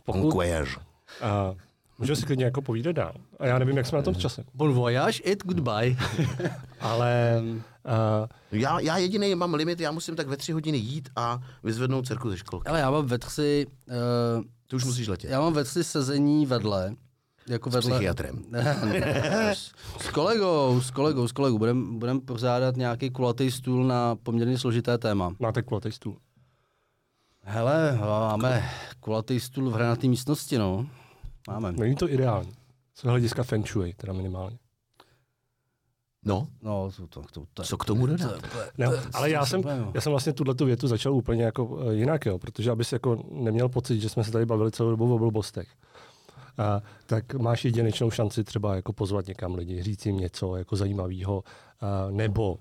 Bon 0.06 0.14
pokud 0.22 0.34
voyage. 0.34 0.76
uh, 1.22 1.58
můžeme 2.00 2.16
si 2.16 2.26
klidně 2.26 2.46
jako 2.46 2.62
povídat 2.62 2.96
dál. 2.96 3.14
A 3.40 3.46
já 3.48 3.60
nevím, 3.60 3.78
jak 3.78 3.86
jsme 3.86 3.98
na 3.98 4.02
tom 4.02 4.16
s 4.16 4.18
časem. 4.18 4.44
Bon 4.54 4.74
voyage 4.74 5.22
et 5.32 5.44
goodbye. 5.46 5.96
Ale 6.80 7.42
uh, 7.44 8.28
Já, 8.52 8.80
já 8.80 8.98
jediný 8.98 9.36
mám 9.36 9.54
limit, 9.54 9.80
já 9.80 9.92
musím 9.92 10.16
tak 10.16 10.28
ve 10.28 10.38
tři 10.38 10.52
hodiny 10.52 10.78
jít 10.78 11.10
a 11.16 11.42
vyzvednout 11.64 12.06
dcerku 12.08 12.30
ze 12.30 12.38
školky. 12.38 12.68
Ale 12.70 12.80
já 12.80 12.92
mám 12.92 13.06
ve 13.06 13.18
tři, 13.18 13.68
uh, 14.38 14.44
Ty 14.68 14.76
už 14.76 14.86
musíš 14.86 15.08
letět. 15.08 15.32
já 15.32 15.42
mám 15.42 15.54
ve 15.54 15.64
tři 15.64 15.84
sezení 15.84 16.46
vedle. 16.46 16.96
Jako 17.48 17.72
S 17.72 17.74
vedle. 17.74 17.92
psychiatrem. 17.92 18.44
Ne, 18.50 18.64
ne, 18.86 19.56
s, 19.56 19.72
s 20.00 20.08
kolegou, 20.10 20.82
s 20.82 20.92
kolegou, 20.92 21.28
s 21.28 21.32
kolegou. 21.32 21.58
Budem, 21.58 22.00
budem 22.00 22.22
pořádat 22.22 22.78
nějaký 22.78 23.10
kulatý 23.10 23.52
stůl 23.52 23.84
na 23.84 24.16
poměrně 24.16 24.58
složité 24.58 24.98
téma. 24.98 25.36
máte 25.40 25.62
kulatý 25.62 25.92
stůl. 25.92 26.18
Hele, 27.42 27.98
máme 28.02 28.70
kulatý 29.00 29.40
stůl 29.40 29.70
v 29.70 29.74
hranatý 29.74 30.10
místnosti, 30.10 30.58
no. 30.58 30.88
Máme. 31.48 31.72
Není 31.72 31.96
to 31.96 32.10
ideální. 32.10 32.54
Z 32.96 33.04
hlediska 33.04 33.44
feng 33.44 33.68
shui, 33.68 33.94
teda 33.94 34.14
minimálně. 34.14 34.58
No, 36.26 36.48
No, 36.62 36.92
to, 36.98 37.08
to, 37.08 37.22
to, 37.32 37.46
to, 37.54 37.64
co 37.64 37.78
k 37.78 37.86
tomu 37.86 38.06
dodat? 38.06 38.42
No, 38.78 38.92
ale 39.14 39.30
já 39.30 39.46
jsem, 39.46 39.62
já 39.94 40.02
jsem 40.02 40.10
vlastně 40.10 40.34
tuhle 40.34 40.56
tu 40.56 40.66
větu 40.66 40.88
začal 40.88 41.14
úplně 41.14 41.44
jako 41.44 41.80
eh, 41.90 41.94
jinak, 41.94 42.26
jo, 42.26 42.40
protože 42.40 42.72
abys 42.72 42.92
jako 42.94 43.24
neměl 43.32 43.70
pocit, 43.70 44.00
že 44.02 44.10
jsme 44.10 44.24
se 44.24 44.32
tady 44.32 44.46
bavili 44.46 44.72
celou 44.72 44.90
dobu 44.90 45.16
o 45.16 45.20
blbostech. 45.20 45.68
A, 46.58 46.82
tak 47.06 47.34
máš 47.34 47.66
jedinečnou 47.66 48.12
šanci 48.12 48.44
třeba 48.44 48.76
jako 48.76 48.94
pozvat 48.94 49.28
někam 49.28 49.56
lidi, 49.56 49.84
říct 49.84 50.06
jim 50.06 50.18
něco 50.18 50.56
jako 50.56 50.76
zajímavého, 50.76 51.44
nebo 52.10 52.60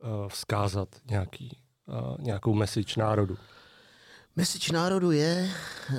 a, 0.00 0.28
vzkázat 0.28 0.88
nějaký, 1.10 1.58
a, 1.88 2.16
nějakou 2.22 2.54
message 2.54 3.00
národu. 3.00 3.38
Message 4.36 4.72
národu 4.72 5.10
je, 5.10 5.50
uh, 5.90 5.96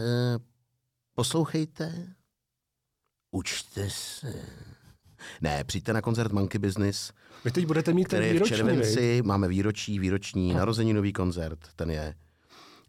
poslouchejte, 1.16 2.08
učte 3.32 3.89
se. 3.89 4.34
Ne, 5.41 5.64
přijďte 5.64 5.94
na 5.94 6.02
koncert 6.02 6.32
Monkey 6.32 6.60
Business, 6.60 7.12
Vy 7.46 7.52
teď 7.52 7.66
budete 7.66 7.94
mít 7.94 8.08
ten 8.08 8.24
v 8.24 8.32
výroční, 8.32 8.56
viď? 8.56 8.58
červenci, 8.58 9.22
máme 9.26 9.48
výročí, 9.48 10.00
výroční 10.00 10.54
narozeninový 10.54 11.14
koncert, 11.14 11.60
ten 11.76 11.91
je 11.91 12.16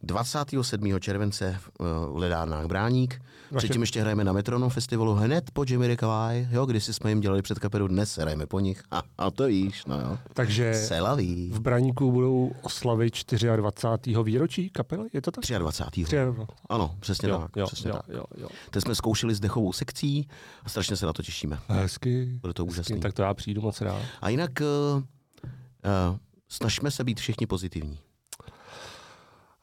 27. 0.05 1.01
července 1.01 1.57
v, 1.61 1.71
uh, 1.81 1.87
v 2.13 2.17
Ledárnách 2.17 2.67
Bráník. 2.67 3.21
Vaše- 3.51 3.67
Předtím 3.67 3.81
ještě 3.81 4.01
hrajeme 4.01 4.25
na 4.25 4.33
Metronom 4.33 4.71
festivalu 4.71 5.15
hned 5.15 5.51
po 5.53 5.65
Jimmy 5.69 5.87
Rickavaj, 5.87 6.49
jo, 6.51 6.67
když 6.67 6.85
jsme 6.87 7.11
jim 7.11 7.21
dělali 7.21 7.43
před 7.43 7.59
kaperu, 7.59 7.89
dnes 7.89 8.19
hrajeme 8.19 8.47
po 8.47 8.61
nich. 8.61 8.83
A, 8.91 9.03
a 9.19 9.31
to 9.31 9.47
víš, 9.47 9.85
no 9.87 10.01
jo. 10.01 10.19
Takže 10.35 10.75
Selaví. 10.75 11.51
v 11.55 11.61
Braníku 11.61 12.13
budou 12.13 12.53
oslavy 12.63 13.11
24. 13.57 14.17
výročí 14.23 14.71
kapely, 14.71 15.09
je 15.13 15.23
to 15.23 15.31
tak? 15.31 15.45
23. 15.59 16.05
23. 16.05 16.45
Ano, 16.69 16.97
přesně 17.01 17.29
Jo, 17.29 17.39
tak. 17.39 17.51
jo, 17.57 17.67
přesně 17.67 17.91
jo, 17.91 17.97
tak. 17.97 18.09
jo, 18.09 18.25
jo. 18.41 18.49
Teď 18.71 18.83
jsme 18.83 18.95
zkoušeli 18.95 19.35
s 19.35 19.41
dechovou 19.41 19.73
sekcí 19.73 20.29
a 20.65 20.69
strašně 20.69 20.97
se 20.97 21.07
na 21.07 21.13
to 21.13 21.23
těšíme. 21.23 21.59
Hezky. 21.69 22.39
Bude 22.41 22.55
to 22.55 22.65
úžasný. 22.65 23.01
Tak 23.01 23.13
to 23.13 23.23
já 23.23 23.35
přijdu 23.35 23.61
moc 23.63 23.81
rád. 23.81 24.03
A 24.21 24.29
jinak 24.29 24.51
uh, 24.61 25.03
uh, 25.03 26.17
snažme 26.49 26.91
se 26.91 27.05
být 27.05 27.21
všichni 27.21 27.47
pozitivní. 27.47 27.99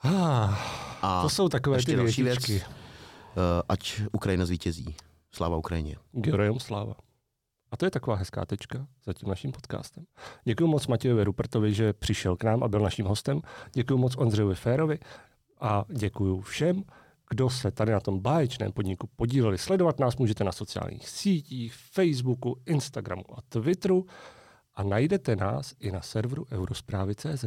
Ah, 0.04 0.56
A 1.02 1.22
to 1.22 1.30
jsou 1.30 1.50
takové 1.50 1.78
ještě 1.78 1.92
ty 1.92 1.98
další 1.98 2.24
větičky. 2.24 2.52
věc, 2.52 2.64
uh, 2.68 2.72
ať 3.70 4.02
Ukrajina 4.12 4.46
zvítězí. 4.46 4.96
Sláva 5.32 5.58
Ukrajině. 5.58 5.96
Georgium 6.12 6.60
sláva. 6.60 6.94
A 7.72 7.78
to 7.78 7.86
je 7.86 7.92
taková 7.92 8.16
hezká 8.16 8.46
tečka 8.46 8.88
za 9.06 9.14
tím 9.14 9.30
naším 9.30 9.52
podcastem. 9.52 10.06
Děkuji 10.44 10.68
moc 10.68 10.88
Matějovi 10.88 11.24
Rupertovi, 11.24 11.74
že 11.74 11.94
přišel 11.94 12.36
k 12.38 12.44
nám 12.44 12.64
a 12.64 12.68
byl 12.68 12.80
naším 12.80 13.06
hostem. 13.06 13.42
Děkuji 13.74 13.98
moc 13.98 14.18
Ondřejovi 14.18 14.56
Férovi 14.56 15.00
a 15.62 15.86
děkuji 15.90 16.42
všem, 16.42 16.84
kdo 17.30 17.50
se 17.50 17.72
tady 17.72 17.92
na 17.92 18.00
tom 18.00 18.20
báječném 18.20 18.72
podniku 18.72 19.10
podíleli. 19.16 19.58
Sledovat 19.58 20.00
nás 20.00 20.18
můžete 20.18 20.44
na 20.44 20.52
sociálních 20.52 21.10
sítích, 21.10 21.74
Facebooku, 21.74 22.58
Instagramu 22.66 23.24
a 23.38 23.42
Twitteru. 23.50 24.06
a 24.76 24.84
najdete 24.84 25.36
nás 25.36 25.74
i 25.80 25.92
na 25.92 26.02
serveru 26.02 26.46
eurosprávy.cz. 26.52 27.46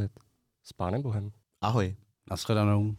S 0.63 0.73
pánem 0.73 1.03
Bohem. 1.03 1.31
Ahoj. 1.61 1.97
Naschledanou. 2.31 2.97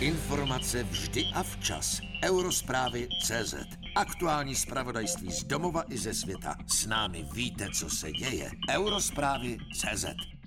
Informace 0.00 0.82
vždy 0.84 1.24
a 1.34 1.42
včas. 1.42 2.00
Eurosprávy 2.24 3.08
CZ. 3.22 3.54
Aktuální 3.96 4.54
zpravodajství 4.54 5.32
z 5.32 5.44
domova 5.44 5.84
i 5.88 5.98
ze 5.98 6.14
světa. 6.14 6.56
S 6.66 6.86
námi 6.86 7.26
víte, 7.34 7.68
co 7.74 7.90
se 7.90 8.12
děje. 8.12 8.50
Eurosprávy 8.70 9.58
CZ. 9.74 10.39